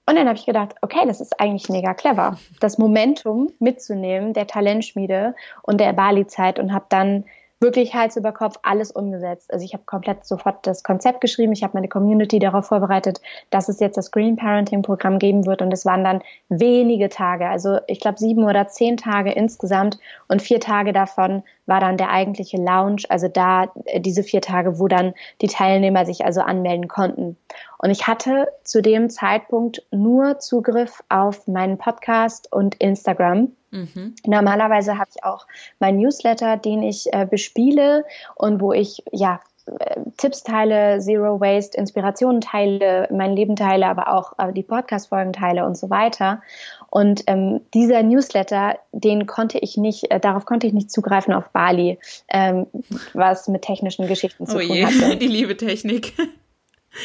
und 0.06 0.16
dann 0.16 0.28
habe 0.28 0.38
ich 0.38 0.46
gedacht, 0.46 0.76
okay, 0.82 1.06
das 1.06 1.22
ist 1.22 1.40
eigentlich 1.40 1.70
mega 1.70 1.94
clever, 1.94 2.38
das 2.60 2.78
Momentum 2.78 3.52
mitzunehmen 3.60 4.34
der 4.34 4.48
Talentschmiede 4.48 5.34
und 5.62 5.80
der 5.80 5.94
Bali-Zeit 5.94 6.60
und 6.60 6.74
habe 6.74 6.86
dann 6.90 7.24
wirklich 7.64 7.96
Hals 7.96 8.16
über 8.18 8.32
Kopf 8.32 8.60
alles 8.62 8.92
umgesetzt. 8.92 9.52
Also 9.52 9.66
ich 9.66 9.74
habe 9.74 9.84
komplett 9.86 10.26
sofort 10.26 10.68
das 10.68 10.84
Konzept 10.84 11.22
geschrieben, 11.22 11.54
ich 11.54 11.64
habe 11.64 11.74
meine 11.74 11.88
Community 11.88 12.38
darauf 12.38 12.68
vorbereitet, 12.68 13.22
dass 13.50 13.70
es 13.70 13.80
jetzt 13.80 13.98
das 13.98 14.12
Green 14.12 14.36
Parenting 14.36 14.84
Programm 14.84 15.18
geben 15.18 15.48
wird 15.48 15.64
und 15.64 15.74
es 15.74 15.86
waren 15.86 16.04
dann 16.04 16.22
wenige 16.50 17.10
Tage, 17.10 17.48
also 17.48 17.80
ich 17.88 18.00
glaube 18.00 18.20
sieben 18.20 18.44
oder 18.44 18.68
zehn 18.68 18.98
Tage 18.98 19.32
insgesamt 19.32 19.98
und 20.28 20.44
vier 20.44 20.60
Tage 20.60 20.94
davon 20.94 21.42
war 21.66 21.80
dann 21.80 21.98
der 21.98 22.12
eigentliche 22.12 22.58
Lounge, 22.58 23.04
also 23.10 23.28
da 23.28 23.72
äh, 23.86 24.00
diese 24.00 24.24
vier 24.24 24.42
Tage, 24.42 24.80
wo 24.80 24.88
dann 24.88 25.14
die 25.42 25.48
Teilnehmer 25.48 26.06
sich 26.06 26.26
also 26.26 26.42
anmelden 26.42 26.88
konnten. 26.88 27.38
Und 27.78 27.90
ich 27.90 28.08
hatte 28.08 28.48
zu 28.64 28.82
dem 28.82 29.10
Zeitpunkt 29.10 29.84
nur 29.92 30.40
Zugriff 30.40 31.02
auf 31.10 31.48
meinen 31.48 31.78
Podcast 31.78 32.52
und 32.52 32.76
Instagram. 32.76 33.54
Mhm. 33.74 34.16
Normalerweise 34.26 35.00
habe 35.00 35.10
ich 35.14 35.24
auch 35.24 35.48
meinen 35.80 35.98
Newsletter, 35.98 36.58
den 36.58 36.84
ich 36.84 37.12
äh, 37.12 37.26
bespiele 37.26 38.06
und 38.36 38.62
wo 38.62 38.72
ich 38.72 39.04
ja 39.12 39.40
äh, 39.66 40.02
Tipps 40.18 40.44
teile, 40.44 41.00
Zero 41.00 41.40
Waste, 41.40 41.76
Inspirationen 41.78 42.40
teile, 42.40 43.08
mein 43.12 43.36
Leben 43.36 43.56
teile, 43.56 43.88
aber 43.88 44.14
auch 44.14 44.34
äh, 44.38 44.54
die 44.54 44.62
Podcast-Folgen 44.62 45.34
teile 45.34 45.66
und 45.66 45.76
so 45.76 45.90
weiter. 45.90 46.44
Und 46.92 47.24
ähm, 47.26 47.62
dieser 47.74 48.04
Newsletter, 48.04 48.78
den 48.92 49.26
konnte 49.26 49.58
ich 49.58 49.76
nicht, 49.76 50.12
äh, 50.12 50.20
darauf 50.20 50.46
konnte 50.46 50.68
ich 50.68 50.74
nicht 50.74 50.92
zugreifen 50.92 51.34
auf 51.34 51.50
Bali, 51.50 51.98
ähm, 52.30 52.68
was 53.14 53.48
mit 53.48 53.64
technischen 53.64 54.08
Geschichten 54.08 54.46
zu 54.46 54.58
oh 54.58 54.60
tun 54.60 54.70
je, 54.70 54.86
hatte. 54.86 55.18
Die 55.18 55.28
liebe 55.28 55.58
Technik. 55.58 56.14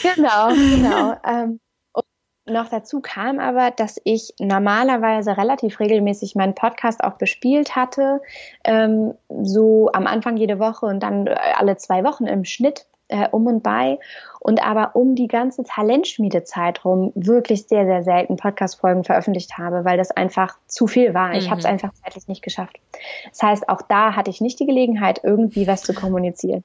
Genau, 0.02 0.48
genau. 0.48 1.14
ähm, 1.26 1.60
noch 2.50 2.68
dazu 2.68 3.00
kam 3.00 3.38
aber, 3.38 3.70
dass 3.70 4.00
ich 4.04 4.34
normalerweise 4.38 5.36
relativ 5.36 5.80
regelmäßig 5.80 6.34
meinen 6.34 6.54
Podcast 6.54 7.02
auch 7.02 7.14
bespielt 7.14 7.76
hatte, 7.76 8.20
ähm, 8.64 9.14
so 9.28 9.90
am 9.92 10.06
Anfang 10.06 10.36
jede 10.36 10.58
Woche 10.58 10.86
und 10.86 11.02
dann 11.02 11.26
äh, 11.26 11.36
alle 11.56 11.76
zwei 11.76 12.04
Wochen 12.04 12.26
im 12.26 12.44
Schnitt 12.44 12.86
äh, 13.08 13.28
um 13.30 13.46
und 13.46 13.62
bei 13.62 13.98
und 14.40 14.64
aber 14.64 14.94
um 14.94 15.14
die 15.14 15.28
ganze 15.28 15.64
Talentschmiedezeit 15.64 16.84
rum 16.84 17.12
wirklich 17.14 17.66
sehr, 17.66 17.86
sehr 17.86 18.02
selten 18.02 18.36
Podcast-Folgen 18.36 19.04
veröffentlicht 19.04 19.58
habe, 19.58 19.84
weil 19.84 19.96
das 19.96 20.10
einfach 20.10 20.58
zu 20.66 20.86
viel 20.86 21.14
war. 21.14 21.34
Ich 21.34 21.46
mhm. 21.46 21.50
habe 21.50 21.60
es 21.60 21.66
einfach 21.66 21.92
zeitlich 21.94 22.28
nicht 22.28 22.42
geschafft. 22.42 22.78
Das 23.30 23.42
heißt, 23.42 23.68
auch 23.68 23.82
da 23.82 24.14
hatte 24.14 24.30
ich 24.30 24.40
nicht 24.40 24.60
die 24.60 24.66
Gelegenheit, 24.66 25.20
irgendwie 25.22 25.66
was 25.66 25.82
zu 25.82 25.94
kommunizieren. 25.94 26.62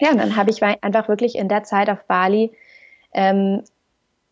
Ja, 0.00 0.10
und 0.10 0.18
dann 0.18 0.36
habe 0.36 0.50
ich 0.50 0.62
einfach 0.62 1.08
wirklich 1.08 1.36
in 1.36 1.48
der 1.48 1.62
Zeit 1.62 1.88
auf 1.88 2.04
Bali 2.04 2.52
ähm, 3.12 3.62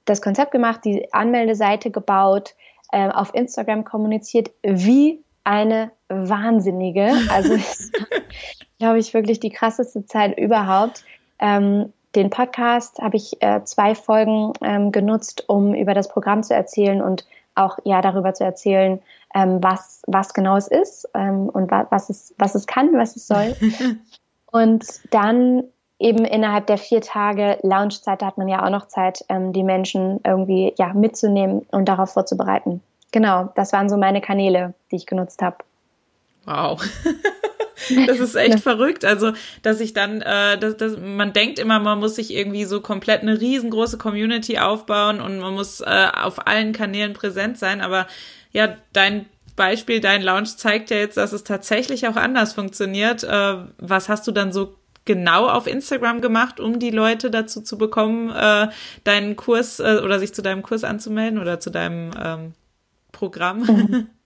das 0.05 0.23
Konzept 0.23 0.53
gemacht, 0.53 0.81
die 0.85 1.13
Anmeldeseite 1.13 1.91
gebaut, 1.91 2.55
äh, 2.93 3.09
auf 3.09 3.35
Instagram 3.35 3.85
kommuniziert, 3.85 4.51
wie 4.63 5.23
eine 5.45 5.91
Wahnsinnige. 6.09 7.13
Also 7.31 7.57
glaube 8.79 8.99
ich 8.99 9.15
wirklich 9.15 9.41
die 9.41 9.51
krasseste 9.51 10.05
Zeit 10.07 10.39
überhaupt. 10.39 11.05
Ähm, 11.39 11.93
den 12.15 12.31
Podcast 12.31 12.99
habe 12.99 13.17
ich 13.17 13.41
äh, 13.41 13.65
zwei 13.65 13.95
Folgen 13.95 14.53
ähm, 14.63 14.93
genutzt, 14.93 15.45
um 15.49 15.75
über 15.75 15.95
das 15.95 16.09
Programm 16.09 16.43
zu 16.43 16.55
erzählen 16.55 17.01
und 17.01 17.25
auch 17.55 17.79
ja 17.85 18.03
darüber 18.03 18.35
zu 18.35 18.45
erzählen, 18.45 19.01
ähm, 19.35 19.63
was, 19.63 20.03
was 20.07 20.35
genau 20.35 20.57
es 20.57 20.69
ist 20.69 21.09
ähm, 21.15 21.49
und 21.49 21.71
wa 21.71 21.87
was, 21.91 22.11
es, 22.11 22.35
was 22.39 22.55
es 22.55 22.67
kann, 22.67 22.93
was 22.95 23.17
es 23.17 23.27
soll. 23.27 23.57
und 24.51 24.85
dann 25.11 25.65
eben 26.03 26.25
innerhalb 26.25 26.67
der 26.67 26.79
vier 26.79 27.01
Tage 27.01 27.59
Launchzeit, 27.63 28.23
da 28.23 28.27
hat 28.27 28.39
man 28.39 28.49
ja 28.49 28.65
auch 28.65 28.71
noch 28.71 28.89
Zeit, 28.89 29.25
ähm, 29.29 29.53
die 29.53 29.63
Menschen 29.63 30.21
irgendwie 30.25 30.75
ja 30.77 30.93
mitzunehmen 30.93 31.67
und 31.71 31.87
darauf 31.87 32.13
vorzubereiten. 32.13 32.83
Genau, 33.13 33.53
das 33.55 33.73
waren 33.73 33.89
so 33.89 33.97
meine 33.97 34.21
Kanäle, 34.21 34.75
die 34.91 34.97
ich 34.97 35.07
genutzt 35.07 35.43
habe. 35.43 35.57
Wow. 36.45 36.83
Das 38.07 38.21
ist 38.21 38.37
echt 38.37 38.61
verrückt. 38.61 39.05
Also, 39.05 39.33
dass 39.63 39.81
ich 39.81 39.93
dann, 39.93 40.23
äh, 40.23 40.57
dass, 40.57 40.77
dass, 40.77 40.97
man 40.99 41.33
denkt 41.33 41.59
immer, 41.59 41.81
man 41.81 41.99
muss 41.99 42.15
sich 42.15 42.33
irgendwie 42.33 42.65
so 42.65 42.81
komplett 42.81 43.23
eine 43.23 43.41
riesengroße 43.41 43.99
Community 43.99 44.59
aufbauen 44.59 45.21
und 45.21 45.39
man 45.41 45.53
muss 45.55 45.81
äh, 45.81 46.07
auf 46.15 46.47
allen 46.47 46.73
Kanälen 46.73 47.13
präsent 47.13 47.59
sein. 47.59 47.81
Aber 47.81 48.07
ja, 48.53 48.77
dein 48.93 49.27
Beispiel, 49.57 50.01
dein 50.01 50.23
Launch 50.23 50.57
zeigt 50.57 50.91
ja 50.91 50.99
jetzt, 50.99 51.17
dass 51.17 51.33
es 51.33 51.43
tatsächlich 51.45 52.07
auch 52.07 52.17
anders 52.17 52.53
funktioniert. 52.53 53.25
Äh, 53.25 53.57
was 53.79 54.09
hast 54.09 54.27
du 54.27 54.33
dann 54.33 54.53
so 54.53 54.77
genau 55.05 55.49
auf 55.49 55.67
Instagram 55.67 56.21
gemacht, 56.21 56.61
um 56.61 56.79
die 56.79 56.91
Leute 56.91 57.31
dazu 57.31 57.61
zu 57.63 57.79
bekommen, 57.79 58.31
äh, 58.31 58.69
deinen 59.05 59.37
Kurs 59.37 59.81
äh, 59.81 60.01
oder 60.03 60.19
sich 60.19 60.35
zu 60.35 60.43
deinem 60.43 60.63
Kurs 60.63 60.85
anzumelden 60.85 61.41
oder 61.41 61.61
zu 61.61 61.71
deinem 61.71 62.11
ähm, 62.23 62.55
Programm? 63.13 63.63
Mhm. 63.63 64.07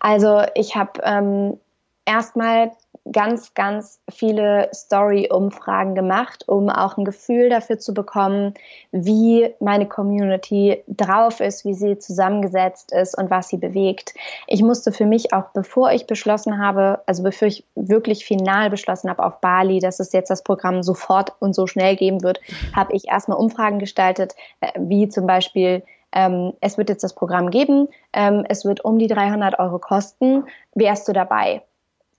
Also 0.00 0.42
ich 0.56 0.74
habe 0.74 1.00
ähm, 1.04 1.60
erstmal 2.04 2.72
ganz, 3.10 3.54
ganz 3.54 4.00
viele 4.08 4.68
Story-Umfragen 4.72 5.94
gemacht, 5.94 6.44
um 6.46 6.68
auch 6.68 6.96
ein 6.96 7.04
Gefühl 7.04 7.48
dafür 7.48 7.78
zu 7.78 7.94
bekommen, 7.94 8.54
wie 8.92 9.52
meine 9.58 9.88
Community 9.88 10.84
drauf 10.86 11.40
ist, 11.40 11.64
wie 11.64 11.74
sie 11.74 11.98
zusammengesetzt 11.98 12.92
ist 12.92 13.18
und 13.18 13.30
was 13.30 13.48
sie 13.48 13.56
bewegt. 13.56 14.14
Ich 14.46 14.62
musste 14.62 14.92
für 14.92 15.06
mich 15.06 15.32
auch, 15.32 15.46
bevor 15.52 15.90
ich 15.90 16.06
beschlossen 16.06 16.58
habe, 16.64 17.00
also 17.06 17.24
bevor 17.24 17.48
ich 17.48 17.64
wirklich 17.74 18.24
final 18.24 18.70
beschlossen 18.70 19.10
habe 19.10 19.24
auf 19.24 19.40
Bali, 19.40 19.80
dass 19.80 19.98
es 19.98 20.12
jetzt 20.12 20.30
das 20.30 20.44
Programm 20.44 20.84
sofort 20.84 21.32
und 21.40 21.54
so 21.54 21.66
schnell 21.66 21.96
geben 21.96 22.22
wird, 22.22 22.40
habe 22.74 22.94
ich 22.94 23.08
erstmal 23.08 23.38
Umfragen 23.38 23.80
gestaltet, 23.80 24.34
äh, 24.60 24.68
wie 24.78 25.08
zum 25.08 25.26
Beispiel, 25.26 25.82
ähm, 26.12 26.52
es 26.60 26.78
wird 26.78 26.88
jetzt 26.88 27.02
das 27.02 27.14
Programm 27.14 27.50
geben, 27.50 27.88
ähm, 28.12 28.44
es 28.48 28.64
wird 28.64 28.84
um 28.84 28.98
die 28.98 29.08
300 29.08 29.58
Euro 29.58 29.78
kosten, 29.80 30.44
wärst 30.74 31.08
du 31.08 31.12
dabei? 31.12 31.62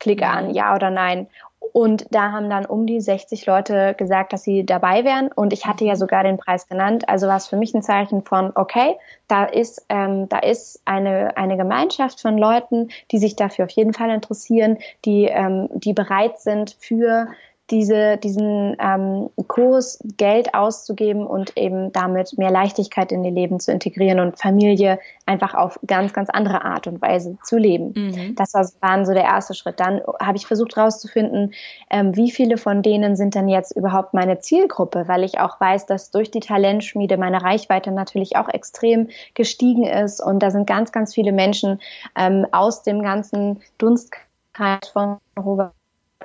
Klicke 0.04 0.28
an. 0.28 0.54
Ja 0.54 0.76
oder 0.76 0.90
Nein. 0.90 1.28
Und 1.72 2.06
da 2.12 2.32
haben 2.32 2.50
dann 2.50 2.66
um 2.66 2.86
die 2.86 3.00
60 3.02 3.46
Leute 3.46 3.96
gesagt, 3.96 4.34
dass 4.34 4.44
sie 4.44 4.66
dabei 4.66 5.04
wären. 5.04 5.32
Und 5.32 5.54
ich 5.54 5.66
hatte 5.66 5.86
ja 5.86 5.96
sogar 5.96 6.24
den 6.24 6.38
Preis 6.38 6.68
genannt. 6.68 7.10
Also 7.10 7.28
war 7.28 7.38
es 7.38 7.48
für 7.48 7.56
mich 7.56 7.74
ein 7.74 7.82
Zeichen 7.82 8.24
von, 8.24 8.52
okay, 8.54 8.96
da 9.28 9.46
ist, 9.46 9.84
ähm, 9.90 10.30
da 10.30 10.40
ist 10.40 10.82
eine, 10.86 11.36
eine 11.36 11.58
Gemeinschaft 11.58 12.22
von 12.22 12.38
Leuten, 12.38 12.90
die 13.12 13.18
sich 13.18 13.36
dafür 13.36 13.66
auf 13.66 13.72
jeden 13.72 13.94
Fall 13.94 14.12
interessieren, 14.12 14.78
die, 15.06 15.26
ähm, 15.26 15.70
die 15.74 15.94
bereit 15.94 16.40
sind, 16.40 16.76
für 16.80 17.30
diese, 17.72 18.18
diesen 18.18 18.76
ähm, 18.80 19.30
Kurs 19.48 20.00
Geld 20.18 20.54
auszugeben 20.54 21.26
und 21.26 21.56
eben 21.58 21.94
damit 21.94 22.38
mehr 22.38 22.52
Leichtigkeit 22.52 23.12
in 23.12 23.24
ihr 23.24 23.32
Leben 23.32 23.60
zu 23.60 23.72
integrieren 23.72 24.20
und 24.20 24.38
Familie 24.38 25.00
einfach 25.26 25.54
auf 25.54 25.80
ganz, 25.88 26.14
ganz 26.14 26.30
andere 26.30 26.66
Art 26.66 26.88
und 26.88 27.02
Weise 27.02 27.38
zu 27.44 27.58
leben. 27.58 27.94
Mhm. 27.96 28.36
Das 28.36 28.54
war, 28.54 28.68
war 28.82 29.06
so 29.06 29.14
der 29.14 29.24
erste 29.24 29.54
Schritt. 29.54 29.80
Dann 29.80 30.02
habe 30.22 30.38
ich 30.38 30.46
versucht 30.46 30.76
herauszufinden, 30.76 31.54
ähm, 31.90 32.16
wie 32.18 32.32
viele 32.32 32.58
von 32.58 32.82
denen 32.82 33.16
sind 33.16 33.34
denn 33.34 33.48
jetzt 33.48 33.72
überhaupt 33.72 34.14
meine 34.14 34.40
Zielgruppe, 34.40 35.08
weil 35.08 35.24
ich 35.24 35.40
auch 35.40 35.60
weiß, 35.60 35.86
dass 35.86 36.12
durch 36.12 36.32
die 36.32 36.42
Talentschmiede 36.42 37.18
meine 37.18 37.42
Reichweite 37.42 37.92
natürlich 37.92 38.36
auch 38.36 38.50
extrem 38.50 39.08
gestiegen 39.36 39.86
ist 39.86 40.22
und 40.22 40.44
da 40.44 40.52
sind 40.52 40.68
ganz, 40.68 40.92
ganz 40.92 41.14
viele 41.14 41.32
Menschen 41.32 41.80
ähm, 42.18 42.46
aus 42.52 42.84
dem 42.84 43.02
ganzen 43.02 43.62
Dunstkreis 43.78 44.90
von 44.92 45.18
Robert 45.40 45.74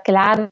geladen 0.05 0.49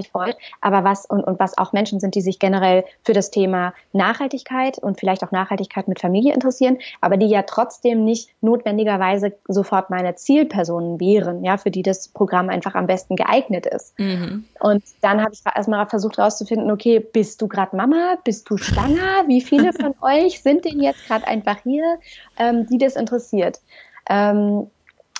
wirklich 0.00 0.10
freut, 0.10 0.36
aber 0.60 0.84
was 0.84 1.06
und, 1.06 1.22
und 1.22 1.38
was 1.38 1.56
auch 1.58 1.72
Menschen 1.72 2.00
sind, 2.00 2.14
die 2.14 2.20
sich 2.20 2.38
generell 2.38 2.84
für 3.02 3.12
das 3.12 3.30
Thema 3.30 3.74
Nachhaltigkeit 3.92 4.78
und 4.78 4.98
vielleicht 4.98 5.22
auch 5.24 5.30
Nachhaltigkeit 5.30 5.88
mit 5.88 6.00
Familie 6.00 6.34
interessieren, 6.34 6.78
aber 7.00 7.16
die 7.16 7.26
ja 7.26 7.42
trotzdem 7.42 8.04
nicht 8.04 8.30
notwendigerweise 8.40 9.32
sofort 9.48 9.90
meine 9.90 10.14
Zielpersonen 10.14 11.00
wären, 11.00 11.44
ja, 11.44 11.56
für 11.56 11.70
die 11.70 11.82
das 11.82 12.08
Programm 12.08 12.48
einfach 12.48 12.74
am 12.74 12.86
besten 12.86 13.16
geeignet 13.16 13.66
ist. 13.66 13.98
Mhm. 13.98 14.44
Und 14.60 14.82
dann 15.00 15.22
habe 15.22 15.32
ich 15.32 15.40
erstmal 15.54 15.86
versucht 15.86 16.18
herauszufinden, 16.18 16.70
okay, 16.70 17.00
bist 17.00 17.40
du 17.42 17.48
gerade 17.48 17.76
Mama, 17.76 18.16
bist 18.24 18.48
du 18.50 18.56
schwanger, 18.56 19.26
wie 19.26 19.40
viele 19.40 19.72
von 19.80 19.94
euch 20.02 20.42
sind 20.42 20.64
denn 20.64 20.80
jetzt 20.80 21.06
gerade 21.06 21.26
einfach 21.26 21.58
hier, 21.62 21.98
ähm, 22.38 22.66
die 22.66 22.78
das 22.78 22.96
interessiert? 22.96 23.60
Ähm, 24.08 24.70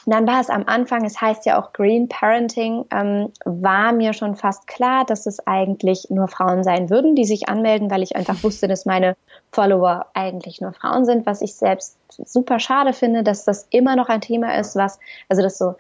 dann 0.07 0.27
war 0.27 0.41
es 0.41 0.49
am 0.49 0.65
Anfang, 0.67 1.05
es 1.05 1.21
heißt 1.21 1.45
ja 1.47 1.61
auch 1.61 1.73
Green 1.73 2.09
Parenting, 2.09 2.87
ähm, 2.91 3.33
war 3.45 3.93
mir 3.93 4.13
schon 4.13 4.35
fast 4.35 4.67
klar, 4.67 5.05
dass 5.05 5.27
es 5.27 5.47
eigentlich 5.47 6.09
nur 6.11 6.29
Frauen 6.29 6.65
sein 6.65 6.89
würden, 6.91 7.15
die 7.15 7.25
sich 7.25 7.49
anmelden, 7.49 7.91
weil 7.91 8.03
ich 8.03 8.17
einfach 8.17 8.43
wusste, 8.43 8.69
dass 8.69 8.87
meine 8.87 9.17
Follower 9.53 10.07
eigentlich 10.15 10.61
nur 10.61 10.73
Frauen 10.73 11.05
sind, 11.05 11.27
was 11.27 11.43
ich 11.43 11.55
selbst 11.55 11.99
super 12.09 12.59
schade 12.59 12.93
finde, 12.93 13.23
dass 13.23 13.45
das 13.45 13.67
immer 13.71 13.97
noch 13.97 14.09
ein 14.09 14.21
Thema 14.21 14.59
ist, 14.59 14.77
was, 14.77 14.99
also 15.29 15.43
das 15.43 15.59
so 15.59 15.75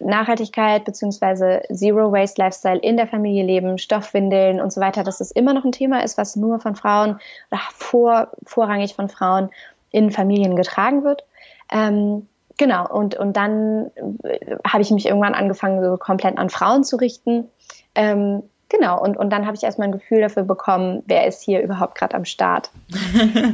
Nachhaltigkeit 0.00 0.84
beziehungsweise 0.84 1.62
Zero 1.72 2.10
Waste 2.10 2.40
Lifestyle 2.40 2.78
in 2.78 2.96
der 2.96 3.06
Familie 3.06 3.44
leben, 3.44 3.78
Stoffwindeln 3.78 4.60
und 4.60 4.72
so 4.72 4.80
weiter, 4.80 5.04
dass 5.04 5.18
das 5.18 5.30
immer 5.30 5.52
noch 5.52 5.64
ein 5.64 5.72
Thema 5.72 6.02
ist, 6.02 6.16
was 6.16 6.36
nur 6.36 6.58
von 6.58 6.74
Frauen 6.74 7.20
oder 7.50 7.60
vor, 7.74 8.28
vorrangig 8.44 8.94
von 8.94 9.08
Frauen 9.08 9.50
in 9.90 10.10
Familien 10.10 10.56
getragen 10.56 11.04
wird. 11.04 11.24
Ähm, 11.70 12.26
Genau, 12.60 12.86
und, 12.86 13.14
und 13.14 13.38
dann 13.38 13.90
äh, 14.22 14.38
habe 14.68 14.82
ich 14.82 14.90
mich 14.90 15.06
irgendwann 15.06 15.32
angefangen, 15.32 15.82
so 15.82 15.96
komplett 15.96 16.36
an 16.36 16.50
Frauen 16.50 16.84
zu 16.84 16.96
richten. 16.96 17.48
Ähm, 17.94 18.42
genau, 18.68 19.02
und, 19.02 19.16
und 19.16 19.30
dann 19.30 19.46
habe 19.46 19.56
ich 19.56 19.62
erstmal 19.62 19.88
ein 19.88 19.92
Gefühl 19.92 20.20
dafür 20.20 20.42
bekommen, 20.42 21.02
wer 21.06 21.26
ist 21.26 21.40
hier 21.40 21.62
überhaupt 21.62 21.94
gerade 21.94 22.14
am 22.14 22.26
Start. 22.26 22.70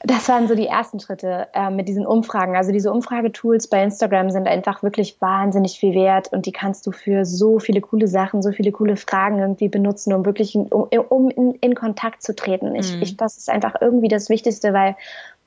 das 0.00 0.28
waren 0.28 0.48
so 0.48 0.56
die 0.56 0.66
ersten 0.66 0.98
Schritte 0.98 1.46
äh, 1.54 1.70
mit 1.70 1.86
diesen 1.86 2.04
Umfragen. 2.04 2.56
Also 2.56 2.72
diese 2.72 2.90
Umfragetools 2.90 3.68
bei 3.68 3.84
Instagram 3.84 4.32
sind 4.32 4.48
einfach 4.48 4.82
wirklich 4.82 5.20
wahnsinnig 5.20 5.78
viel 5.78 5.94
wert 5.94 6.32
und 6.32 6.46
die 6.46 6.52
kannst 6.52 6.88
du 6.88 6.90
für 6.90 7.24
so 7.24 7.60
viele 7.60 7.80
coole 7.80 8.08
Sachen, 8.08 8.42
so 8.42 8.50
viele 8.50 8.72
coole 8.72 8.96
Fragen 8.96 9.38
irgendwie 9.38 9.68
benutzen, 9.68 10.12
um 10.12 10.26
wirklich 10.26 10.56
in, 10.56 10.66
um, 10.66 10.88
um 11.08 11.30
in, 11.30 11.54
in 11.60 11.76
Kontakt 11.76 12.20
zu 12.24 12.34
treten. 12.34 12.74
Ich, 12.74 12.96
mhm. 12.96 13.02
ich, 13.02 13.16
das 13.16 13.36
ist 13.36 13.48
einfach 13.48 13.76
irgendwie 13.80 14.08
das 14.08 14.28
Wichtigste, 14.28 14.72
weil 14.72 14.96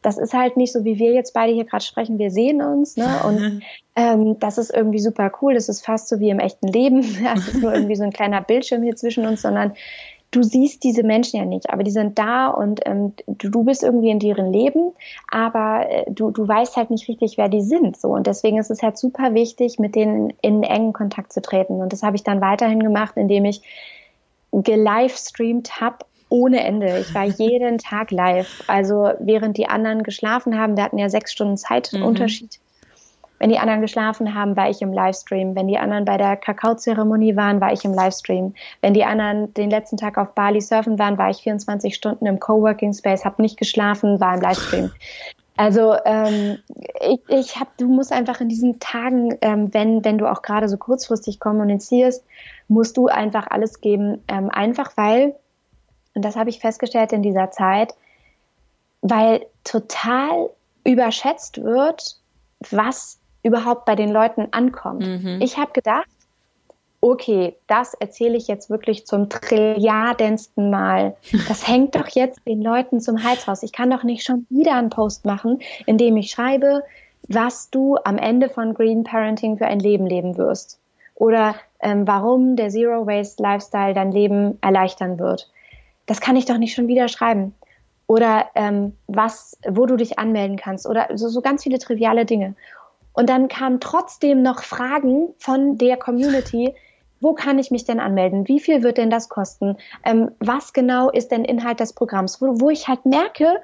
das 0.08 0.18
ist 0.18 0.34
halt 0.34 0.56
nicht 0.56 0.72
so, 0.72 0.86
wie 0.86 1.00
wir 1.00 1.12
jetzt 1.12 1.34
beide 1.34 1.52
hier 1.52 1.66
gerade 1.66 1.84
sprechen. 1.84 2.18
Wir 2.18 2.32
sehen 2.32 2.62
uns, 2.62 2.96
ne? 2.96 3.20
Und 3.28 3.62
ähm, 3.98 4.40
das 4.40 4.58
ist 4.58 4.74
irgendwie 4.74 5.00
super 5.00 5.34
cool. 5.42 5.54
Das 5.54 5.68
ist 5.68 5.86
fast 5.86 6.08
so 6.08 6.22
wie 6.22 6.30
im 6.30 6.40
echten 6.40 6.70
Leben. 6.70 7.02
Es 7.36 7.50
ist 7.50 7.62
nur 7.62 7.74
irgendwie 7.74 7.98
so 7.98 8.04
ein 8.04 8.14
kleiner 8.14 8.40
Bildschirm 8.40 8.84
hier 8.84 8.96
zwischen 8.96 9.26
uns, 9.26 9.42
sondern 9.42 9.74
du 10.32 10.44
siehst 10.44 10.86
diese 10.86 11.04
Menschen 11.04 11.40
ja 11.40 11.46
nicht, 11.46 11.70
aber 11.70 11.84
die 11.84 11.92
sind 11.92 12.18
da 12.18 12.48
und 12.48 12.80
ähm, 12.86 13.16
du, 13.28 13.50
du 13.50 13.64
bist 13.66 13.84
irgendwie 13.84 14.10
in 14.10 14.20
deren 14.20 14.54
Leben, 14.54 14.94
aber 15.30 15.86
äh, 15.90 16.06
du, 16.10 16.32
du 16.32 16.48
weißt 16.48 16.78
halt 16.78 16.90
nicht 16.90 17.10
richtig, 17.10 17.38
wer 17.38 17.50
die 17.50 17.62
sind. 17.62 17.98
So 17.98 18.10
und 18.10 18.28
deswegen 18.28 18.58
ist 18.60 18.72
es 18.72 18.82
halt 18.82 18.98
super 18.98 19.34
wichtig, 19.34 19.78
mit 19.78 19.94
denen 19.96 20.32
in 20.42 20.64
engen 20.64 20.94
Kontakt 20.94 21.34
zu 21.34 21.42
treten. 21.42 21.82
Und 21.82 21.92
das 21.92 22.02
habe 22.02 22.16
ich 22.16 22.24
dann 22.24 22.40
weiterhin 22.40 22.82
gemacht, 22.82 23.18
indem 23.18 23.44
ich 23.44 23.62
gelivestreamt 24.54 25.82
habe 25.82 25.98
ohne 26.30 26.64
Ende. 26.64 27.00
Ich 27.00 27.14
war 27.14 27.24
jeden 27.26 27.78
Tag 27.78 28.12
live. 28.12 28.64
Also 28.68 29.12
während 29.20 29.58
die 29.58 29.68
anderen 29.68 30.04
geschlafen 30.04 30.58
haben, 30.58 30.78
wir 30.78 30.84
hatten 30.84 30.98
ja 30.98 31.10
sechs 31.10 31.32
Stunden 31.32 31.58
Zeitunterschied. 31.58 32.60
Mhm. 32.60 32.68
Wenn 33.40 33.50
die 33.50 33.60
anderen 33.60 33.82
geschlafen 33.82 34.34
haben, 34.34 34.56
war 34.56 34.70
ich 34.70 34.82
im 34.82 34.92
Livestream. 34.92 35.56
Wenn 35.56 35.68
die 35.68 35.78
anderen 35.78 36.06
bei 36.06 36.18
der 36.18 36.38
Kakaozeremonie 36.38 37.36
waren, 37.36 37.62
war 37.62 37.72
ich 37.72 37.86
im 37.86 37.94
Livestream. 37.94 38.56
Wenn 38.82 38.94
die 38.96 39.04
anderen 39.04 39.54
den 39.54 39.70
letzten 39.70 39.98
Tag 39.98 40.18
auf 40.18 40.34
Bali 40.34 40.60
surfen 40.60 40.98
waren, 40.98 41.20
war 41.20 41.30
ich 41.30 41.38
24 41.38 41.94
Stunden 41.94 42.26
im 42.26 42.40
Coworking 42.40 42.94
Space, 42.94 43.26
habe 43.26 43.42
nicht 43.42 43.58
geschlafen, 43.58 44.20
war 44.20 44.34
im 44.34 44.42
Livestream. 44.42 44.92
Also 45.56 45.96
ähm, 46.06 46.60
ich, 47.02 47.20
ich 47.28 47.60
habe, 47.60 47.70
du 47.78 47.88
musst 47.88 48.12
einfach 48.12 48.42
in 48.42 48.50
diesen 48.50 48.80
Tagen, 48.80 49.38
ähm, 49.42 49.74
wenn 49.74 50.06
wenn 50.06 50.20
du 50.20 50.32
auch 50.32 50.44
gerade 50.44 50.70
so 50.70 50.78
kurzfristig 50.78 51.40
kommunizierst, 51.40 52.24
musst 52.68 52.96
du 52.96 53.08
einfach 53.08 53.48
alles 53.50 53.82
geben, 53.82 54.24
ähm, 54.28 54.50
einfach 54.52 54.92
weil 54.98 55.36
und 56.18 56.26
das 56.26 56.36
habe 56.36 56.50
ich 56.50 56.60
festgestellt 56.60 57.14
in 57.14 57.22
dieser 57.22 57.52
Zeit, 57.52 57.94
weil 59.02 59.46
total 59.64 60.50
überschätzt 60.84 61.64
wird, 61.64 62.18
was 62.72 63.20
überhaupt 63.44 63.86
bei 63.86 63.94
den 63.94 64.10
Leuten 64.10 64.48
ankommt. 64.50 65.06
Mhm. 65.06 65.40
Ich 65.44 65.60
habe 65.60 65.74
gedacht, 65.74 66.08
okay, 67.02 67.56
das 67.68 67.94
erzähle 67.94 68.36
ich 68.36 68.48
jetzt 68.48 68.72
wirklich 68.72 69.06
zum 69.06 69.30
trilliardensten 69.30 70.72
Mal. 70.72 71.16
Das 71.48 71.68
hängt 71.68 71.94
doch 71.94 72.08
jetzt 72.08 72.40
den 72.48 72.64
Leuten 72.64 73.00
zum 73.00 73.24
Hals 73.24 73.48
raus. 73.48 73.62
Ich 73.62 73.72
kann 73.72 73.92
doch 73.92 74.02
nicht 74.02 74.24
schon 74.24 74.48
wieder 74.50 74.74
einen 74.74 74.90
Post 74.90 75.24
machen, 75.24 75.60
in 75.86 76.00
dem 76.00 76.18
ich 76.18 76.32
schreibe, 76.32 76.82
was 77.28 77.70
du 77.70 77.96
am 78.04 78.18
Ende 78.18 78.50
von 78.50 78.74
Green 78.74 79.04
Parenting 79.04 79.60
für 79.60 79.68
ein 79.68 79.80
Leben 79.80 80.08
leben 80.08 80.36
wirst. 80.36 80.80
oder 81.14 81.54
ähm, 81.80 82.08
warum 82.08 82.56
der 82.56 82.70
Zero 82.70 83.06
Waste 83.06 83.44
Lifestyle 83.44 83.94
dein 83.94 84.12
Leben 84.12 84.58
erleichtern 84.62 85.20
wird. 85.20 85.48
Das 86.08 86.20
kann 86.20 86.36
ich 86.36 86.46
doch 86.46 86.58
nicht 86.58 86.74
schon 86.74 86.88
wieder 86.88 87.08
schreiben. 87.08 87.54
Oder 88.08 88.48
ähm, 88.56 88.98
was, 89.08 89.58
wo 89.68 89.86
du 89.86 89.96
dich 89.96 90.18
anmelden 90.18 90.58
kannst 90.58 90.88
oder 90.88 91.10
so, 91.14 91.28
so 91.28 91.42
ganz 91.42 91.64
viele 91.64 91.78
triviale 91.78 92.26
Dinge. 92.26 92.56
Und 93.14 93.30
dann 93.30 93.48
kamen 93.48 93.80
trotzdem 93.80 94.42
noch 94.42 94.64
Fragen 94.64 95.30
von 95.38 95.78
der 95.78 95.98
Community, 95.98 96.74
wo 97.20 97.34
kann 97.34 97.60
ich 97.60 97.72
mich 97.72 97.84
denn 97.84 98.00
anmelden? 98.00 98.48
Wie 98.48 98.60
viel 98.60 98.84
wird 98.84 98.98
denn 98.98 99.10
das 99.10 99.30
kosten? 99.30 99.78
Ähm, 100.06 100.32
was 100.40 100.74
genau 100.74 101.10
ist 101.10 101.32
denn 101.32 101.44
Inhalt 101.44 101.80
des 101.80 101.94
Programms? 101.94 102.42
Wo, 102.42 102.62
wo 102.62 102.70
ich 102.70 102.88
halt 102.88 103.06
merke, 103.06 103.60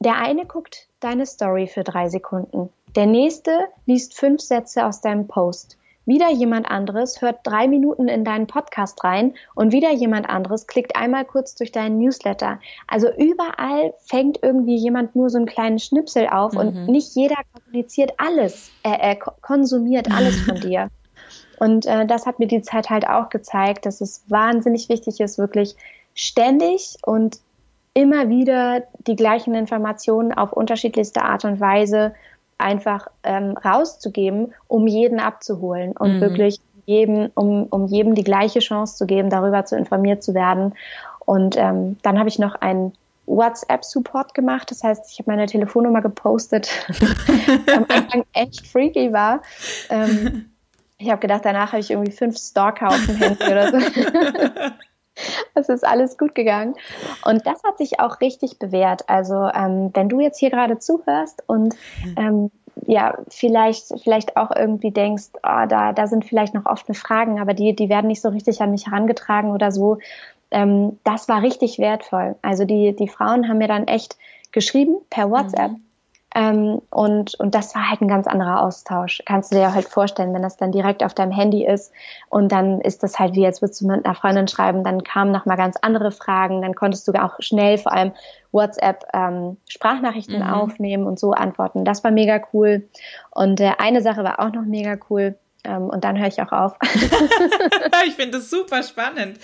der 0.00 0.16
eine 0.16 0.46
guckt 0.46 0.88
deine 1.00 1.26
Story 1.26 1.66
für 1.66 1.84
drei 1.84 2.08
Sekunden. 2.08 2.68
Der 2.96 3.06
nächste 3.06 3.52
liest 3.86 4.14
fünf 4.14 4.40
Sätze 4.40 4.86
aus 4.86 5.00
deinem 5.00 5.26
Post. 5.26 5.78
Wieder 6.08 6.30
jemand 6.30 6.70
anderes 6.70 7.20
hört 7.20 7.40
drei 7.42 7.68
Minuten 7.68 8.08
in 8.08 8.24
deinen 8.24 8.46
Podcast 8.46 9.04
rein 9.04 9.34
und 9.54 9.72
wieder 9.72 9.92
jemand 9.92 10.26
anderes 10.30 10.66
klickt 10.66 10.96
einmal 10.96 11.26
kurz 11.26 11.54
durch 11.54 11.70
deinen 11.70 11.98
Newsletter. 11.98 12.60
Also 12.86 13.08
überall 13.14 13.92
fängt 14.06 14.42
irgendwie 14.42 14.76
jemand 14.76 15.14
nur 15.14 15.28
so 15.28 15.36
einen 15.36 15.44
kleinen 15.44 15.78
Schnipsel 15.78 16.26
auf 16.26 16.54
mhm. 16.54 16.58
und 16.60 16.88
nicht 16.88 17.14
jeder 17.14 17.36
kommuniziert 17.52 18.12
alles, 18.16 18.70
äh, 18.84 19.12
äh, 19.12 19.16
konsumiert 19.42 20.10
alles 20.10 20.40
von 20.40 20.54
dir. 20.62 20.88
Und 21.58 21.84
äh, 21.84 22.06
das 22.06 22.24
hat 22.24 22.38
mir 22.38 22.48
die 22.48 22.62
Zeit 22.62 22.88
halt 22.88 23.06
auch 23.06 23.28
gezeigt, 23.28 23.84
dass 23.84 24.00
es 24.00 24.24
wahnsinnig 24.28 24.88
wichtig 24.88 25.20
ist, 25.20 25.36
wirklich 25.36 25.76
ständig 26.14 26.96
und 27.04 27.38
immer 27.92 28.30
wieder 28.30 28.84
die 29.06 29.16
gleichen 29.16 29.54
Informationen 29.54 30.32
auf 30.32 30.54
unterschiedlichste 30.54 31.20
Art 31.20 31.44
und 31.44 31.60
Weise 31.60 32.14
einfach 32.58 33.08
ähm, 33.22 33.56
rauszugeben, 33.56 34.52
um 34.66 34.86
jeden 34.86 35.20
abzuholen 35.20 35.92
und 35.92 36.16
mhm. 36.16 36.20
wirklich 36.20 36.60
jedem, 36.86 37.30
um, 37.34 37.64
um 37.64 37.86
jedem 37.86 38.14
die 38.14 38.24
gleiche 38.24 38.60
Chance 38.60 38.96
zu 38.96 39.06
geben, 39.06 39.30
darüber 39.30 39.64
zu 39.64 39.76
informiert 39.76 40.22
zu 40.22 40.34
werden. 40.34 40.74
Und 41.20 41.56
ähm, 41.56 41.98
dann 42.02 42.18
habe 42.18 42.28
ich 42.28 42.38
noch 42.38 42.54
einen 42.54 42.92
WhatsApp-Support 43.26 44.34
gemacht. 44.34 44.70
Das 44.70 44.82
heißt, 44.82 45.12
ich 45.12 45.18
habe 45.18 45.30
meine 45.30 45.46
Telefonnummer 45.46 46.00
gepostet, 46.00 46.70
am 47.74 47.84
Anfang 47.88 48.24
echt 48.32 48.66
freaky 48.66 49.12
war. 49.12 49.42
Ähm, 49.90 50.50
ich 50.98 51.10
habe 51.10 51.20
gedacht, 51.20 51.42
danach 51.44 51.72
habe 51.72 51.80
ich 51.80 51.90
irgendwie 51.90 52.12
fünf 52.12 52.38
Stalker 52.38 52.88
auf 52.88 53.06
dem 53.06 53.16
Handy 53.16 53.44
oder 53.44 53.70
so. 53.70 53.78
Es 55.54 55.68
ist 55.68 55.86
alles 55.86 56.18
gut 56.18 56.34
gegangen. 56.34 56.74
Und 57.24 57.46
das 57.46 57.62
hat 57.64 57.78
sich 57.78 58.00
auch 58.00 58.20
richtig 58.20 58.58
bewährt. 58.58 59.08
Also 59.08 59.34
ähm, 59.34 59.90
wenn 59.94 60.08
du 60.08 60.20
jetzt 60.20 60.38
hier 60.38 60.50
gerade 60.50 60.78
zuhörst 60.78 61.42
und 61.46 61.74
mhm. 62.04 62.14
ähm, 62.16 62.50
ja, 62.86 63.18
vielleicht, 63.28 64.00
vielleicht 64.02 64.36
auch 64.36 64.50
irgendwie 64.54 64.90
denkst, 64.90 65.30
oh, 65.36 65.66
da, 65.68 65.92
da 65.92 66.06
sind 66.06 66.24
vielleicht 66.24 66.54
noch 66.54 66.66
offene 66.66 66.94
Fragen, 66.94 67.40
aber 67.40 67.54
die, 67.54 67.74
die 67.74 67.88
werden 67.88 68.06
nicht 68.06 68.22
so 68.22 68.28
richtig 68.28 68.60
an 68.60 68.70
mich 68.70 68.86
herangetragen 68.86 69.50
oder 69.50 69.72
so. 69.72 69.98
Ähm, 70.50 70.98
das 71.04 71.28
war 71.28 71.42
richtig 71.42 71.78
wertvoll. 71.78 72.36
Also 72.42 72.64
die, 72.64 72.94
die 72.94 73.08
Frauen 73.08 73.48
haben 73.48 73.58
mir 73.58 73.68
dann 73.68 73.86
echt 73.86 74.16
geschrieben 74.52 74.96
per 75.10 75.30
WhatsApp. 75.30 75.72
Mhm. 75.72 75.84
Ähm, 76.38 76.80
und, 76.90 77.34
und 77.40 77.52
das 77.56 77.74
war 77.74 77.90
halt 77.90 78.00
ein 78.00 78.06
ganz 78.06 78.28
anderer 78.28 78.62
Austausch. 78.62 79.20
Kannst 79.26 79.50
du 79.50 79.56
dir 79.56 79.74
halt 79.74 79.88
vorstellen, 79.88 80.32
wenn 80.32 80.42
das 80.42 80.56
dann 80.56 80.70
direkt 80.70 81.02
auf 81.02 81.12
deinem 81.12 81.32
Handy 81.32 81.66
ist 81.66 81.92
und 82.28 82.52
dann 82.52 82.80
ist 82.80 83.02
das 83.02 83.18
halt 83.18 83.34
wie, 83.34 83.42
jetzt 83.42 83.60
würdest 83.60 83.80
du 83.80 83.88
mit 83.88 84.04
einer 84.04 84.14
Freundin 84.14 84.46
schreiben, 84.46 84.84
dann 84.84 85.02
kamen 85.02 85.32
nochmal 85.32 85.56
ganz 85.56 85.76
andere 85.82 86.12
Fragen, 86.12 86.62
dann 86.62 86.76
konntest 86.76 87.08
du 87.08 87.12
auch 87.14 87.34
schnell 87.40 87.76
vor 87.76 87.92
allem 87.92 88.12
WhatsApp 88.52 89.04
ähm, 89.14 89.56
Sprachnachrichten 89.68 90.38
mhm. 90.38 90.48
aufnehmen 90.48 91.06
und 91.08 91.18
so 91.18 91.32
antworten. 91.32 91.84
Das 91.84 92.04
war 92.04 92.12
mega 92.12 92.40
cool. 92.52 92.88
Und 93.30 93.60
äh, 93.60 93.72
eine 93.78 94.00
Sache 94.00 94.22
war 94.22 94.38
auch 94.38 94.52
noch 94.52 94.64
mega 94.64 94.96
cool. 95.10 95.36
Ähm, 95.68 95.90
und 95.90 96.04
dann 96.04 96.18
höre 96.18 96.28
ich 96.28 96.40
auch 96.40 96.52
auf. 96.52 96.76
ich 98.06 98.14
finde 98.14 98.38
das 98.38 98.50
super 98.50 98.82
spannend. 98.82 99.38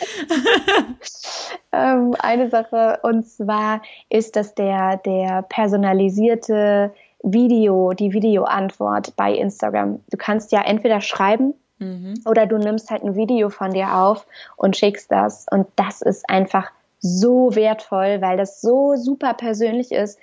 ähm, 1.72 2.14
eine 2.18 2.48
Sache, 2.48 3.00
und 3.02 3.26
zwar 3.28 3.82
ist 4.08 4.36
das 4.36 4.54
der, 4.54 4.96
der 4.98 5.42
personalisierte 5.42 6.94
Video, 7.22 7.92
die 7.92 8.12
Videoantwort 8.12 9.14
bei 9.16 9.34
Instagram. 9.34 10.00
Du 10.10 10.16
kannst 10.16 10.52
ja 10.52 10.62
entweder 10.62 11.00
schreiben 11.00 11.54
mhm. 11.78 12.14
oder 12.24 12.46
du 12.46 12.58
nimmst 12.58 12.90
halt 12.90 13.02
ein 13.02 13.16
Video 13.16 13.50
von 13.50 13.72
dir 13.72 13.94
auf 13.94 14.26
und 14.56 14.76
schickst 14.76 15.12
das. 15.12 15.46
Und 15.50 15.66
das 15.76 16.00
ist 16.00 16.28
einfach 16.28 16.70
so 17.00 17.54
wertvoll, 17.54 18.20
weil 18.20 18.38
das 18.38 18.62
so 18.62 18.96
super 18.96 19.34
persönlich 19.34 19.92
ist. 19.92 20.18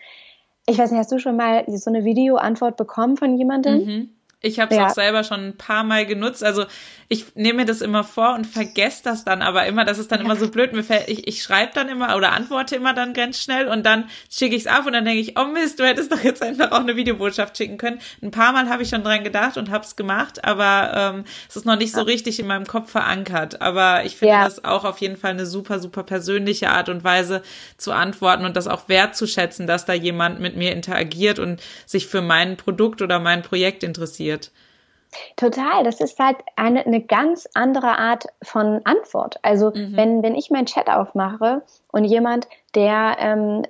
Ich 0.68 0.78
weiß 0.78 0.92
nicht, 0.92 1.00
hast 1.00 1.12
du 1.12 1.20
schon 1.20 1.36
mal 1.36 1.64
so 1.68 1.92
eine 1.92 2.06
Videoantwort 2.06 2.78
bekommen 2.78 3.18
von 3.18 3.38
jemandem? 3.38 3.86
Mhm. 3.86 4.10
Ich 4.44 4.60
habe 4.60 4.72
es 4.72 4.78
ja. 4.78 4.88
auch 4.88 4.94
selber 4.94 5.24
schon 5.24 5.40
ein 5.40 5.58
paar 5.58 5.84
Mal 5.84 6.06
genutzt. 6.08 6.44
Also 6.44 6.66
ich 7.12 7.36
nehme 7.36 7.60
mir 7.60 7.66
das 7.66 7.82
immer 7.82 8.04
vor 8.04 8.34
und 8.36 8.48
vergesse 8.48 9.04
das 9.04 9.26
dann 9.26 9.42
aber 9.42 9.66
immer. 9.66 9.84
Das 9.84 10.00
ist 10.00 10.12
dann 10.14 10.22
immer 10.22 10.38
so 10.38 10.50
blöd. 10.50 10.72
Mir 10.72 10.84
fällt, 10.84 11.10
ich, 11.10 11.28
ich 11.28 11.44
schreibe 11.44 11.74
dann 11.76 11.90
immer 11.90 12.16
oder 12.16 12.32
antworte 12.32 12.78
immer 12.78 12.94
dann 12.94 13.14
ganz 13.14 13.38
schnell 13.38 13.68
und 13.68 13.86
dann 13.86 14.10
schicke 14.32 14.56
ich 14.56 14.62
es 14.62 14.68
ab 14.68 14.88
und 14.88 14.94
dann 14.94 15.04
denke 15.04 15.20
ich, 15.20 15.38
oh 15.38 15.44
Mist, 15.44 15.78
du 15.78 15.86
hättest 15.86 16.12
doch 16.12 16.24
jetzt 16.24 16.42
einfach 16.42 16.72
auch 16.72 16.80
eine 16.80 16.96
Videobotschaft 16.96 17.58
schicken 17.58 17.78
können. 17.78 18.00
Ein 18.24 18.32
paar 18.32 18.54
Mal 18.54 18.70
habe 18.70 18.82
ich 18.82 18.88
schon 18.88 19.04
dran 19.04 19.26
gedacht 19.26 19.58
und 19.58 19.70
habe 19.70 19.84
es 19.84 19.98
gemacht, 19.98 20.46
aber 20.46 21.14
ähm, 21.16 21.26
es 21.50 21.58
ist 21.58 21.66
noch 21.66 21.76
nicht 21.76 21.94
so 21.94 22.02
richtig 22.02 22.40
in 22.40 22.48
meinem 22.48 22.66
Kopf 22.66 22.92
verankert. 22.92 23.62
Aber 23.62 24.06
ich 24.06 24.16
finde 24.16 24.36
ja. 24.36 24.46
das 24.46 24.64
auch 24.64 24.86
auf 24.86 25.00
jeden 25.00 25.18
Fall 25.18 25.32
eine 25.32 25.46
super, 25.46 25.80
super 25.80 26.04
persönliche 26.04 26.70
Art 26.70 26.88
und 26.88 27.04
Weise 27.04 27.44
zu 27.76 27.92
antworten 27.92 28.46
und 28.46 28.56
das 28.56 28.68
auch 28.68 28.88
wertzuschätzen, 28.88 29.68
dass 29.68 29.86
da 29.86 29.92
jemand 29.92 30.40
mit 30.40 30.56
mir 30.56 30.72
interagiert 30.72 31.40
und 31.40 31.62
sich 31.86 32.08
für 32.08 32.22
mein 32.22 32.56
Produkt 32.56 33.02
oder 33.02 33.20
mein 33.20 33.42
Projekt 33.42 33.84
interessiert. 33.84 34.31
Total, 35.36 35.84
das 35.84 36.00
ist 36.00 36.20
halt 36.20 36.38
eine, 36.56 36.86
eine 36.86 37.02
ganz 37.02 37.48
andere 37.54 37.98
Art 37.98 38.28
von 38.42 38.82
Antwort. 38.86 39.40
Also 39.42 39.72
mhm. 39.72 39.98
wenn, 39.98 40.24
wenn 40.24 40.36
ich 40.36 40.52
meinen 40.52 40.68
Chat 40.68 40.90
aufmache 40.90 41.64
und 41.92 42.06
jemand, 42.06 42.48
der 42.76 43.18
ähm, 43.20 43.64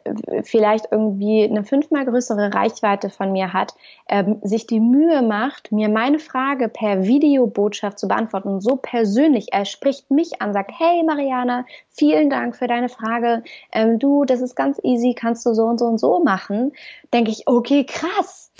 vielleicht 0.43 0.85
irgendwie 0.91 1.43
eine 1.43 1.63
fünfmal 1.63 2.05
größere 2.05 2.53
Reichweite 2.53 3.09
von 3.09 3.31
mir 3.31 3.53
hat, 3.53 3.73
ähm, 4.07 4.37
sich 4.43 4.67
die 4.67 4.79
Mühe 4.79 5.23
macht, 5.23 5.71
mir 5.71 5.89
meine 5.89 6.19
Frage 6.19 6.69
per 6.69 7.03
Videobotschaft 7.03 7.97
zu 7.97 8.07
beantworten 8.07 8.49
und 8.49 8.61
so 8.61 8.75
persönlich, 8.75 9.51
er 9.51 9.65
spricht 9.65 10.11
mich 10.11 10.41
an, 10.41 10.53
sagt, 10.53 10.71
hey 10.77 11.03
Mariana, 11.03 11.65
vielen 11.89 12.29
Dank 12.29 12.55
für 12.55 12.67
deine 12.67 12.89
Frage, 12.89 13.43
ähm, 13.71 13.97
du, 13.97 14.25
das 14.25 14.41
ist 14.41 14.55
ganz 14.55 14.79
easy, 14.83 15.15
kannst 15.17 15.43
du 15.47 15.55
so 15.55 15.63
und 15.63 15.79
so 15.79 15.85
und 15.85 15.97
so 15.97 16.23
machen, 16.23 16.73
denke 17.11 17.31
ich, 17.31 17.47
okay, 17.47 17.83
krass. 17.85 18.50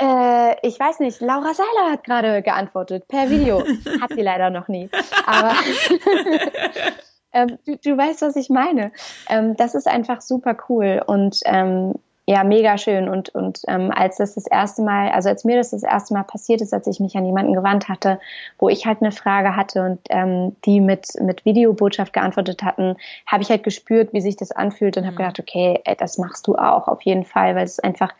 Äh, 0.00 0.66
ich 0.66 0.78
weiß 0.78 1.00
nicht, 1.00 1.20
Laura 1.20 1.54
Seiler 1.54 1.92
hat 1.92 2.04
gerade 2.04 2.42
geantwortet 2.42 3.08
per 3.08 3.30
Video. 3.30 3.60
Hat 4.00 4.12
sie 4.14 4.22
leider 4.22 4.50
noch 4.50 4.68
nie. 4.68 4.88
Aber 5.26 5.52
ähm, 7.32 7.58
du, 7.66 7.76
du, 7.76 7.96
weißt, 7.96 8.22
was 8.22 8.36
ich 8.36 8.50
meine. 8.50 8.92
Ähm, 9.28 9.56
das 9.56 9.74
ist 9.74 9.88
einfach 9.88 10.20
super 10.20 10.56
cool 10.68 11.02
und 11.06 11.40
ähm, 11.44 11.94
ja, 12.28 12.44
mega 12.44 12.76
schön. 12.76 13.08
Und, 13.08 13.30
und 13.30 13.62
ähm, 13.68 13.90
als 13.90 14.18
das 14.18 14.34
das 14.34 14.46
erste 14.46 14.82
Mal, 14.82 15.08
also 15.12 15.30
als 15.30 15.44
mir 15.44 15.56
das 15.56 15.70
das 15.70 15.82
erste 15.82 16.12
Mal 16.12 16.24
passiert 16.24 16.60
ist, 16.60 16.74
als 16.74 16.86
ich 16.86 17.00
mich 17.00 17.16
an 17.16 17.24
jemanden 17.24 17.54
gewandt 17.54 17.88
hatte, 17.88 18.20
wo 18.58 18.68
ich 18.68 18.84
halt 18.84 19.00
eine 19.00 19.12
Frage 19.12 19.56
hatte 19.56 19.82
und 19.82 20.00
ähm, 20.10 20.54
die 20.66 20.82
mit, 20.82 21.06
mit 21.22 21.46
Videobotschaft 21.46 22.12
geantwortet 22.12 22.62
hatten, 22.62 22.96
habe 23.26 23.42
ich 23.42 23.48
halt 23.48 23.62
gespürt, 23.62 24.12
wie 24.12 24.20
sich 24.20 24.36
das 24.36 24.52
anfühlt 24.52 24.98
und 24.98 25.04
habe 25.04 25.14
mhm. 25.14 25.18
gedacht, 25.20 25.40
okay, 25.40 25.80
ey, 25.86 25.96
das 25.96 26.18
machst 26.18 26.46
du 26.46 26.56
auch 26.56 26.86
auf 26.86 27.00
jeden 27.00 27.24
Fall, 27.24 27.56
weil 27.56 27.64
es 27.64 27.80
einfach, 27.80 28.12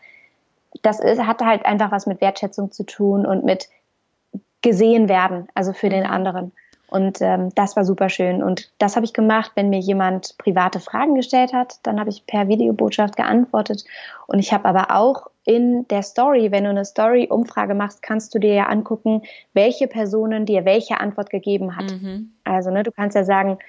das 0.81 0.99
ist, 0.99 1.25
hat 1.25 1.41
halt 1.41 1.65
einfach 1.65 1.91
was 1.91 2.05
mit 2.05 2.21
Wertschätzung 2.21 2.71
zu 2.71 2.83
tun 2.83 3.25
und 3.25 3.43
mit 3.43 3.67
gesehen 4.61 5.09
werden, 5.09 5.47
also 5.55 5.73
für 5.73 5.89
den 5.89 6.03
mhm. 6.03 6.11
anderen. 6.11 6.51
Und 6.89 7.21
ähm, 7.21 7.49
das 7.53 7.75
war 7.75 7.85
super 7.85 8.09
schön. 8.09 8.41
Und 8.41 8.71
das 8.79 8.95
habe 8.95 9.05
ich 9.05 9.13
gemacht, 9.13 9.51
wenn 9.53 9.69
mir 9.69 9.79
jemand 9.79 10.35
private 10.39 10.79
Fragen 10.79 11.13
gestellt 11.13 11.53
hat. 11.53 11.75
Dann 11.83 11.99
habe 11.99 12.09
ich 12.09 12.25
per 12.25 12.47
Videobotschaft 12.47 13.15
geantwortet. 13.15 13.85
Und 14.25 14.39
ich 14.39 14.53
habe 14.53 14.65
aber 14.65 14.95
auch 14.95 15.27
in 15.45 15.87
der 15.87 16.01
Story, 16.01 16.51
wenn 16.51 16.63
du 16.63 16.71
eine 16.71 16.85
Story-Umfrage 16.85 17.75
machst, 17.75 18.01
kannst 18.01 18.33
du 18.33 18.39
dir 18.39 18.53
ja 18.55 18.63
angucken, 18.65 19.21
welche 19.53 19.87
Personen 19.87 20.47
dir 20.47 20.65
welche 20.65 20.99
Antwort 20.99 21.29
gegeben 21.29 21.75
hat. 21.75 21.91
Mhm. 21.91 22.33
Also, 22.43 22.71
ne, 22.71 22.81
du 22.81 22.91
kannst 22.91 23.15
ja 23.15 23.23
sagen, 23.23 23.59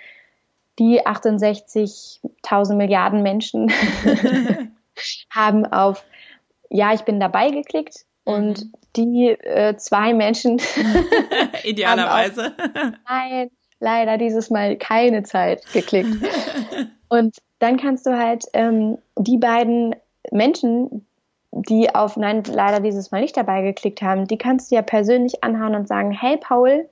die 0.78 1.04
68.000 1.04 2.74
Milliarden 2.74 3.22
Menschen 3.22 3.70
haben 5.30 5.66
auf 5.66 6.04
Ja, 6.70 6.94
ich 6.94 7.02
bin 7.02 7.20
dabei 7.20 7.50
geklickt 7.50 8.06
und 8.24 8.64
mhm. 8.64 8.72
die 8.96 9.28
äh, 9.28 9.76
zwei 9.76 10.14
Menschen. 10.14 10.60
Idealerweise. 11.64 12.52
Auch, 12.56 12.92
nein, 13.08 13.50
leider 13.80 14.18
dieses 14.18 14.50
Mal 14.50 14.76
keine 14.76 15.22
Zeit 15.22 15.64
geklickt. 15.72 16.16
und 17.08 17.36
dann 17.58 17.76
kannst 17.76 18.06
du 18.06 18.16
halt 18.16 18.44
ähm, 18.54 18.98
die 19.18 19.38
beiden 19.38 19.96
Menschen, 20.30 21.06
die 21.52 21.92
auf 21.94 22.16
Nein, 22.16 22.44
leider 22.44 22.80
dieses 22.80 23.10
Mal 23.10 23.22
nicht 23.22 23.36
dabei 23.36 23.62
geklickt 23.62 24.02
haben, 24.02 24.26
die 24.26 24.38
kannst 24.38 24.70
du 24.70 24.76
ja 24.76 24.82
persönlich 24.82 25.42
anhauen 25.42 25.74
und 25.74 25.88
sagen, 25.88 26.12
hey 26.12 26.36
Paul, 26.36 26.88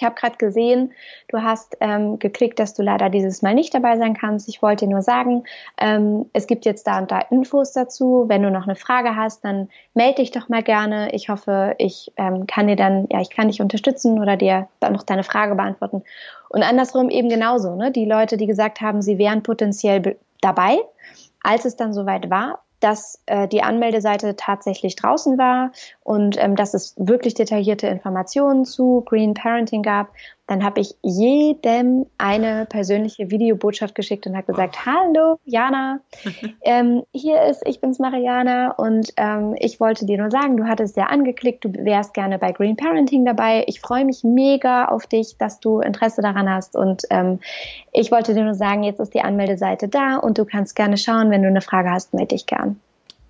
Ich 0.00 0.04
habe 0.04 0.14
gerade 0.14 0.38
gesehen, 0.38 0.92
du 1.28 1.42
hast 1.42 1.76
ähm, 1.80 2.18
geklickt, 2.18 2.58
dass 2.58 2.72
du 2.72 2.82
leider 2.82 3.10
dieses 3.10 3.42
Mal 3.42 3.54
nicht 3.54 3.74
dabei 3.74 3.98
sein 3.98 4.14
kannst. 4.14 4.48
Ich 4.48 4.62
wollte 4.62 4.86
dir 4.86 4.92
nur 4.92 5.02
sagen, 5.02 5.44
ähm, 5.78 6.24
es 6.32 6.46
gibt 6.46 6.64
jetzt 6.64 6.86
da 6.86 6.98
und 6.98 7.10
da 7.10 7.18
Infos 7.18 7.72
dazu. 7.72 8.24
Wenn 8.26 8.42
du 8.42 8.50
noch 8.50 8.64
eine 8.64 8.76
Frage 8.76 9.14
hast, 9.14 9.44
dann 9.44 9.68
melde 9.92 10.22
dich 10.22 10.30
doch 10.30 10.48
mal 10.48 10.62
gerne. 10.62 11.12
Ich 11.12 11.28
hoffe, 11.28 11.74
ich 11.76 12.12
ähm, 12.16 12.46
kann 12.46 12.66
dir 12.66 12.76
dann, 12.76 13.08
ja, 13.10 13.20
ich 13.20 13.28
kann 13.28 13.48
dich 13.48 13.60
unterstützen 13.60 14.18
oder 14.18 14.38
dir 14.38 14.68
noch 14.80 15.02
deine 15.02 15.22
Frage 15.22 15.54
beantworten. 15.54 16.02
Und 16.48 16.62
andersrum 16.62 17.10
eben 17.10 17.28
genauso, 17.28 17.76
ne? 17.76 17.90
Die 17.90 18.06
Leute, 18.06 18.38
die 18.38 18.46
gesagt 18.46 18.80
haben, 18.80 19.02
sie 19.02 19.18
wären 19.18 19.42
potenziell 19.42 20.16
dabei, 20.40 20.78
als 21.42 21.66
es 21.66 21.76
dann 21.76 21.92
soweit 21.92 22.30
war, 22.30 22.62
dass 22.80 23.22
äh, 23.26 23.46
die 23.46 23.62
Anmeldeseite 23.62 24.36
tatsächlich 24.36 24.96
draußen 24.96 25.38
war 25.38 25.72
und 26.02 26.36
ähm, 26.38 26.56
dass 26.56 26.74
es 26.74 26.94
wirklich 26.96 27.34
detaillierte 27.34 27.86
Informationen 27.86 28.64
zu 28.64 29.02
Green 29.06 29.34
Parenting 29.34 29.82
gab, 29.82 30.08
dann 30.50 30.64
habe 30.64 30.80
ich 30.80 30.96
jedem 31.00 32.06
eine 32.18 32.66
persönliche 32.66 33.30
Videobotschaft 33.30 33.94
geschickt 33.94 34.26
und 34.26 34.36
habe 34.36 34.48
gesagt, 34.48 34.78
oh. 34.80 34.86
hallo 34.90 35.38
Jana, 35.44 36.00
ähm, 36.62 37.04
hier 37.12 37.40
ist, 37.44 37.62
ich 37.66 37.80
bin's 37.80 38.00
Mariana 38.00 38.72
und 38.72 39.12
ähm, 39.16 39.54
ich 39.60 39.78
wollte 39.78 40.06
dir 40.06 40.18
nur 40.18 40.32
sagen, 40.32 40.56
du 40.56 40.64
hattest 40.64 40.96
ja 40.96 41.04
angeklickt, 41.04 41.64
du 41.64 41.72
wärst 41.72 42.14
gerne 42.14 42.40
bei 42.40 42.50
Green 42.50 42.74
Parenting 42.74 43.24
dabei. 43.24 43.62
Ich 43.68 43.80
freue 43.80 44.04
mich 44.04 44.24
mega 44.24 44.86
auf 44.86 45.06
dich, 45.06 45.36
dass 45.38 45.60
du 45.60 45.78
Interesse 45.78 46.20
daran 46.20 46.50
hast 46.50 46.74
und 46.74 47.02
ähm, 47.10 47.38
ich 47.92 48.10
wollte 48.10 48.34
dir 48.34 48.42
nur 48.42 48.54
sagen, 48.54 48.82
jetzt 48.82 48.98
ist 48.98 49.14
die 49.14 49.20
Anmeldeseite 49.20 49.86
da 49.86 50.16
und 50.16 50.36
du 50.36 50.44
kannst 50.44 50.74
gerne 50.74 50.96
schauen, 50.96 51.30
wenn 51.30 51.42
du 51.42 51.48
eine 51.48 51.60
Frage 51.60 51.92
hast, 51.92 52.12
melde 52.12 52.34
dich 52.34 52.46
gern. 52.46 52.80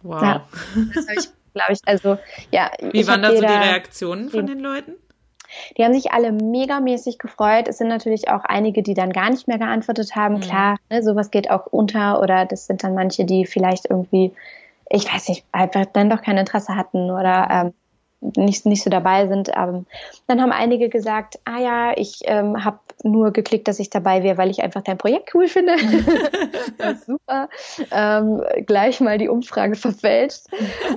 Wow. 0.02 0.22
Ja, 0.22 0.44
das 0.94 1.06
habe 1.06 1.20
ich, 1.20 1.28
glaube 1.52 1.72
ich, 1.74 1.80
also 1.84 2.16
ja. 2.50 2.70
Wie 2.80 3.06
waren 3.06 3.20
da 3.20 3.30
so 3.30 3.42
die 3.42 3.46
Reaktionen 3.46 4.30
von 4.30 4.46
den 4.46 4.60
Leuten? 4.60 4.92
Die 5.76 5.84
haben 5.84 5.94
sich 5.94 6.12
alle 6.12 6.32
megamäßig 6.32 7.18
gefreut. 7.18 7.68
Es 7.68 7.78
sind 7.78 7.88
natürlich 7.88 8.28
auch 8.28 8.44
einige, 8.44 8.82
die 8.82 8.94
dann 8.94 9.12
gar 9.12 9.30
nicht 9.30 9.48
mehr 9.48 9.58
geantwortet 9.58 10.16
haben. 10.16 10.36
Mhm. 10.36 10.40
Klar, 10.40 10.76
ne, 10.90 11.02
sowas 11.02 11.30
geht 11.30 11.50
auch 11.50 11.66
unter 11.66 12.20
oder 12.20 12.46
das 12.46 12.66
sind 12.66 12.84
dann 12.84 12.94
manche, 12.94 13.24
die 13.24 13.46
vielleicht 13.46 13.88
irgendwie, 13.88 14.32
ich 14.88 15.12
weiß 15.12 15.28
nicht, 15.28 15.44
einfach 15.52 15.86
dann 15.92 16.10
doch 16.10 16.22
kein 16.22 16.38
Interesse 16.38 16.76
hatten 16.76 17.10
oder 17.10 17.48
ähm, 17.50 17.74
nicht, 18.36 18.66
nicht 18.66 18.82
so 18.82 18.90
dabei 18.90 19.26
sind. 19.26 19.50
Ähm, 19.56 19.86
dann 20.26 20.40
haben 20.40 20.52
einige 20.52 20.88
gesagt, 20.88 21.38
ah 21.44 21.58
ja, 21.58 21.92
ich 21.96 22.20
ähm, 22.24 22.64
habe 22.64 22.78
nur 23.02 23.32
geklickt, 23.32 23.66
dass 23.66 23.78
ich 23.78 23.90
dabei 23.90 24.22
wäre, 24.22 24.36
weil 24.38 24.50
ich 24.50 24.62
einfach 24.62 24.82
dein 24.82 24.98
Projekt 24.98 25.34
cool 25.34 25.48
finde. 25.48 25.76
super. 27.06 27.48
Ähm, 27.90 28.42
gleich 28.66 29.00
mal 29.00 29.18
die 29.18 29.28
Umfrage 29.28 29.74
verfälscht. 29.74 30.46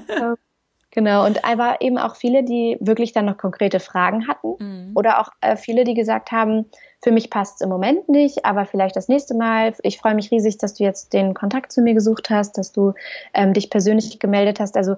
ähm, 0.09 0.35
Genau, 0.95 1.25
und 1.25 1.43
aber 1.43 1.77
eben 1.81 1.97
auch 1.97 2.15
viele, 2.15 2.43
die 2.43 2.77
wirklich 2.79 3.13
dann 3.13 3.25
noch 3.25 3.39
konkrete 3.39 3.79
Fragen 3.79 4.27
hatten 4.27 4.55
mhm. 4.59 4.91
oder 4.93 5.19
auch 5.19 5.29
äh, 5.41 5.55
viele, 5.55 5.85
die 5.85 5.95
gesagt 5.95 6.31
haben, 6.31 6.65
für 7.01 7.11
mich 7.11 7.31
passt 7.31 7.55
es 7.55 7.61
im 7.61 7.69
Moment 7.69 8.09
nicht, 8.09 8.45
aber 8.45 8.65
vielleicht 8.65 8.95
das 8.95 9.07
nächste 9.07 9.33
Mal. 9.33 9.73
Ich 9.81 9.97
freue 9.97 10.13
mich 10.13 10.29
riesig, 10.29 10.59
dass 10.59 10.75
du 10.75 10.83
jetzt 10.83 11.13
den 11.13 11.33
Kontakt 11.33 11.71
zu 11.71 11.81
mir 11.81 11.95
gesucht 11.95 12.29
hast, 12.29 12.59
dass 12.59 12.71
du 12.71 12.93
ähm, 13.33 13.53
dich 13.53 13.71
persönlich 13.71 14.19
gemeldet 14.19 14.59
hast. 14.59 14.77
Also 14.77 14.95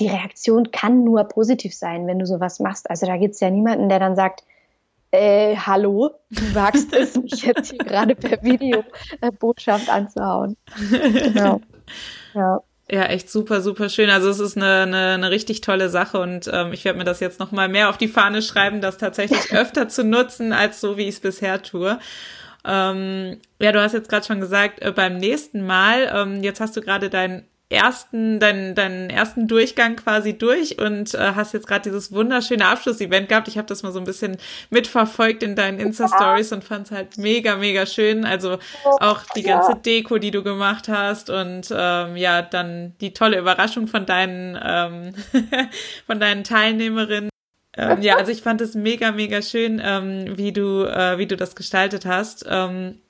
die 0.00 0.08
Reaktion 0.08 0.72
kann 0.72 1.04
nur 1.04 1.22
positiv 1.24 1.76
sein, 1.76 2.08
wenn 2.08 2.18
du 2.18 2.26
sowas 2.26 2.58
machst. 2.58 2.90
Also 2.90 3.06
da 3.06 3.16
gibt 3.16 3.34
es 3.34 3.40
ja 3.40 3.48
niemanden, 3.48 3.88
der 3.88 4.00
dann 4.00 4.16
sagt, 4.16 4.42
äh, 5.12 5.54
hallo, 5.56 6.10
du 6.28 6.54
wagst 6.56 6.92
es, 6.92 7.14
mich 7.22 7.44
jetzt 7.44 7.70
hier 7.70 7.78
gerade 7.78 8.16
per 8.16 8.42
Videobotschaft 8.42 9.88
anzuhauen. 9.88 10.56
Genau. 10.90 11.60
Ja. 12.34 12.60
Ja, 12.88 13.04
echt 13.06 13.28
super, 13.28 13.62
super 13.62 13.88
schön. 13.88 14.10
Also 14.10 14.30
es 14.30 14.38
ist 14.38 14.56
eine, 14.56 14.82
eine, 14.82 15.14
eine 15.14 15.30
richtig 15.30 15.60
tolle 15.60 15.88
Sache 15.88 16.20
und 16.20 16.48
ähm, 16.52 16.72
ich 16.72 16.84
werde 16.84 16.98
mir 16.98 17.04
das 17.04 17.18
jetzt 17.18 17.40
nochmal 17.40 17.68
mehr 17.68 17.88
auf 17.90 17.98
die 17.98 18.06
Fahne 18.06 18.42
schreiben, 18.42 18.80
das 18.80 18.96
tatsächlich 18.96 19.52
öfter 19.52 19.88
zu 19.88 20.04
nutzen, 20.04 20.52
als 20.52 20.80
so, 20.80 20.96
wie 20.96 21.02
ich 21.02 21.16
es 21.16 21.20
bisher 21.20 21.62
tue. 21.62 21.98
Ähm, 22.64 23.40
ja, 23.60 23.72
du 23.72 23.80
hast 23.82 23.92
jetzt 23.92 24.08
gerade 24.08 24.24
schon 24.26 24.40
gesagt, 24.40 24.82
äh, 24.82 24.92
beim 24.92 25.16
nächsten 25.16 25.66
Mal, 25.66 26.10
ähm, 26.14 26.42
jetzt 26.44 26.60
hast 26.60 26.76
du 26.76 26.80
gerade 26.80 27.10
dein 27.10 27.48
ersten, 27.68 28.38
deinen, 28.38 28.76
deinen 28.76 29.10
ersten 29.10 29.48
Durchgang 29.48 29.96
quasi 29.96 30.38
durch 30.38 30.78
und 30.78 31.14
äh, 31.14 31.32
hast 31.34 31.52
jetzt 31.52 31.66
gerade 31.66 31.82
dieses 31.82 32.12
wunderschöne 32.12 32.64
Abschlussevent 32.64 33.28
gehabt. 33.28 33.48
Ich 33.48 33.58
habe 33.58 33.66
das 33.66 33.82
mal 33.82 33.90
so 33.90 33.98
ein 33.98 34.04
bisschen 34.04 34.36
mitverfolgt 34.70 35.42
in 35.42 35.56
deinen 35.56 35.80
Insta-Stories 35.80 36.52
und 36.52 36.62
fand 36.62 36.86
es 36.86 36.92
halt 36.92 37.18
mega, 37.18 37.56
mega 37.56 37.84
schön. 37.84 38.24
Also 38.24 38.58
auch 38.84 39.22
die 39.34 39.42
ganze 39.42 39.74
Deko, 39.74 40.18
die 40.18 40.30
du 40.30 40.44
gemacht 40.44 40.88
hast 40.88 41.28
und 41.28 41.68
ähm, 41.76 42.16
ja, 42.16 42.42
dann 42.42 42.94
die 43.00 43.12
tolle 43.12 43.38
Überraschung 43.38 43.88
von 43.88 44.06
deinen, 44.06 44.56
ähm, 44.62 45.14
von 46.06 46.20
deinen 46.20 46.44
Teilnehmerinnen. 46.44 47.30
Ähm, 47.76 48.00
ja, 48.00 48.16
also 48.16 48.30
ich 48.30 48.42
fand 48.42 48.60
es 48.60 48.74
mega, 48.74 49.10
mega 49.10 49.42
schön, 49.42 49.82
ähm, 49.84 50.38
wie 50.38 50.52
du, 50.52 50.84
äh, 50.84 51.18
wie 51.18 51.26
du 51.26 51.36
das 51.36 51.56
gestaltet 51.56 52.06
hast. 52.06 52.46
Ähm, 52.48 53.00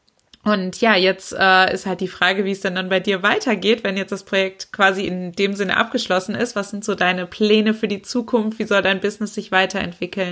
und 0.47 0.80
ja, 0.80 0.94
jetzt 0.94 1.32
äh, 1.36 1.74
ist 1.74 1.86
halt 1.86 2.01
die 2.01 2.07
Frage, 2.07 2.44
wie 2.44 2.53
es 2.53 2.61
denn 2.61 2.76
dann 2.76 2.88
bei 2.88 3.01
dir 3.01 3.24
weitergeht, 3.24 3.82
wenn 3.82 3.97
jetzt 3.97 4.12
das 4.12 4.22
Projekt 4.22 4.72
quasi 4.72 5.05
in 5.05 5.32
dem 5.32 5.55
Sinne 5.55 5.76
abgeschlossen 5.76 6.36
ist. 6.36 6.55
Was 6.55 6.70
sind 6.70 6.84
so 6.84 6.94
deine 6.94 7.26
Pläne 7.26 7.74
für 7.74 7.88
die 7.88 8.01
Zukunft? 8.01 8.61
Wie 8.61 8.64
soll 8.64 8.80
dein 8.80 9.01
Business 9.01 9.34
sich 9.34 9.51
weiterentwickeln? 9.51 10.30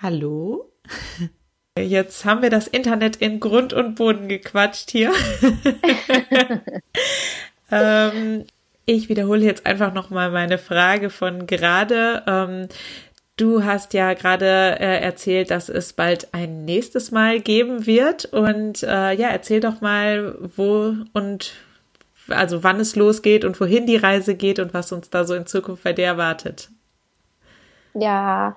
Hallo? 0.00 0.70
Jetzt 1.76 2.24
haben 2.24 2.42
wir 2.42 2.50
das 2.50 2.68
Internet 2.68 3.16
in 3.16 3.40
Grund 3.40 3.72
und 3.72 3.96
Boden 3.96 4.28
gequatscht 4.28 4.92
hier. 4.92 5.12
ähm, 7.72 8.44
ich 8.84 9.08
wiederhole 9.08 9.44
jetzt 9.44 9.66
einfach 9.66 9.92
nochmal 9.92 10.30
meine 10.30 10.58
Frage 10.58 11.10
von 11.10 11.46
gerade. 11.46 12.24
Ähm, 12.26 12.68
Du 13.38 13.64
hast 13.64 13.94
ja 13.94 14.14
gerade 14.14 14.46
äh, 14.80 15.00
erzählt, 15.00 15.52
dass 15.52 15.68
es 15.68 15.92
bald 15.92 16.34
ein 16.34 16.64
nächstes 16.64 17.12
Mal 17.12 17.40
geben 17.40 17.86
wird. 17.86 18.24
Und 18.26 18.82
äh, 18.82 19.12
ja, 19.12 19.28
erzähl 19.28 19.60
doch 19.60 19.80
mal, 19.80 20.36
wo 20.56 20.96
und 21.12 21.54
also 22.26 22.64
wann 22.64 22.80
es 22.80 22.96
losgeht 22.96 23.44
und 23.44 23.58
wohin 23.60 23.86
die 23.86 23.96
Reise 23.96 24.34
geht 24.34 24.58
und 24.58 24.74
was 24.74 24.90
uns 24.90 25.08
da 25.08 25.24
so 25.24 25.34
in 25.34 25.46
Zukunft 25.46 25.84
bei 25.84 25.92
dir 25.92 26.06
erwartet. 26.06 26.70
Ja, 28.00 28.54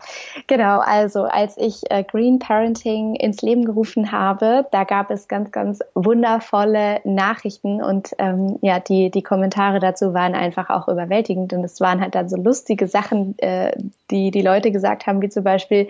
genau. 0.48 0.80
Also 0.80 1.24
als 1.24 1.58
ich 1.58 1.82
äh, 1.90 2.04
Green 2.04 2.38
Parenting 2.38 3.16
ins 3.16 3.42
Leben 3.42 3.66
gerufen 3.66 4.12
habe, 4.12 4.68
da 4.72 4.84
gab 4.84 5.10
es 5.10 5.28
ganz, 5.28 5.52
ganz 5.52 5.80
wundervolle 5.96 7.00
Nachrichten 7.04 7.82
und 7.82 8.12
ähm, 8.20 8.60
ja, 8.62 8.80
die, 8.80 9.10
die 9.10 9.24
Kommentare 9.24 9.80
dazu 9.80 10.14
waren 10.14 10.36
einfach 10.36 10.70
auch 10.70 10.88
überwältigend 10.88 11.54
und 11.54 11.64
es 11.64 11.82
waren 11.82 12.02
halt 12.02 12.14
dann 12.14 12.30
so 12.30 12.38
lustige 12.38 12.88
Sachen, 12.88 13.38
äh, 13.40 13.72
die 14.12 14.30
die 14.30 14.42
Leute 14.42 14.72
gesagt 14.72 15.08
haben, 15.08 15.22
wie 15.22 15.30
zum 15.30 15.44
Beispiel, 15.44 15.88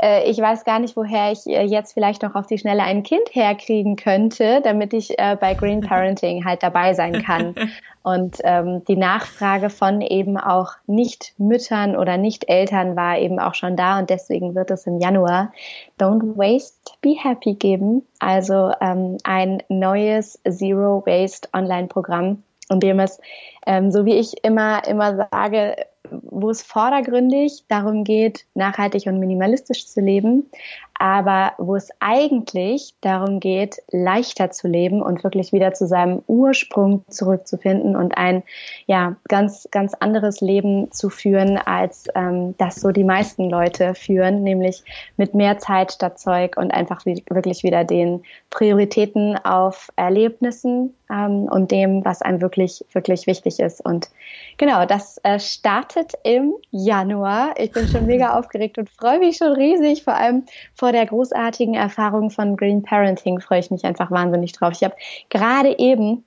äh, 0.00 0.30
ich 0.30 0.38
weiß 0.38 0.64
gar 0.64 0.78
nicht, 0.78 0.96
woher 0.96 1.32
ich 1.32 1.46
äh, 1.46 1.64
jetzt 1.64 1.92
vielleicht 1.92 2.22
noch 2.22 2.34
auf 2.34 2.46
die 2.46 2.58
Schnelle 2.58 2.82
ein 2.82 3.02
Kind 3.02 3.28
herkriegen 3.32 3.96
könnte, 3.96 4.60
damit 4.62 4.92
ich 4.92 5.18
äh, 5.18 5.36
bei 5.38 5.54
Green 5.54 5.80
Parenting 5.80 6.44
halt 6.46 6.62
dabei 6.62 6.94
sein 6.94 7.22
kann. 7.22 7.54
Und 8.02 8.38
ähm, 8.44 8.84
die 8.84 8.96
Nachfrage 8.96 9.70
von 9.70 10.00
eben 10.00 10.38
auch 10.38 10.72
Nicht-Müttern 10.86 11.96
oder 11.96 12.16
Nicht-Eltern 12.16 12.96
war 12.96 13.18
eben 13.18 13.38
auch 13.38 13.54
schon 13.54 13.76
da 13.76 13.98
und 13.98 14.08
deswegen 14.08 14.54
wird 14.54 14.70
es 14.70 14.86
im 14.86 14.98
Januar 14.98 15.52
Don't 16.00 16.36
Waste, 16.36 16.92
Be 17.02 17.16
Happy 17.20 17.54
geben. 17.54 18.06
Also 18.18 18.72
ähm, 18.80 19.18
ein 19.24 19.62
neues 19.68 20.40
Zero 20.48 21.02
Waste 21.04 21.48
Online-Programm, 21.52 22.42
in 22.70 22.80
dem 22.80 23.00
es, 23.00 23.20
ähm, 23.66 23.90
so 23.90 24.04
wie 24.04 24.14
ich 24.14 24.42
immer, 24.44 24.86
immer 24.86 25.28
sage, 25.30 25.76
wo 26.10 26.50
es 26.50 26.62
vordergründig 26.62 27.64
darum 27.68 28.04
geht, 28.04 28.46
nachhaltig 28.54 29.06
und 29.06 29.18
minimalistisch 29.18 29.86
zu 29.86 30.00
leben, 30.00 30.50
aber 30.98 31.52
wo 31.58 31.76
es 31.76 31.90
eigentlich 32.00 32.94
darum 33.00 33.38
geht, 33.38 33.76
leichter 33.92 34.50
zu 34.50 34.66
leben 34.66 35.00
und 35.00 35.22
wirklich 35.22 35.52
wieder 35.52 35.72
zu 35.72 35.86
seinem 35.86 36.22
Ursprung 36.26 37.04
zurückzufinden 37.08 37.94
und 37.94 38.18
ein 38.18 38.42
ja 38.86 39.16
ganz 39.28 39.68
ganz 39.70 39.94
anderes 39.94 40.40
Leben 40.40 40.90
zu 40.90 41.08
führen, 41.08 41.56
als 41.56 42.06
ähm, 42.14 42.54
das 42.58 42.76
so 42.76 42.90
die 42.90 43.04
meisten 43.04 43.48
Leute 43.48 43.94
führen, 43.94 44.42
nämlich 44.42 44.82
mit 45.16 45.34
mehr 45.34 45.58
Zeit 45.58 45.92
statt 45.92 46.18
Zeug 46.18 46.56
und 46.56 46.72
einfach 46.72 47.06
wie, 47.06 47.22
wirklich 47.30 47.62
wieder 47.62 47.84
den 47.84 48.22
Prioritäten 48.50 49.36
auf 49.44 49.90
Erlebnissen 49.94 50.94
ähm, 51.10 51.44
und 51.44 51.70
dem, 51.70 52.04
was 52.04 52.22
einem 52.22 52.40
wirklich 52.40 52.84
wirklich 52.92 53.26
wichtig 53.28 53.60
ist. 53.60 53.84
Und 53.84 54.10
genau, 54.56 54.84
das 54.84 55.18
äh, 55.22 55.38
startet 55.38 56.14
im 56.24 56.54
Januar. 56.70 57.54
Ich 57.56 57.70
bin 57.70 57.86
schon 57.86 58.06
mega 58.06 58.34
aufgeregt 58.38 58.78
und 58.78 58.90
freue 58.90 59.20
mich 59.20 59.36
schon 59.36 59.52
riesig, 59.52 60.02
vor 60.02 60.14
allem 60.14 60.44
vor 60.74 60.87
vor 60.88 60.92
der 60.94 61.04
großartigen 61.04 61.74
Erfahrung 61.74 62.30
von 62.30 62.56
Green 62.56 62.82
Parenting 62.82 63.40
freue 63.40 63.60
ich 63.60 63.70
mich 63.70 63.84
einfach 63.84 64.10
wahnsinnig 64.10 64.52
drauf. 64.52 64.72
Ich 64.72 64.82
habe 64.82 64.96
gerade 65.28 65.78
eben 65.78 66.24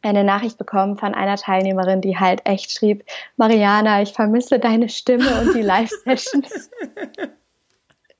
eine 0.00 0.24
Nachricht 0.24 0.56
bekommen 0.56 0.96
von 0.96 1.12
einer 1.12 1.36
Teilnehmerin, 1.36 2.00
die 2.00 2.16
halt 2.16 2.40
echt 2.46 2.72
schrieb, 2.72 3.04
Mariana, 3.36 4.00
ich 4.00 4.14
vermisse 4.14 4.58
deine 4.58 4.88
Stimme 4.88 5.42
und 5.42 5.54
die 5.54 5.60
Live-Sessions. 5.60 6.70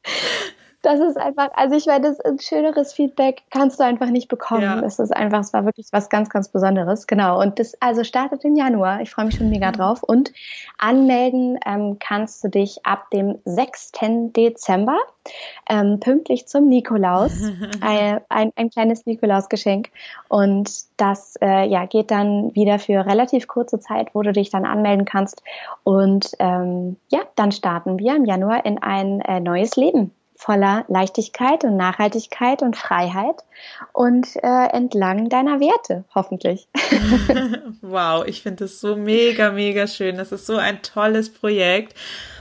das 0.89 1.01
ist 1.01 1.19
einfach, 1.19 1.51
also 1.55 1.77
ich 1.77 1.85
meine, 1.85 2.09
das 2.09 2.19
ein 2.21 2.39
schöneres 2.39 2.95
Feedback 2.95 3.43
kannst 3.51 3.79
du 3.79 3.85
einfach 3.85 4.09
nicht 4.09 4.29
bekommen. 4.29 4.63
Ja. 4.63 4.81
Es 4.81 4.99
ist 4.99 5.15
einfach, 5.15 5.41
es 5.41 5.53
war 5.53 5.67
wirklich 5.67 5.89
was 5.93 6.09
ganz, 6.09 6.31
ganz 6.31 6.49
Besonderes. 6.49 7.07
Genau. 7.07 7.39
Und 7.43 7.59
das 7.59 7.75
also 7.81 8.05
startet 8.05 8.43
im 8.43 8.57
Januar. 8.57 9.03
Ich 9.03 9.11
freue 9.11 9.27
mich 9.27 9.37
schon 9.37 9.51
mega 9.51 9.71
drauf. 9.71 10.03
Und 10.03 10.33
anmelden 10.79 11.59
ähm, 11.67 11.99
kannst 12.01 12.43
du 12.43 12.49
dich 12.49 12.87
ab 12.87 13.11
dem 13.11 13.39
6. 13.45 13.93
Dezember 14.35 14.97
ähm, 15.69 16.01
pünktlich 16.01 16.49
zum 16.49 16.71
Nikolaus. 16.71 17.33
ein, 17.83 18.21
ein, 18.31 18.53
ein 18.57 18.71
kleines 18.71 19.05
Nikolausgeschenk. 19.05 19.91
Und 20.29 20.71
das 20.97 21.35
äh, 21.43 21.69
ja, 21.69 21.85
geht 21.85 22.11
dann 22.11 22.55
wieder 22.55 22.79
für 22.79 23.05
relativ 23.05 23.47
kurze 23.47 23.79
Zeit, 23.79 24.15
wo 24.15 24.23
du 24.23 24.33
dich 24.33 24.49
dann 24.49 24.65
anmelden 24.65 25.05
kannst. 25.05 25.43
Und 25.85 26.31
ähm, 26.39 26.97
ja, 27.09 27.21
dann 27.37 27.53
starten 27.53 27.99
wir 27.99 28.17
im 28.17 28.25
Januar 28.25 28.65
in 28.65 28.83
ein 28.83 29.21
äh, 29.21 29.39
neues 29.41 29.77
Leben 29.77 30.13
voller 30.39 30.85
Leichtigkeit 30.87 31.65
und 31.65 31.77
Nachhaltigkeit 31.77 32.63
und 32.63 32.77
Freiheit 32.77 33.43
und 33.93 34.37
äh, 34.37 34.69
entlang 34.73 35.29
deiner 35.29 35.59
Werte, 35.59 36.05
hoffentlich. 36.15 36.69
wow, 37.83 38.25
ich 38.25 38.43
finde 38.43 38.67
es 38.67 38.81
so 38.81 38.95
mega, 38.95 39.51
mega 39.51 39.89
schön. 39.89 40.17
Das 40.17 40.31
ist 40.31 40.47
so 40.47 40.57
ein 40.57 40.81
tolles 40.83 41.33
Projekt. 41.33 41.95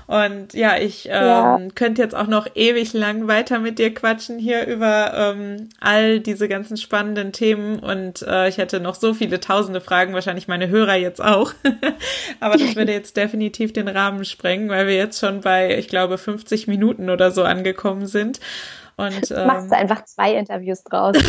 Und 0.08 0.54
ja, 0.54 0.78
ich 0.78 1.08
ähm, 1.08 1.12
ja. 1.12 1.60
könnte 1.76 2.02
jetzt 2.02 2.16
auch 2.16 2.28
noch 2.28 2.48
ewig 2.56 2.94
lang 2.94 3.28
weiter 3.28 3.60
mit 3.60 3.78
dir 3.78 3.94
quatschen 3.94 4.40
hier 4.40 4.66
über 4.66 5.14
ähm, 5.14 5.70
all 5.82 6.22
diese 6.22 6.48
ganzen 6.48 6.78
spannenden 6.78 7.34
Themen. 7.34 7.80
Und 7.80 8.22
äh, 8.22 8.48
ich 8.48 8.58
hätte 8.58 8.80
noch 8.80 8.96
so 8.96 9.14
viele 9.14 9.42
tausende 9.42 9.82
Fragen, 9.82 10.14
wahrscheinlich 10.14 10.48
meine 10.48 10.70
Hörer 10.70 10.96
jetzt 10.96 11.22
auch. 11.22 11.52
Aber 12.40 12.56
das 12.56 12.78
würde 12.78 12.94
jetzt 12.94 13.18
definitiv 13.18 13.74
den 13.74 13.90
Rahmen 13.90 14.24
sprengen, 14.24 14.70
weil 14.70 14.88
wir 14.88 14.96
jetzt 14.96 15.20
schon 15.20 15.42
bei, 15.42 15.78
ich 15.78 15.90
glaube, 15.90 16.18
50 16.18 16.68
Minuten 16.68 17.10
oder 17.10 17.32
so 17.32 17.44
angekommen 17.44 18.08
sind. 18.08 18.40
Und, 18.96 19.30
ähm, 19.32 19.46
Machst 19.46 19.72
du 19.72 19.76
einfach 19.76 20.06
zwei 20.06 20.36
Interviews 20.36 20.84
draus. 20.84 21.18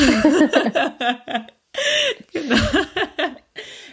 genau. 2.32 2.56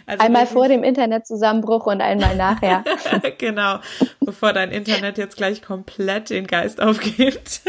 Also 0.06 0.24
einmal 0.24 0.46
vor 0.46 0.68
dem 0.68 0.84
Internetzusammenbruch 0.84 1.86
und 1.86 2.00
einmal 2.00 2.36
nachher. 2.36 2.84
genau, 3.38 3.78
bevor 4.20 4.52
dein 4.52 4.70
Internet 4.70 5.18
jetzt 5.18 5.36
gleich 5.36 5.62
komplett 5.62 6.30
den 6.30 6.46
Geist 6.46 6.80
aufgibt. 6.80 7.62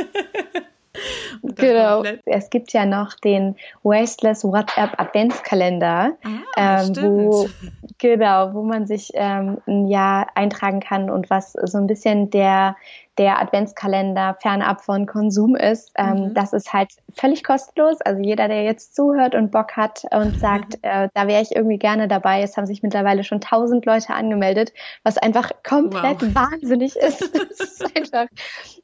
genau. 1.42 2.04
Es 2.26 2.50
gibt 2.50 2.74
ja 2.74 2.86
noch 2.86 3.16
den 3.16 3.56
Wasteless 3.84 4.44
WhatsApp 4.44 5.00
Adventskalender, 5.00 6.16
ah, 6.56 6.84
ähm, 6.84 6.96
wo 6.96 7.50
genau, 7.98 8.54
wo 8.54 8.62
man 8.62 8.86
sich 8.86 9.10
ähm, 9.16 9.58
ein 9.66 9.88
Jahr 9.88 10.28
eintragen 10.36 10.80
kann 10.80 11.10
und 11.10 11.30
was 11.30 11.54
so 11.54 11.78
ein 11.78 11.88
bisschen 11.88 12.30
der 12.30 12.76
der 13.18 13.42
Adventskalender 13.42 14.38
fernab 14.42 14.82
von 14.82 15.06
Konsum 15.06 15.56
ist. 15.56 15.92
Ähm, 15.98 16.30
mhm. 16.30 16.34
Das 16.34 16.54
ist 16.54 16.72
halt 16.72 16.90
völlig 17.16 17.44
kostenlos. 17.44 18.00
Also 18.02 18.22
jeder, 18.22 18.48
der 18.48 18.64
jetzt 18.64 18.96
zuhört 18.96 19.34
und 19.34 19.52
Bock 19.52 19.76
hat 19.76 20.04
und 20.12 20.40
sagt, 20.40 20.74
mhm. 20.74 20.90
äh, 20.90 21.10
da 21.14 21.28
wäre 21.28 21.42
ich 21.42 21.56
irgendwie 21.56 21.78
gerne 21.78 22.08
dabei, 22.08 22.42
es 22.42 22.58
haben 22.58 22.68
sich 22.68 22.84
mittlerweile 22.84 23.24
schon 23.24 23.42
tausend 23.42 23.86
Leute 23.86 24.14
angemeldet, 24.14 24.74
was 25.04 25.18
einfach 25.18 25.52
komplett 25.64 26.22
wow. 26.22 26.36
wahnsinnig 26.52 26.96
ist. 26.96 27.22
ist 27.60 27.96
einfach, 27.96 28.28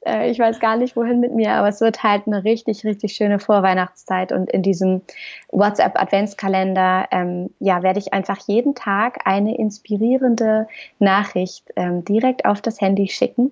äh, 0.06 0.30
ich 0.32 0.40
weiß 0.40 0.60
gar 0.60 0.78
nicht, 0.78 0.96
wohin 0.96 1.20
mit 1.20 1.34
mir, 1.34 1.54
aber 1.54 1.68
es 1.68 1.82
wird 1.82 2.04
halt 2.04 2.28
eine 2.28 2.44
richtig, 2.44 2.84
richtig 2.84 3.14
schöne 3.14 3.40
Vorweihnachtszeit 3.40 4.32
und 4.32 4.50
in 4.50 4.64
diesem 4.64 5.02
WhatsApp 5.52 6.00
Adventskalender, 6.00 7.08
ähm, 7.12 7.52
ja, 7.60 7.84
werde 7.84 8.00
ich 8.00 8.14
einfach 8.14 8.40
jeden 8.48 8.74
Tag 8.76 9.20
eine 9.26 9.58
inspirierende 9.58 10.68
Nachricht 11.00 11.66
ähm, 11.76 12.04
direkt 12.04 12.46
auf 12.46 12.62
das 12.62 12.82
Handy 12.82 13.08
schicken 13.08 13.52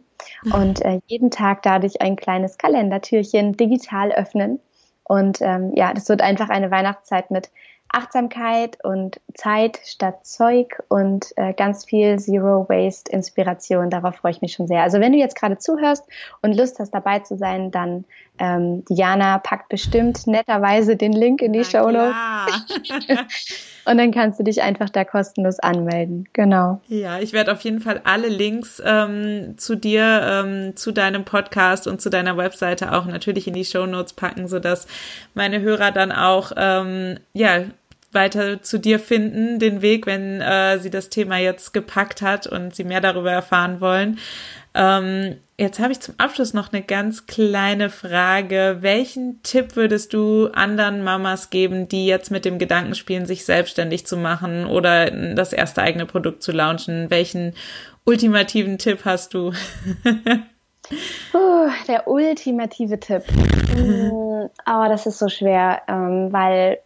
und 0.53 0.83
äh, 0.83 0.99
jeden 1.07 1.31
Tag 1.31 1.61
dadurch 1.63 2.01
ein 2.01 2.15
kleines 2.15 2.57
Kalendertürchen 2.57 3.57
digital 3.57 4.11
öffnen. 4.11 4.59
Und 5.03 5.41
ähm, 5.41 5.73
ja, 5.75 5.93
das 5.93 6.07
wird 6.09 6.21
einfach 6.21 6.49
eine 6.49 6.71
Weihnachtszeit 6.71 7.31
mit 7.31 7.51
Achtsamkeit 7.93 8.77
und 8.83 9.19
Zeit 9.33 9.79
statt 9.83 10.25
Zeug 10.25 10.81
und 10.87 11.33
äh, 11.35 11.53
ganz 11.53 11.83
viel 11.83 12.17
Zero 12.19 12.67
Waste 12.69 13.11
Inspiration. 13.11 13.89
Darauf 13.89 14.15
freue 14.15 14.31
ich 14.31 14.41
mich 14.41 14.53
schon 14.53 14.67
sehr. 14.67 14.81
Also 14.81 14.99
wenn 14.99 15.11
du 15.11 15.17
jetzt 15.17 15.35
gerade 15.35 15.57
zuhörst 15.57 16.07
und 16.41 16.55
Lust 16.55 16.79
hast 16.79 16.91
dabei 16.91 17.19
zu 17.19 17.35
sein, 17.37 17.71
dann 17.71 18.05
ähm, 18.41 18.83
Diana 18.89 19.37
packt 19.37 19.69
bestimmt 19.69 20.25
netterweise 20.25 20.95
den 20.95 21.13
Link 21.13 21.43
in 21.43 21.53
die 21.53 21.63
Show 21.63 21.91
Notes. 21.91 22.15
und 23.85 23.97
dann 23.99 24.11
kannst 24.11 24.39
du 24.39 24.43
dich 24.43 24.63
einfach 24.63 24.89
da 24.89 25.05
kostenlos 25.05 25.59
anmelden. 25.59 26.27
Genau. 26.33 26.81
Ja, 26.87 27.19
ich 27.19 27.33
werde 27.33 27.51
auf 27.51 27.61
jeden 27.61 27.81
Fall 27.81 28.01
alle 28.03 28.29
Links 28.29 28.81
ähm, 28.83 29.53
zu 29.57 29.75
dir, 29.75 30.21
ähm, 30.23 30.75
zu 30.75 30.91
deinem 30.91 31.23
Podcast 31.23 31.85
und 31.85 32.01
zu 32.01 32.09
deiner 32.09 32.35
Webseite 32.35 32.93
auch 32.93 33.05
natürlich 33.05 33.47
in 33.47 33.53
die 33.53 33.65
Show 33.65 33.85
Notes 33.85 34.13
packen, 34.13 34.47
sodass 34.47 34.87
meine 35.35 35.61
Hörer 35.61 35.91
dann 35.91 36.11
auch 36.11 36.51
ähm, 36.57 37.19
ja 37.33 37.65
weiter 38.11 38.61
zu 38.61 38.79
dir 38.79 38.99
finden, 38.99 39.59
den 39.59 39.81
Weg, 39.81 40.05
wenn 40.05 40.41
äh, 40.41 40.79
sie 40.79 40.89
das 40.89 41.09
Thema 41.09 41.37
jetzt 41.37 41.73
gepackt 41.73 42.21
hat 42.21 42.47
und 42.47 42.75
sie 42.75 42.83
mehr 42.83 43.01
darüber 43.01 43.31
erfahren 43.31 43.79
wollen. 43.79 44.19
Ähm, 44.73 45.37
jetzt 45.57 45.79
habe 45.79 45.91
ich 45.91 45.99
zum 45.99 46.15
Abschluss 46.17 46.53
noch 46.53 46.71
eine 46.71 46.81
ganz 46.81 47.27
kleine 47.27 47.89
Frage. 47.89 48.77
Welchen 48.81 49.43
Tipp 49.43 49.75
würdest 49.75 50.13
du 50.13 50.47
anderen 50.53 51.03
Mamas 51.03 51.49
geben, 51.49 51.89
die 51.89 52.05
jetzt 52.05 52.31
mit 52.31 52.45
dem 52.45 52.57
Gedanken 52.57 52.95
spielen, 52.95 53.25
sich 53.25 53.45
selbstständig 53.45 54.05
zu 54.05 54.17
machen 54.17 54.65
oder 54.65 55.11
das 55.35 55.51
erste 55.53 55.81
eigene 55.81 56.05
Produkt 56.05 56.41
zu 56.41 56.51
launchen? 56.51 57.09
Welchen 57.09 57.53
ultimativen 58.05 58.77
Tipp 58.77 58.99
hast 59.05 59.33
du? 59.33 59.53
Uh, 61.33 61.69
der 61.87 62.07
ultimative 62.07 62.99
Tipp. 62.99 63.23
Mm, 63.71 64.49
aber 64.65 64.89
das 64.89 65.05
ist 65.05 65.17
so 65.17 65.29
schwer, 65.29 65.83
ähm, 65.87 66.33
weil 66.33 66.79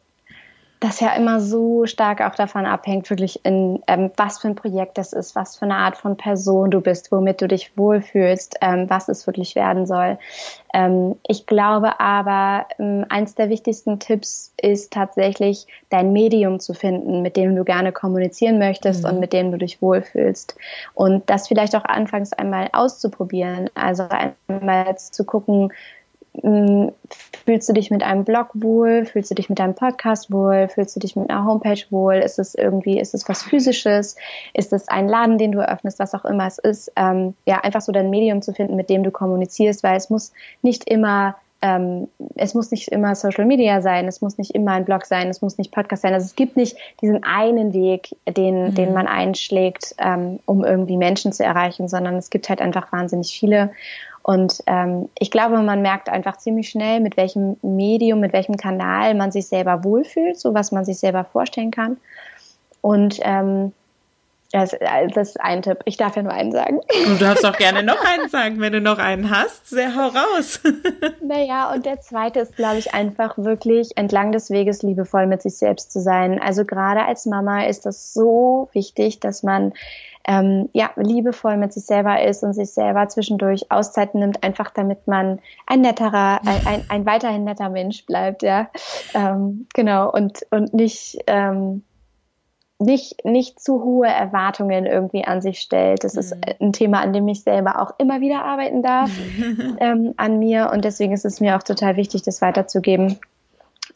das 0.85 0.99
ja 0.99 1.15
immer 1.15 1.39
so 1.39 1.87
stark 1.87 2.21
auch 2.21 2.35
davon 2.35 2.67
abhängt, 2.67 3.09
wirklich 3.09 3.43
in 3.43 3.81
ähm, 3.87 4.11
was 4.17 4.39
für 4.39 4.47
ein 4.47 4.55
Projekt 4.55 4.99
das 4.99 5.13
ist, 5.13 5.35
was 5.35 5.57
für 5.57 5.65
eine 5.65 5.77
Art 5.77 5.97
von 5.97 6.15
Person 6.15 6.69
du 6.69 6.79
bist, 6.79 7.11
womit 7.11 7.41
du 7.41 7.47
dich 7.47 7.75
wohlfühlst, 7.75 8.57
ähm, 8.61 8.87
was 8.87 9.09
es 9.09 9.25
wirklich 9.25 9.55
werden 9.55 9.87
soll. 9.87 10.19
Ähm, 10.75 11.15
ich 11.27 11.47
glaube 11.47 11.99
aber, 11.99 12.67
ähm, 12.77 13.03
eins 13.09 13.33
der 13.33 13.49
wichtigsten 13.49 13.99
Tipps 13.99 14.53
ist 14.61 14.93
tatsächlich, 14.93 15.65
dein 15.89 16.13
Medium 16.13 16.59
zu 16.59 16.75
finden, 16.75 17.23
mit 17.23 17.35
dem 17.35 17.55
du 17.55 17.63
gerne 17.63 17.91
kommunizieren 17.91 18.59
möchtest 18.59 19.03
mhm. 19.03 19.09
und 19.09 19.19
mit 19.19 19.33
dem 19.33 19.51
du 19.51 19.57
dich 19.57 19.81
wohlfühlst. 19.81 20.55
Und 20.93 21.27
das 21.29 21.47
vielleicht 21.47 21.75
auch 21.75 21.85
anfangs 21.85 22.31
einmal 22.31 22.69
auszuprobieren. 22.73 23.71
Also 23.73 24.07
einmal 24.47 24.97
zu 24.97 25.23
gucken, 25.23 25.71
fühlst 26.41 27.69
du 27.69 27.73
dich 27.73 27.91
mit 27.91 28.03
einem 28.03 28.23
Blog 28.23 28.49
wohl? 28.53 29.05
Fühlst 29.05 29.31
du 29.31 29.35
dich 29.35 29.49
mit 29.49 29.59
einem 29.59 29.75
Podcast 29.75 30.31
wohl? 30.31 30.67
Fühlst 30.67 30.95
du 30.95 30.99
dich 30.99 31.15
mit 31.15 31.29
einer 31.29 31.45
Homepage 31.45 31.81
wohl? 31.89 32.15
Ist 32.15 32.39
es 32.39 32.55
irgendwie, 32.55 32.99
ist 32.99 33.13
es 33.13 33.27
was 33.29 33.43
Physisches? 33.43 34.15
Ist 34.53 34.73
es 34.73 34.87
ein 34.87 35.07
Laden, 35.07 35.37
den 35.37 35.51
du 35.51 35.67
öffnest? 35.67 35.99
Was 35.99 36.13
auch 36.13 36.25
immer 36.25 36.47
es 36.47 36.57
ist. 36.57 36.91
Ähm, 36.95 37.35
ja, 37.45 37.59
einfach 37.61 37.81
so 37.81 37.91
dein 37.91 38.09
Medium 38.09 38.41
zu 38.41 38.53
finden, 38.53 38.75
mit 38.75 38.89
dem 38.89 39.03
du 39.03 39.11
kommunizierst, 39.11 39.83
weil 39.83 39.97
es 39.97 40.09
muss 40.09 40.33
nicht 40.61 40.89
immer 40.89 41.35
ähm, 41.61 42.09
es 42.35 42.53
muss 42.53 42.69
nicht 42.69 42.89
immer 42.89 43.15
Social 43.15 43.45
Media 43.45 43.81
sein, 43.81 44.07
es 44.07 44.21
muss 44.21 44.37
nicht 44.37 44.53
immer 44.53 44.73
ein 44.73 44.85
Blog 44.85 45.05
sein, 45.05 45.29
es 45.29 45.41
muss 45.41 45.57
nicht 45.57 45.71
Podcast 45.71 46.03
sein. 46.03 46.13
Also 46.13 46.25
es 46.25 46.35
gibt 46.35 46.57
nicht 46.57 46.77
diesen 47.01 47.23
einen 47.23 47.73
Weg, 47.73 48.15
den, 48.27 48.65
mhm. 48.65 48.75
den 48.75 48.93
man 48.93 49.07
einschlägt, 49.07 49.95
ähm, 49.97 50.39
um 50.45 50.63
irgendwie 50.63 50.97
Menschen 50.97 51.31
zu 51.31 51.43
erreichen, 51.43 51.87
sondern 51.87 52.15
es 52.15 52.29
gibt 52.29 52.49
halt 52.49 52.61
einfach 52.61 52.91
wahnsinnig 52.91 53.37
viele. 53.37 53.71
Und 54.27 54.63
ähm, 54.65 55.09
ich 55.19 55.29
glaube, 55.29 55.61
man 55.61 55.83
merkt 55.83 56.09
einfach 56.09 56.37
ziemlich 56.37 56.69
schnell, 56.69 56.99
mit 56.99 57.15
welchem 57.15 57.57
Medium, 57.61 58.19
mit 58.19 58.33
welchem 58.33 58.57
Kanal 58.57 59.13
man 59.13 59.31
sich 59.31 59.45
selber 59.45 59.83
wohlfühlt, 59.83 60.39
so 60.39 60.55
was 60.55 60.71
man 60.71 60.83
sich 60.83 60.97
selber 60.97 61.25
vorstellen 61.25 61.69
kann. 61.69 61.97
Und 62.81 63.19
ähm, 63.21 63.71
das, 64.51 64.75
das 65.13 65.29
ist 65.29 65.41
ein 65.41 65.61
Tipp. 65.61 65.79
Ich 65.85 65.97
darf 65.97 66.15
ja 66.15 66.21
nur 66.21 66.31
einen 66.31 66.51
sagen. 66.51 66.79
Du 67.05 67.15
darfst 67.17 67.45
auch 67.45 67.57
gerne 67.57 67.83
noch 67.83 68.03
einen 68.03 68.29
sagen, 68.29 68.59
wenn 68.61 68.73
du 68.73 68.81
noch 68.81 68.99
einen 68.99 69.29
hast. 69.29 69.69
Sehr 69.69 69.95
hau 69.95 70.07
raus. 70.07 70.59
Naja, 71.21 71.73
und 71.73 71.85
der 71.85 72.01
zweite 72.01 72.39
ist, 72.39 72.55
glaube 72.55 72.77
ich, 72.77 72.93
einfach 72.93 73.37
wirklich 73.37 73.97
entlang 73.97 74.31
des 74.31 74.51
Weges 74.51 74.83
liebevoll 74.83 75.25
mit 75.25 75.41
sich 75.41 75.57
selbst 75.57 75.91
zu 75.91 75.99
sein. 75.99 76.39
Also 76.39 76.65
gerade 76.65 77.03
als 77.05 77.25
Mama 77.25 77.65
ist 77.65 77.85
das 77.85 78.13
so 78.13 78.69
wichtig, 78.73 79.19
dass 79.19 79.41
man 79.41 79.73
ähm, 80.27 80.69
ja, 80.73 80.91
liebevoll 80.95 81.57
mit 81.57 81.73
sich 81.73 81.85
selber 81.85 82.23
ist 82.23 82.43
und 82.43 82.53
sich 82.53 82.71
selber 82.71 83.07
zwischendurch 83.07 83.71
Auszeiten 83.71 84.19
nimmt, 84.19 84.43
einfach 84.43 84.71
damit 84.71 85.07
man 85.07 85.39
ein 85.67 85.81
netterer, 85.81 86.41
ein, 86.45 86.67
ein, 86.67 86.85
ein 86.89 87.05
weiterhin 87.05 87.43
netter 87.43 87.69
Mensch 87.69 88.05
bleibt, 88.05 88.43
ja. 88.43 88.69
Ähm, 89.13 89.67
genau, 89.73 90.11
und, 90.11 90.45
und 90.51 90.73
nicht, 90.73 91.17
ähm, 91.27 91.83
nicht, 92.77 93.23
nicht 93.23 93.59
zu 93.59 93.83
hohe 93.83 94.07
Erwartungen 94.07 94.85
irgendwie 94.85 95.23
an 95.23 95.41
sich 95.41 95.59
stellt. 95.59 96.03
Das 96.03 96.13
mhm. 96.15 96.19
ist 96.19 96.35
ein 96.59 96.73
Thema, 96.73 96.99
an 97.01 97.13
dem 97.13 97.27
ich 97.27 97.41
selber 97.41 97.81
auch 97.81 97.93
immer 97.97 98.21
wieder 98.21 98.43
arbeiten 98.43 98.83
darf, 98.83 99.11
ähm, 99.79 100.13
an 100.17 100.39
mir. 100.39 100.71
Und 100.73 100.83
deswegen 100.83 101.13
ist 101.13 101.25
es 101.25 101.39
mir 101.39 101.55
auch 101.55 101.63
total 101.63 101.95
wichtig, 101.95 102.23
das 102.23 102.41
weiterzugeben. 102.41 103.19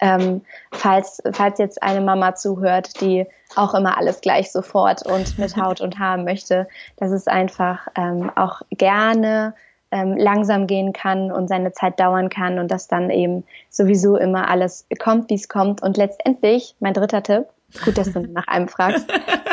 Ähm, 0.02 0.42
falls, 0.72 1.22
falls 1.34 1.60
jetzt 1.60 1.84
eine 1.84 2.00
Mama 2.00 2.36
zuhört, 2.36 3.02
die 3.02 3.26
auch 3.58 3.74
immer 3.74 3.98
alles 3.98 4.22
gleich 4.22 4.52
sofort 4.52 5.06
und 5.06 5.38
mit 5.38 5.58
Haut 5.62 5.82
und 5.82 6.00
Haar 6.00 6.18
möchte, 6.18 6.68
dass 6.98 7.12
es 7.12 7.28
einfach 7.28 7.88
ähm, 7.98 8.32
auch 8.36 8.62
gerne 8.72 9.56
ähm, 9.92 10.16
langsam 10.16 10.68
gehen 10.68 10.94
kann 10.94 11.32
und 11.32 11.50
seine 11.50 11.74
Zeit 11.74 12.00
dauern 12.00 12.30
kann 12.30 12.60
und 12.60 12.72
dass 12.72 12.88
dann 12.88 13.10
eben 13.10 13.44
sowieso 13.70 14.16
immer 14.16 14.48
alles 14.48 14.88
kommt, 15.00 15.30
wie 15.30 15.36
es 15.36 15.50
kommt. 15.50 15.82
Und 15.82 15.98
letztendlich, 15.98 16.76
mein 16.80 16.94
dritter 16.94 17.24
Tipp, 17.24 17.48
gut, 17.84 17.98
dass 17.98 18.12
du 18.12 18.22
nach 18.22 18.48
einem 18.48 18.68
fragst, 18.68 19.12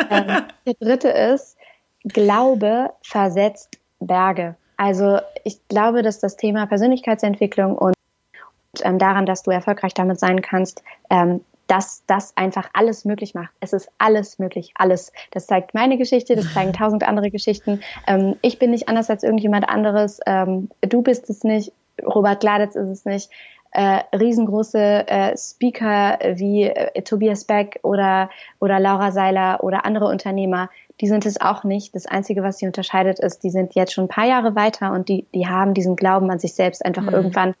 ähm, 0.09 0.43
der 0.65 0.73
dritte 0.79 1.09
ist, 1.09 1.57
Glaube 2.03 2.91
versetzt 3.01 3.77
Berge. 3.99 4.55
Also 4.77 5.19
ich 5.43 5.67
glaube, 5.67 6.03
dass 6.03 6.19
das 6.19 6.37
Thema 6.37 6.67
Persönlichkeitsentwicklung 6.67 7.77
und 7.77 7.93
ähm, 8.83 8.99
daran, 8.99 9.25
dass 9.25 9.43
du 9.43 9.51
erfolgreich 9.51 9.93
damit 9.93 10.19
sein 10.19 10.41
kannst, 10.41 10.83
ähm, 11.09 11.41
dass 11.67 12.03
das 12.07 12.35
einfach 12.37 12.69
alles 12.73 13.03
möglich 13.05 13.33
macht. 13.33 13.49
Es 13.59 13.73
ist 13.73 13.89
alles 13.97 14.39
möglich, 14.39 14.73
alles. 14.75 15.11
Das 15.31 15.47
zeigt 15.47 15.73
meine 15.73 15.97
Geschichte, 15.97 16.35
das 16.35 16.53
zeigen 16.53 16.73
tausend 16.73 17.07
andere 17.07 17.29
Geschichten. 17.29 17.81
Ähm, 18.07 18.37
ich 18.41 18.59
bin 18.59 18.71
nicht 18.71 18.87
anders 18.87 19.09
als 19.09 19.23
irgendjemand 19.23 19.67
anderes. 19.67 20.19
Ähm, 20.25 20.69
du 20.81 21.01
bist 21.01 21.29
es 21.29 21.43
nicht. 21.43 21.73
Robert 22.05 22.39
Gladitz 22.39 22.75
ist 22.75 22.87
es 22.87 23.05
nicht. 23.05 23.29
Äh, 23.71 24.01
riesengroße 24.15 24.79
äh, 24.79 25.37
Speaker 25.37 26.17
wie 26.35 26.63
äh, 26.63 27.01
Tobias 27.01 27.43
Beck 27.45 27.79
oder, 27.83 28.29
oder 28.59 28.79
Laura 28.79 29.11
Seiler 29.11 29.63
oder 29.63 29.85
andere 29.85 30.05
Unternehmer, 30.05 30.69
die 31.01 31.07
sind 31.07 31.25
es 31.25 31.39
auch 31.39 31.63
nicht. 31.63 31.93
Das 31.93 32.05
Einzige, 32.05 32.43
was 32.43 32.57
sie 32.57 32.65
unterscheidet, 32.65 33.19
ist, 33.19 33.43
die 33.43 33.49
sind 33.49 33.75
jetzt 33.75 33.93
schon 33.93 34.05
ein 34.05 34.09
paar 34.09 34.25
Jahre 34.25 34.55
weiter 34.55 34.93
und 34.93 35.09
die, 35.09 35.25
die 35.33 35.47
haben 35.47 35.73
diesen 35.73 35.95
Glauben 35.95 36.31
an 36.31 36.39
sich 36.39 36.53
selbst 36.53 36.83
einfach 36.83 37.03
mhm. 37.03 37.13
irgendwann 37.13 37.53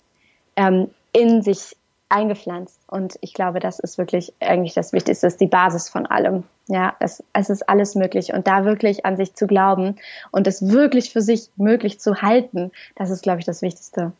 ähm, 0.55 0.89
in 1.11 1.41
sich 1.41 1.75
eingepflanzt. 2.09 2.79
Und 2.87 3.17
ich 3.21 3.33
glaube, 3.33 3.59
das 3.59 3.79
ist 3.79 3.97
wirklich 3.97 4.33
eigentlich 4.39 4.73
das 4.73 4.93
Wichtigste, 4.93 5.27
ist 5.27 5.41
die 5.41 5.47
Basis 5.47 5.89
von 5.89 6.05
allem. 6.05 6.43
Ja, 6.67 6.95
es, 6.99 7.23
es 7.33 7.49
ist 7.49 7.67
alles 7.67 7.95
möglich. 7.95 8.33
Und 8.33 8.47
da 8.47 8.65
wirklich 8.65 9.05
an 9.05 9.17
sich 9.17 9.35
zu 9.35 9.45
glauben 9.45 9.97
und 10.31 10.47
es 10.47 10.67
wirklich 10.67 11.11
für 11.11 11.21
sich 11.21 11.49
möglich 11.57 11.99
zu 11.99 12.21
halten, 12.21 12.71
das 12.95 13.09
ist, 13.09 13.23
glaube 13.23 13.39
ich, 13.39 13.45
das 13.45 13.61
Wichtigste. 13.61 14.13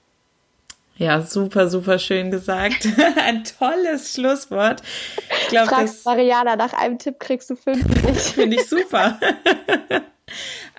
Ja, 0.98 1.22
super, 1.22 1.70
super 1.70 2.00
schön 2.00 2.32
gesagt. 2.32 2.88
Ein 3.18 3.44
tolles 3.44 4.14
Schlusswort. 4.14 4.82
Ich 5.44 5.48
glaube, 5.50 5.70
das 5.70 6.04
Mariana, 6.06 6.56
nach 6.56 6.74
einem 6.74 6.98
Tipp 6.98 7.20
kriegst 7.20 7.50
du 7.50 7.56
fünf. 7.56 7.84
Finde 8.34 8.58
ich 8.58 8.68
super. 8.68 9.20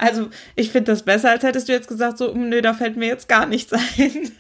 Also, 0.01 0.29
ich 0.55 0.71
finde 0.71 0.93
das 0.93 1.03
besser, 1.03 1.31
als 1.31 1.43
hättest 1.43 1.69
du 1.69 1.73
jetzt 1.73 1.89
gesagt, 1.89 2.19
so, 2.19 2.33
nö, 2.33 2.63
da 2.63 2.73
fällt 2.75 2.97
mir 2.97 3.09
jetzt 3.09 3.29
gar 3.29 3.47
nichts 3.47 3.73
ein. 3.73 4.31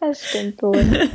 Das 0.00 0.28
stimmt 0.28 0.62
wohl. 0.62 1.10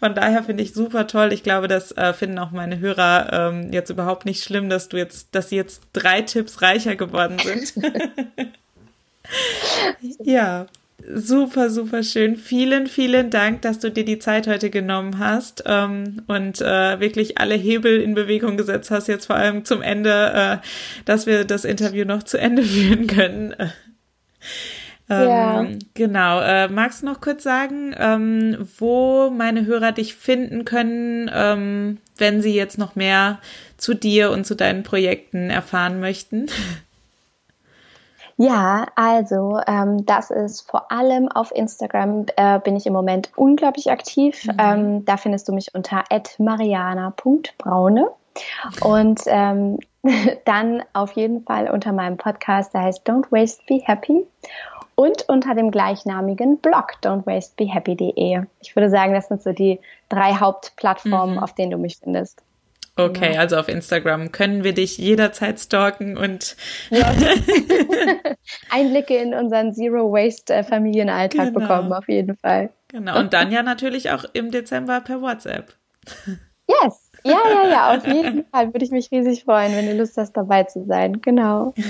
Von 0.00 0.14
daher 0.14 0.42
finde 0.42 0.64
ich 0.64 0.74
super 0.74 1.06
toll. 1.06 1.32
Ich 1.32 1.44
glaube, 1.44 1.68
das 1.68 1.92
äh, 1.92 2.12
finden 2.12 2.40
auch 2.40 2.50
meine 2.50 2.80
Hörer 2.80 3.52
ähm, 3.52 3.72
jetzt 3.72 3.90
überhaupt 3.90 4.24
nicht 4.24 4.42
schlimm, 4.42 4.68
dass 4.68 4.88
du 4.88 4.96
jetzt, 4.96 5.34
dass 5.34 5.50
sie 5.50 5.56
jetzt 5.56 5.82
drei 5.92 6.22
Tipps 6.22 6.60
reicher 6.60 6.96
geworden 6.96 7.38
sind. 7.38 7.74
ja. 10.18 10.66
Super, 10.98 11.70
super 11.70 12.02
schön. 12.02 12.36
Vielen, 12.36 12.86
vielen 12.86 13.30
Dank, 13.30 13.62
dass 13.62 13.78
du 13.78 13.90
dir 13.90 14.04
die 14.04 14.18
Zeit 14.18 14.46
heute 14.46 14.70
genommen 14.70 15.18
hast 15.18 15.62
ähm, 15.66 16.22
und 16.26 16.60
äh, 16.62 16.98
wirklich 17.00 17.38
alle 17.38 17.54
Hebel 17.54 18.00
in 18.00 18.14
Bewegung 18.14 18.56
gesetzt 18.56 18.90
hast, 18.90 19.06
jetzt 19.06 19.26
vor 19.26 19.36
allem 19.36 19.64
zum 19.64 19.82
Ende, 19.82 20.32
äh, 20.62 20.66
dass 21.04 21.26
wir 21.26 21.44
das 21.44 21.64
Interview 21.64 22.04
noch 22.06 22.22
zu 22.22 22.38
Ende 22.38 22.62
führen 22.64 23.06
können. 23.06 23.54
Ähm, 25.08 25.28
ja. 25.28 25.66
Genau. 25.94 26.40
Äh, 26.40 26.68
magst 26.68 27.02
du 27.02 27.06
noch 27.06 27.20
kurz 27.20 27.42
sagen, 27.42 27.94
ähm, 27.98 28.66
wo 28.78 29.30
meine 29.30 29.66
Hörer 29.66 29.92
dich 29.92 30.14
finden 30.14 30.64
können, 30.64 31.30
ähm, 31.32 31.98
wenn 32.16 32.42
sie 32.42 32.54
jetzt 32.54 32.78
noch 32.78 32.96
mehr 32.96 33.38
zu 33.76 33.94
dir 33.94 34.30
und 34.30 34.46
zu 34.46 34.56
deinen 34.56 34.82
Projekten 34.82 35.50
erfahren 35.50 36.00
möchten? 36.00 36.46
Ja, 38.38 38.86
also 38.96 39.60
ähm, 39.66 40.04
das 40.04 40.30
ist 40.30 40.68
vor 40.68 40.92
allem 40.92 41.28
auf 41.28 41.54
Instagram 41.54 42.26
äh, 42.36 42.58
bin 42.60 42.76
ich 42.76 42.86
im 42.86 42.92
Moment 42.92 43.30
unglaublich 43.34 43.90
aktiv. 43.90 44.44
Mhm. 44.44 44.56
Ähm, 44.58 45.04
da 45.06 45.16
findest 45.16 45.48
du 45.48 45.52
mich 45.52 45.74
unter 45.74 46.04
@mariana.braune 46.38 48.10
und 48.82 49.22
ähm, 49.26 49.78
dann 50.44 50.82
auf 50.92 51.12
jeden 51.12 51.44
Fall 51.44 51.70
unter 51.70 51.92
meinem 51.92 52.18
Podcast, 52.18 52.74
der 52.74 52.82
heißt 52.82 53.08
Don't 53.08 53.32
Waste 53.32 53.62
Be 53.66 53.80
Happy 53.82 54.26
und 54.96 55.28
unter 55.28 55.54
dem 55.54 55.70
gleichnamigen 55.70 56.58
Blog 56.58 56.94
don'twastebehappy.de. 57.02 58.42
Ich 58.60 58.76
würde 58.76 58.90
sagen, 58.90 59.14
das 59.14 59.28
sind 59.28 59.42
so 59.42 59.52
die 59.52 59.80
drei 60.08 60.34
Hauptplattformen, 60.34 61.36
mhm. 61.36 61.42
auf 61.42 61.54
denen 61.54 61.70
du 61.70 61.78
mich 61.78 61.98
findest. 61.98 62.42
Okay, 62.98 63.34
ja. 63.34 63.40
also 63.40 63.56
auf 63.56 63.68
Instagram 63.68 64.32
können 64.32 64.64
wir 64.64 64.72
dich 64.72 64.96
jederzeit 64.96 65.60
stalken 65.60 66.16
und 66.16 66.56
ja. 66.90 67.14
Einblicke 68.70 69.16
in 69.16 69.34
unseren 69.34 69.74
Zero 69.74 70.10
Waste 70.10 70.64
Familienalltag 70.64 71.52
genau. 71.52 71.60
bekommen, 71.60 71.92
auf 71.92 72.08
jeden 72.08 72.36
Fall. 72.36 72.70
Genau, 72.88 73.18
und 73.18 73.34
dann 73.34 73.52
ja 73.52 73.62
natürlich 73.62 74.10
auch 74.12 74.24
im 74.32 74.50
Dezember 74.50 75.02
per 75.02 75.20
WhatsApp. 75.20 75.74
Yes, 76.68 77.05
ja, 77.26 77.38
ja, 77.52 77.68
ja, 77.68 77.96
auf 77.96 78.06
jeden 78.06 78.44
Fall 78.50 78.72
würde 78.72 78.84
ich 78.84 78.90
mich 78.90 79.10
riesig 79.10 79.44
freuen, 79.44 79.74
wenn 79.76 79.86
du 79.86 79.96
Lust 79.96 80.16
hast, 80.16 80.36
dabei 80.36 80.64
zu 80.64 80.84
sein. 80.86 81.20
Genau. 81.20 81.74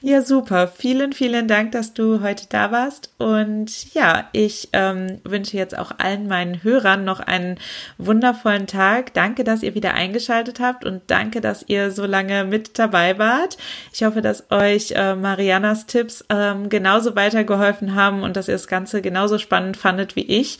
Ja, 0.00 0.22
super. 0.22 0.68
Vielen, 0.68 1.12
vielen 1.12 1.48
Dank, 1.48 1.72
dass 1.72 1.92
du 1.92 2.22
heute 2.22 2.46
da 2.48 2.70
warst. 2.70 3.12
Und 3.18 3.92
ja, 3.94 4.28
ich 4.32 4.68
ähm, 4.72 5.20
wünsche 5.24 5.56
jetzt 5.56 5.76
auch 5.76 5.92
allen 5.98 6.28
meinen 6.28 6.62
Hörern 6.62 7.04
noch 7.04 7.20
einen 7.20 7.58
wundervollen 7.98 8.66
Tag. 8.66 9.12
Danke, 9.14 9.44
dass 9.44 9.62
ihr 9.62 9.74
wieder 9.74 9.94
eingeschaltet 9.94 10.60
habt 10.60 10.84
und 10.84 11.02
danke, 11.08 11.40
dass 11.40 11.64
ihr 11.66 11.90
so 11.90 12.06
lange 12.06 12.44
mit 12.44 12.78
dabei 12.78 13.18
wart. 13.18 13.58
Ich 13.92 14.04
hoffe, 14.04 14.22
dass 14.22 14.50
euch 14.50 14.92
äh, 14.92 15.14
Marianas 15.14 15.86
Tipps 15.86 16.24
ähm, 16.30 16.68
genauso 16.68 17.16
weitergeholfen 17.16 17.94
haben 17.94 18.22
und 18.22 18.36
dass 18.36 18.48
ihr 18.48 18.54
das 18.54 18.68
Ganze 18.68 19.02
genauso 19.02 19.38
spannend 19.38 19.76
fandet 19.76 20.16
wie 20.16 20.26
ich. 20.26 20.58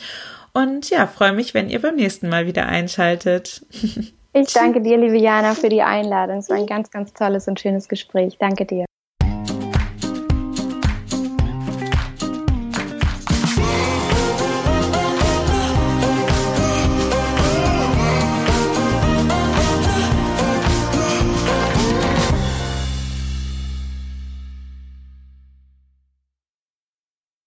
Und 0.58 0.90
ja, 0.90 1.06
freue 1.06 1.32
mich, 1.32 1.54
wenn 1.54 1.68
ihr 1.68 1.80
beim 1.80 1.94
nächsten 1.94 2.28
Mal 2.28 2.46
wieder 2.46 2.66
einschaltet. 2.66 3.64
Ich 4.34 4.52
danke 4.52 4.82
dir, 4.82 4.98
liebe 4.98 5.16
Jana, 5.16 5.54
für 5.54 5.70
die 5.70 5.82
Einladung. 5.82 6.38
Es 6.38 6.50
war 6.50 6.58
ein 6.58 6.66
ganz, 6.66 6.90
ganz 6.90 7.12
tolles 7.14 7.48
und 7.48 7.58
schönes 7.58 7.88
Gespräch. 7.88 8.36
Danke 8.38 8.66
dir. 8.66 8.84